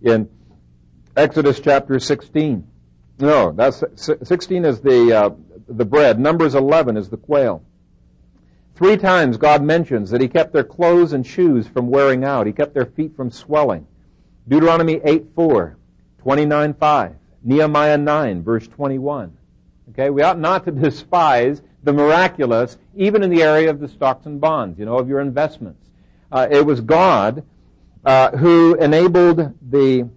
in 0.00 0.30
Exodus 1.14 1.60
chapter 1.60 1.98
16. 1.98 2.66
No, 3.18 3.52
that's 3.52 3.84
16 3.96 4.64
is 4.64 4.80
the 4.80 5.12
uh, 5.12 5.30
the 5.68 5.84
bread. 5.84 6.18
Numbers 6.18 6.54
11 6.54 6.96
is 6.96 7.08
the 7.08 7.16
quail. 7.16 7.62
Three 8.74 8.96
times 8.96 9.36
God 9.36 9.62
mentions 9.62 10.10
that 10.10 10.20
He 10.20 10.28
kept 10.28 10.52
their 10.52 10.64
clothes 10.64 11.12
and 11.12 11.26
shoes 11.26 11.66
from 11.66 11.88
wearing 11.88 12.24
out. 12.24 12.46
He 12.46 12.52
kept 12.52 12.74
their 12.74 12.86
feet 12.86 13.16
from 13.16 13.30
swelling. 13.30 13.86
Deuteronomy 14.48 15.00
8 15.04 15.26
4, 15.34 15.76
29 16.18 16.74
5, 16.74 17.14
Nehemiah 17.44 17.98
9 17.98 18.42
verse 18.42 18.66
21. 18.68 19.36
Okay, 19.90 20.10
we 20.10 20.22
ought 20.22 20.38
not 20.38 20.64
to 20.64 20.70
despise 20.72 21.62
the 21.82 21.92
miraculous, 21.92 22.78
even 22.96 23.22
in 23.22 23.30
the 23.30 23.42
area 23.42 23.70
of 23.70 23.78
the 23.78 23.88
stocks 23.88 24.26
and 24.26 24.40
bonds, 24.40 24.78
you 24.78 24.86
know, 24.86 24.98
of 24.98 25.08
your 25.08 25.20
investments. 25.20 25.90
Uh, 26.32 26.48
it 26.50 26.64
was 26.64 26.80
God 26.80 27.44
uh, 28.04 28.30
who 28.36 28.74
enabled 28.74 29.54
the 29.70 30.08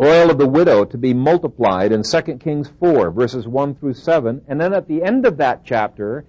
oil 0.00 0.30
of 0.30 0.38
the 0.38 0.48
widow 0.48 0.84
to 0.84 0.98
be 0.98 1.14
multiplied 1.14 1.92
in 1.92 2.02
2 2.02 2.22
Kings 2.38 2.70
4, 2.78 3.10
verses 3.10 3.46
1 3.46 3.74
through 3.76 3.94
7. 3.94 4.42
And 4.48 4.60
then 4.60 4.72
at 4.72 4.88
the 4.88 5.02
end 5.02 5.26
of 5.26 5.36
that 5.38 5.64
chapter, 5.64 6.24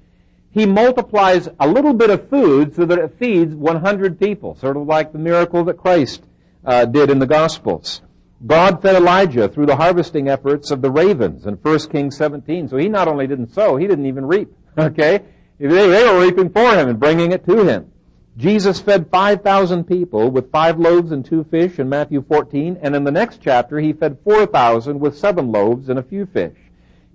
he 0.51 0.65
multiplies 0.65 1.49
a 1.59 1.67
little 1.67 1.93
bit 1.93 2.09
of 2.09 2.29
food 2.29 2.75
so 2.75 2.85
that 2.85 2.99
it 2.99 3.17
feeds 3.17 3.55
100 3.55 4.19
people, 4.19 4.55
sort 4.55 4.77
of 4.77 4.87
like 4.87 5.11
the 5.11 5.19
miracle 5.19 5.63
that 5.65 5.77
Christ 5.77 6.23
uh, 6.65 6.85
did 6.85 7.09
in 7.09 7.19
the 7.19 7.25
Gospels. 7.25 8.01
God 8.45 8.81
fed 8.81 8.95
Elijah 8.95 9.47
through 9.47 9.67
the 9.67 9.77
harvesting 9.77 10.27
efforts 10.27 10.69
of 10.69 10.81
the 10.81 10.91
ravens 10.91 11.45
in 11.45 11.55
1 11.55 11.79
Kings 11.89 12.17
17. 12.17 12.67
So 12.67 12.77
he 12.77 12.89
not 12.89 13.07
only 13.07 13.25
didn't 13.25 13.53
sow, 13.53 13.77
he 13.77 13.87
didn't 13.87 14.05
even 14.05 14.25
reap. 14.25 14.49
Okay? 14.75 15.21
They, 15.59 15.67
they 15.67 16.03
were 16.03 16.19
reaping 16.19 16.49
for 16.49 16.73
him 16.75 16.89
and 16.89 16.99
bringing 16.99 17.31
it 17.31 17.45
to 17.45 17.63
him. 17.63 17.92
Jesus 18.35 18.81
fed 18.81 19.09
5,000 19.11 19.83
people 19.83 20.31
with 20.31 20.51
five 20.51 20.79
loaves 20.79 21.11
and 21.11 21.23
two 21.23 21.43
fish 21.43 21.77
in 21.77 21.87
Matthew 21.87 22.23
14, 22.27 22.79
and 22.81 22.95
in 22.95 23.03
the 23.03 23.11
next 23.11 23.41
chapter 23.43 23.79
he 23.79 23.93
fed 23.93 24.17
4,000 24.23 24.99
with 24.99 25.17
seven 25.17 25.51
loaves 25.51 25.89
and 25.89 25.99
a 25.99 26.03
few 26.03 26.25
fish. 26.25 26.57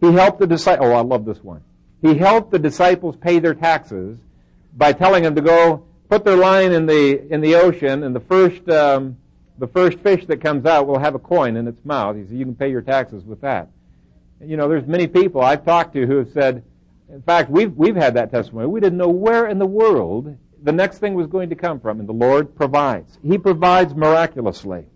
He 0.01 0.13
helped 0.13 0.39
the 0.39 0.47
disciples, 0.47 0.89
oh 0.89 0.95
I 0.95 1.01
love 1.01 1.25
this 1.25 1.43
one. 1.43 1.63
He 2.03 2.15
helped 2.15 2.53
the 2.53 2.59
disciples 2.61 3.17
pay 3.17 3.41
their 3.41 3.55
taxes 3.55 4.17
by 4.77 4.93
telling 4.93 5.25
them 5.25 5.35
to 5.35 5.41
go 5.41 5.85
put 6.09 6.25
their 6.25 6.37
line 6.37 6.71
in 6.71 6.87
the, 6.87 7.33
in 7.33 7.41
the 7.41 7.57
ocean 7.57 8.05
and 8.05 8.15
the 8.15 8.21
first, 8.21 8.69
um, 8.69 9.17
the 9.59 9.67
first 9.67 9.99
fish 9.99 10.25
that 10.27 10.41
comes 10.41 10.67
out 10.67 10.87
will 10.87 11.01
have 11.01 11.17
a 11.17 11.19
coin 11.19 11.57
in 11.57 11.67
its 11.67 11.85
mouth. 11.85 12.17
He 12.17 12.23
said, 12.23 12.37
you 12.37 12.45
can 12.45 12.55
pay 12.55 12.71
your 12.71 12.83
taxes 12.83 13.25
with 13.25 13.41
that. 13.41 13.69
You 14.41 14.57
know, 14.57 14.69
there's 14.69 14.87
many 14.87 15.09
people 15.09 15.41
I've 15.41 15.65
talked 15.65 15.95
to 15.95 16.07
who 16.07 16.19
have 16.19 16.31
said, 16.33 16.63
in 17.09 17.23
fact, 17.23 17.51
we've, 17.51 17.75
we've 17.75 17.97
had 17.97 18.15
that 18.15 18.31
testimony. 18.31 18.69
We 18.69 18.79
didn't 18.79 18.99
know 18.99 19.09
where 19.09 19.49
in 19.49 19.59
the 19.59 19.67
world 19.67 20.37
the 20.63 20.73
next 20.73 20.99
thing 20.99 21.15
was 21.15 21.27
going 21.27 21.51
to 21.51 21.57
come 21.57 21.81
from, 21.81 22.01
and 22.01 22.09
the 22.09 22.13
Lord 22.13 22.55
provides. 22.55 23.19
He 23.23 23.39
provides 23.39 23.95
miraculously 23.95 24.87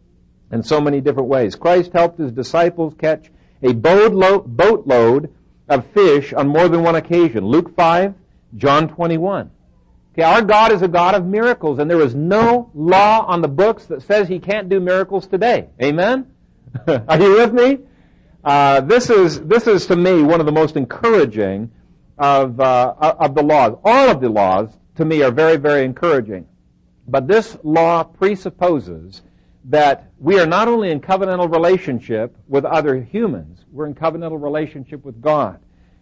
in 0.51 0.63
so 0.63 0.81
many 0.81 1.01
different 1.01 1.29
ways. 1.29 1.55
Christ 1.55 1.93
helped 1.93 2.19
his 2.19 2.33
disciples 2.33 2.95
catch 2.99 3.31
a 3.63 3.73
boatload 3.73 5.35
of 5.69 5.87
fish 5.87 6.33
on 6.33 6.49
more 6.49 6.69
than 6.69 6.83
one 6.83 6.97
occasion. 6.97 7.47
Luke 7.47 7.75
5, 7.75 8.15
John 8.57 8.89
21. 8.89 9.51
Okay, 10.13 10.23
our 10.23 10.43
God 10.43 10.73
is 10.73 10.83
a 10.83 10.89
God 10.89 11.15
of 11.15 11.25
miracles, 11.25 11.79
and 11.79 11.91
there 11.91 12.03
is 12.03 12.15
no 12.15 12.71
law 12.75 13.25
on 13.27 13.41
the 13.41 13.49
books 13.49 13.87
that 13.87 14.03
says 14.03 14.29
he 14.29 14.39
can't 14.39 14.69
do 14.69 14.79
miracles 14.79 15.27
today. 15.27 15.69
Amen? 15.83 16.27
Are 16.87 17.21
you 17.21 17.37
with 17.37 17.55
me? 17.55 17.79
Uh, 18.45 18.81
this 18.81 19.09
is 19.09 19.41
this 19.43 19.67
is 19.67 19.87
to 19.87 19.97
me 19.97 20.23
one 20.23 20.41
of 20.41 20.47
the 20.47 20.53
most 20.53 20.77
encouraging 20.77 21.71
of, 22.19 22.61
uh, 22.61 22.95
of 22.99 23.35
the 23.35 23.43
laws. 23.43 23.79
All 23.85 24.11
of 24.11 24.21
the 24.21 24.29
laws, 24.29 24.69
to 24.97 25.05
me, 25.05 25.23
are 25.23 25.31
very, 25.31 25.57
very 25.57 25.85
encouraging. 25.85 26.47
But 27.09 27.27
this 27.27 27.57
law 27.63 28.05
presupposes 28.05 29.23
that 29.65 30.11
we 30.19 30.39
are 30.41 30.47
not 30.47 30.69
only 30.69 30.91
in 30.91 31.01
covenantal 31.01 31.53
relationship 31.53 32.37
with 32.49 32.65
other 32.65 33.01
humans, 33.01 33.65
we're 33.71 33.87
in 33.87 33.95
covenantal 33.95 34.43
relationship 34.43 35.05
with 35.05 35.21
God, 35.21 35.61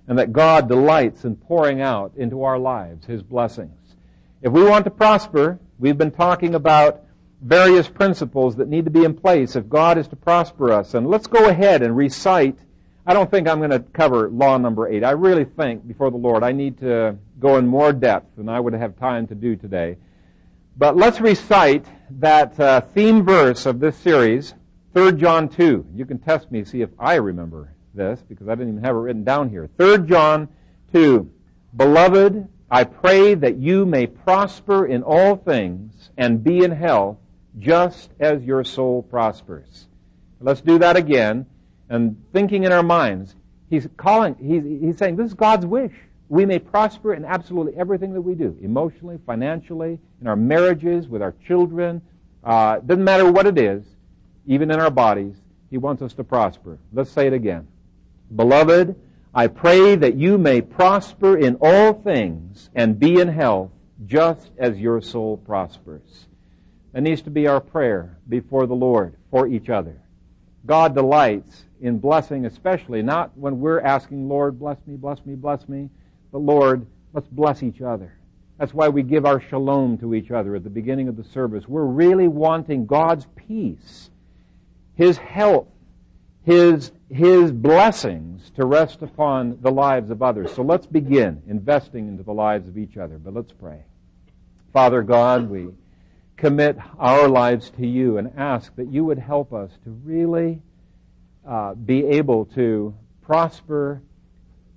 and 0.08 0.18
that 0.18 0.32
God 0.32 0.68
delights 0.68 1.24
in 1.24 1.36
pouring 1.36 1.80
out 1.80 2.12
into 2.16 2.42
our 2.42 2.58
lives 2.58 3.06
His 3.06 3.22
blessings. 3.22 3.96
If 4.42 4.52
we 4.52 4.64
want 4.64 4.84
to 4.86 4.90
prosper, 4.90 5.58
we've 5.78 5.98
been 5.98 6.10
talking 6.10 6.54
about 6.54 7.02
various 7.42 7.88
principles 7.88 8.56
that 8.56 8.68
need 8.68 8.84
to 8.84 8.90
be 8.90 9.04
in 9.04 9.14
place 9.14 9.56
if 9.56 9.68
God 9.68 9.98
is 9.98 10.08
to 10.08 10.16
prosper 10.16 10.72
us. 10.72 10.94
And 10.94 11.08
let's 11.08 11.26
go 11.26 11.48
ahead 11.48 11.82
and 11.82 11.96
recite. 11.96 12.58
I 13.10 13.12
don't 13.12 13.28
think 13.28 13.48
I'm 13.48 13.58
going 13.58 13.72
to 13.72 13.80
cover 13.80 14.30
law 14.30 14.56
number 14.56 14.88
eight. 14.88 15.02
I 15.02 15.10
really 15.10 15.44
think 15.44 15.84
before 15.88 16.12
the 16.12 16.16
Lord 16.16 16.44
I 16.44 16.52
need 16.52 16.78
to 16.78 17.16
go 17.40 17.56
in 17.56 17.66
more 17.66 17.92
depth 17.92 18.36
than 18.36 18.48
I 18.48 18.60
would 18.60 18.72
have 18.72 18.96
time 19.00 19.26
to 19.26 19.34
do 19.34 19.56
today. 19.56 19.96
But 20.78 20.96
let's 20.96 21.20
recite 21.20 21.86
that 22.20 22.60
uh, 22.60 22.82
theme 22.82 23.24
verse 23.24 23.66
of 23.66 23.80
this 23.80 23.96
series, 23.96 24.54
3 24.94 25.10
John 25.14 25.48
2. 25.48 25.86
You 25.92 26.06
can 26.06 26.20
test 26.20 26.52
me, 26.52 26.62
to 26.62 26.68
see 26.68 26.82
if 26.82 26.90
I 27.00 27.16
remember 27.16 27.74
this, 27.94 28.22
because 28.28 28.46
I 28.46 28.54
didn't 28.54 28.74
even 28.74 28.84
have 28.84 28.94
it 28.94 29.00
written 29.00 29.24
down 29.24 29.50
here. 29.50 29.68
3 29.76 30.06
John 30.06 30.46
2. 30.92 31.28
Beloved, 31.76 32.46
I 32.70 32.84
pray 32.84 33.34
that 33.34 33.56
you 33.56 33.86
may 33.86 34.06
prosper 34.06 34.86
in 34.86 35.02
all 35.02 35.34
things 35.34 36.10
and 36.16 36.44
be 36.44 36.62
in 36.62 36.70
health 36.70 37.16
just 37.58 38.12
as 38.20 38.44
your 38.44 38.62
soul 38.62 39.02
prospers. 39.02 39.88
Let's 40.40 40.60
do 40.60 40.78
that 40.78 40.94
again. 40.94 41.46
And 41.90 42.16
thinking 42.32 42.64
in 42.64 42.72
our 42.72 42.82
minds, 42.82 43.34
he's 43.68 43.86
calling, 43.96 44.36
he's, 44.40 44.62
he's 44.62 44.96
saying, 44.96 45.16
this 45.16 45.26
is 45.26 45.34
God's 45.34 45.66
wish. 45.66 45.92
We 46.28 46.46
may 46.46 46.60
prosper 46.60 47.12
in 47.12 47.24
absolutely 47.24 47.76
everything 47.76 48.12
that 48.14 48.20
we 48.20 48.34
do, 48.34 48.56
emotionally, 48.62 49.18
financially, 49.26 49.98
in 50.20 50.28
our 50.28 50.36
marriages, 50.36 51.08
with 51.08 51.20
our 51.20 51.34
children. 51.46 52.00
Uh, 52.44 52.78
doesn't 52.78 53.02
matter 53.02 53.30
what 53.30 53.46
it 53.46 53.58
is, 53.58 53.84
even 54.46 54.70
in 54.70 54.78
our 54.78 54.90
bodies, 54.90 55.34
he 55.68 55.76
wants 55.76 56.02
us 56.02 56.14
to 56.14 56.24
prosper. 56.24 56.78
Let's 56.92 57.10
say 57.10 57.26
it 57.26 57.32
again. 57.32 57.66
Beloved, 58.34 58.94
I 59.34 59.48
pray 59.48 59.96
that 59.96 60.14
you 60.14 60.38
may 60.38 60.60
prosper 60.60 61.36
in 61.36 61.56
all 61.60 61.92
things 61.92 62.70
and 62.74 62.98
be 62.98 63.20
in 63.20 63.28
health 63.28 63.70
just 64.06 64.50
as 64.58 64.78
your 64.78 65.00
soul 65.00 65.36
prospers. 65.36 66.26
That 66.92 67.02
needs 67.02 67.22
to 67.22 67.30
be 67.30 67.48
our 67.48 67.60
prayer 67.60 68.18
before 68.28 68.66
the 68.66 68.74
Lord 68.74 69.14
for 69.30 69.48
each 69.48 69.68
other. 69.68 70.00
God 70.66 70.94
delights 70.94 71.64
in 71.80 71.98
blessing, 71.98 72.46
especially 72.46 73.02
not 73.02 73.36
when 73.36 73.60
we're 73.60 73.80
asking, 73.80 74.28
Lord, 74.28 74.58
bless 74.58 74.78
me, 74.86 74.96
bless 74.96 75.24
me, 75.24 75.34
bless 75.34 75.68
me, 75.68 75.88
but 76.32 76.38
Lord, 76.38 76.86
let's 77.12 77.28
bless 77.28 77.62
each 77.62 77.80
other. 77.80 78.14
That's 78.58 78.74
why 78.74 78.88
we 78.90 79.02
give 79.02 79.24
our 79.24 79.40
shalom 79.40 79.96
to 79.98 80.14
each 80.14 80.30
other 80.30 80.54
at 80.54 80.64
the 80.64 80.70
beginning 80.70 81.08
of 81.08 81.16
the 81.16 81.24
service. 81.24 81.66
We're 81.66 81.84
really 81.84 82.28
wanting 82.28 82.84
God's 82.84 83.26
peace, 83.34 84.10
His 84.96 85.16
health, 85.16 85.68
His, 86.42 86.92
His 87.08 87.52
blessings 87.52 88.50
to 88.56 88.66
rest 88.66 89.00
upon 89.00 89.58
the 89.62 89.70
lives 89.70 90.10
of 90.10 90.22
others. 90.22 90.52
So 90.54 90.62
let's 90.62 90.86
begin 90.86 91.42
investing 91.48 92.08
into 92.08 92.22
the 92.22 92.34
lives 92.34 92.68
of 92.68 92.76
each 92.76 92.98
other. 92.98 93.18
But 93.18 93.32
let's 93.32 93.52
pray. 93.52 93.82
Father 94.74 95.02
God, 95.02 95.48
we 95.48 95.68
commit 96.36 96.76
our 96.98 97.28
lives 97.28 97.70
to 97.78 97.86
you 97.86 98.18
and 98.18 98.30
ask 98.36 98.76
that 98.76 98.92
you 98.92 99.04
would 99.06 99.18
help 99.18 99.54
us 99.54 99.70
to 99.84 99.90
really 100.04 100.60
uh, 101.46 101.74
be 101.74 102.04
able 102.06 102.44
to 102.46 102.94
prosper 103.22 104.02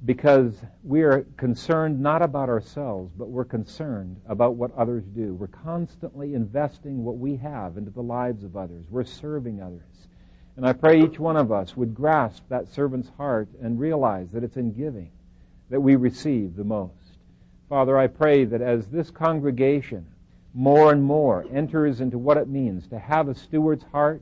because 0.05 0.53
we 0.83 1.01
are 1.01 1.25
concerned 1.37 1.99
not 1.99 2.21
about 2.21 2.49
ourselves, 2.49 3.11
but 3.17 3.29
we're 3.29 3.45
concerned 3.45 4.19
about 4.27 4.55
what 4.55 4.75
others 4.77 5.03
do. 5.15 5.33
We're 5.33 5.47
constantly 5.47 6.33
investing 6.33 7.03
what 7.03 7.17
we 7.17 7.37
have 7.37 7.77
into 7.77 7.91
the 7.91 8.03
lives 8.03 8.43
of 8.43 8.57
others. 8.57 8.85
We're 8.89 9.05
serving 9.05 9.61
others. 9.61 9.81
And 10.57 10.67
I 10.67 10.73
pray 10.73 11.01
each 11.01 11.19
one 11.19 11.37
of 11.37 11.51
us 11.51 11.75
would 11.77 11.95
grasp 11.95 12.43
that 12.49 12.67
servant's 12.67 13.09
heart 13.17 13.47
and 13.61 13.79
realize 13.79 14.27
that 14.33 14.43
it's 14.43 14.57
in 14.57 14.73
giving 14.73 15.11
that 15.69 15.79
we 15.79 15.95
receive 15.95 16.55
the 16.55 16.63
most. 16.63 16.91
Father, 17.69 17.97
I 17.97 18.07
pray 18.07 18.45
that 18.45 18.61
as 18.61 18.85
this 18.87 19.09
congregation 19.09 20.05
more 20.53 20.91
and 20.91 21.03
more 21.03 21.45
enters 21.51 22.01
into 22.01 22.17
what 22.17 22.37
it 22.37 22.47
means 22.47 22.87
to 22.87 22.99
have 22.99 23.27
a 23.27 23.35
steward's 23.35 23.85
heart 23.91 24.21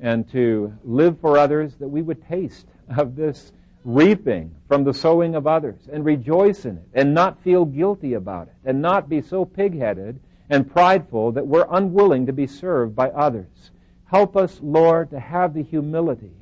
and 0.00 0.30
to 0.32 0.72
live 0.84 1.18
for 1.20 1.38
others, 1.38 1.74
that 1.76 1.88
we 1.88 2.02
would 2.02 2.26
taste 2.28 2.66
of 2.96 3.16
this 3.16 3.52
reaping 3.84 4.54
from 4.68 4.84
the 4.84 4.92
sowing 4.92 5.34
of 5.34 5.46
others 5.46 5.88
and 5.92 6.04
rejoice 6.04 6.64
in 6.64 6.76
it 6.76 6.88
and 6.94 7.14
not 7.14 7.42
feel 7.42 7.64
guilty 7.64 8.14
about 8.14 8.48
it 8.48 8.54
and 8.64 8.82
not 8.82 9.08
be 9.08 9.22
so 9.22 9.44
pig-headed 9.44 10.18
and 10.50 10.70
prideful 10.70 11.32
that 11.32 11.46
we're 11.46 11.66
unwilling 11.70 12.26
to 12.26 12.32
be 12.32 12.46
served 12.46 12.94
by 12.94 13.08
others. 13.10 13.70
Help 14.06 14.36
us, 14.36 14.58
Lord, 14.62 15.10
to 15.10 15.20
have 15.20 15.54
the 15.54 15.62
humility 15.62 16.32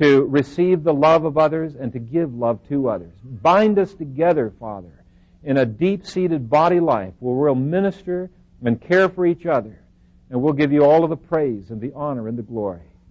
to 0.00 0.24
receive 0.24 0.82
the 0.82 0.94
love 0.94 1.24
of 1.24 1.36
others 1.36 1.74
and 1.74 1.92
to 1.92 1.98
give 1.98 2.34
love 2.34 2.58
to 2.68 2.88
others. 2.88 3.12
Bind 3.22 3.78
us 3.78 3.94
together, 3.94 4.52
Father, 4.58 5.04
in 5.44 5.58
a 5.58 5.66
deep-seated 5.66 6.48
body 6.48 6.80
life 6.80 7.12
where 7.20 7.34
we'll 7.34 7.54
minister 7.54 8.30
and 8.64 8.80
care 8.80 9.08
for 9.08 9.26
each 9.26 9.44
other. 9.44 9.78
And 10.30 10.40
we'll 10.40 10.54
give 10.54 10.72
you 10.72 10.84
all 10.84 11.04
of 11.04 11.10
the 11.10 11.16
praise 11.16 11.70
and 11.70 11.80
the 11.80 11.92
honor 11.94 12.28
and 12.28 12.38
the 12.38 12.42
glory. 12.42 12.80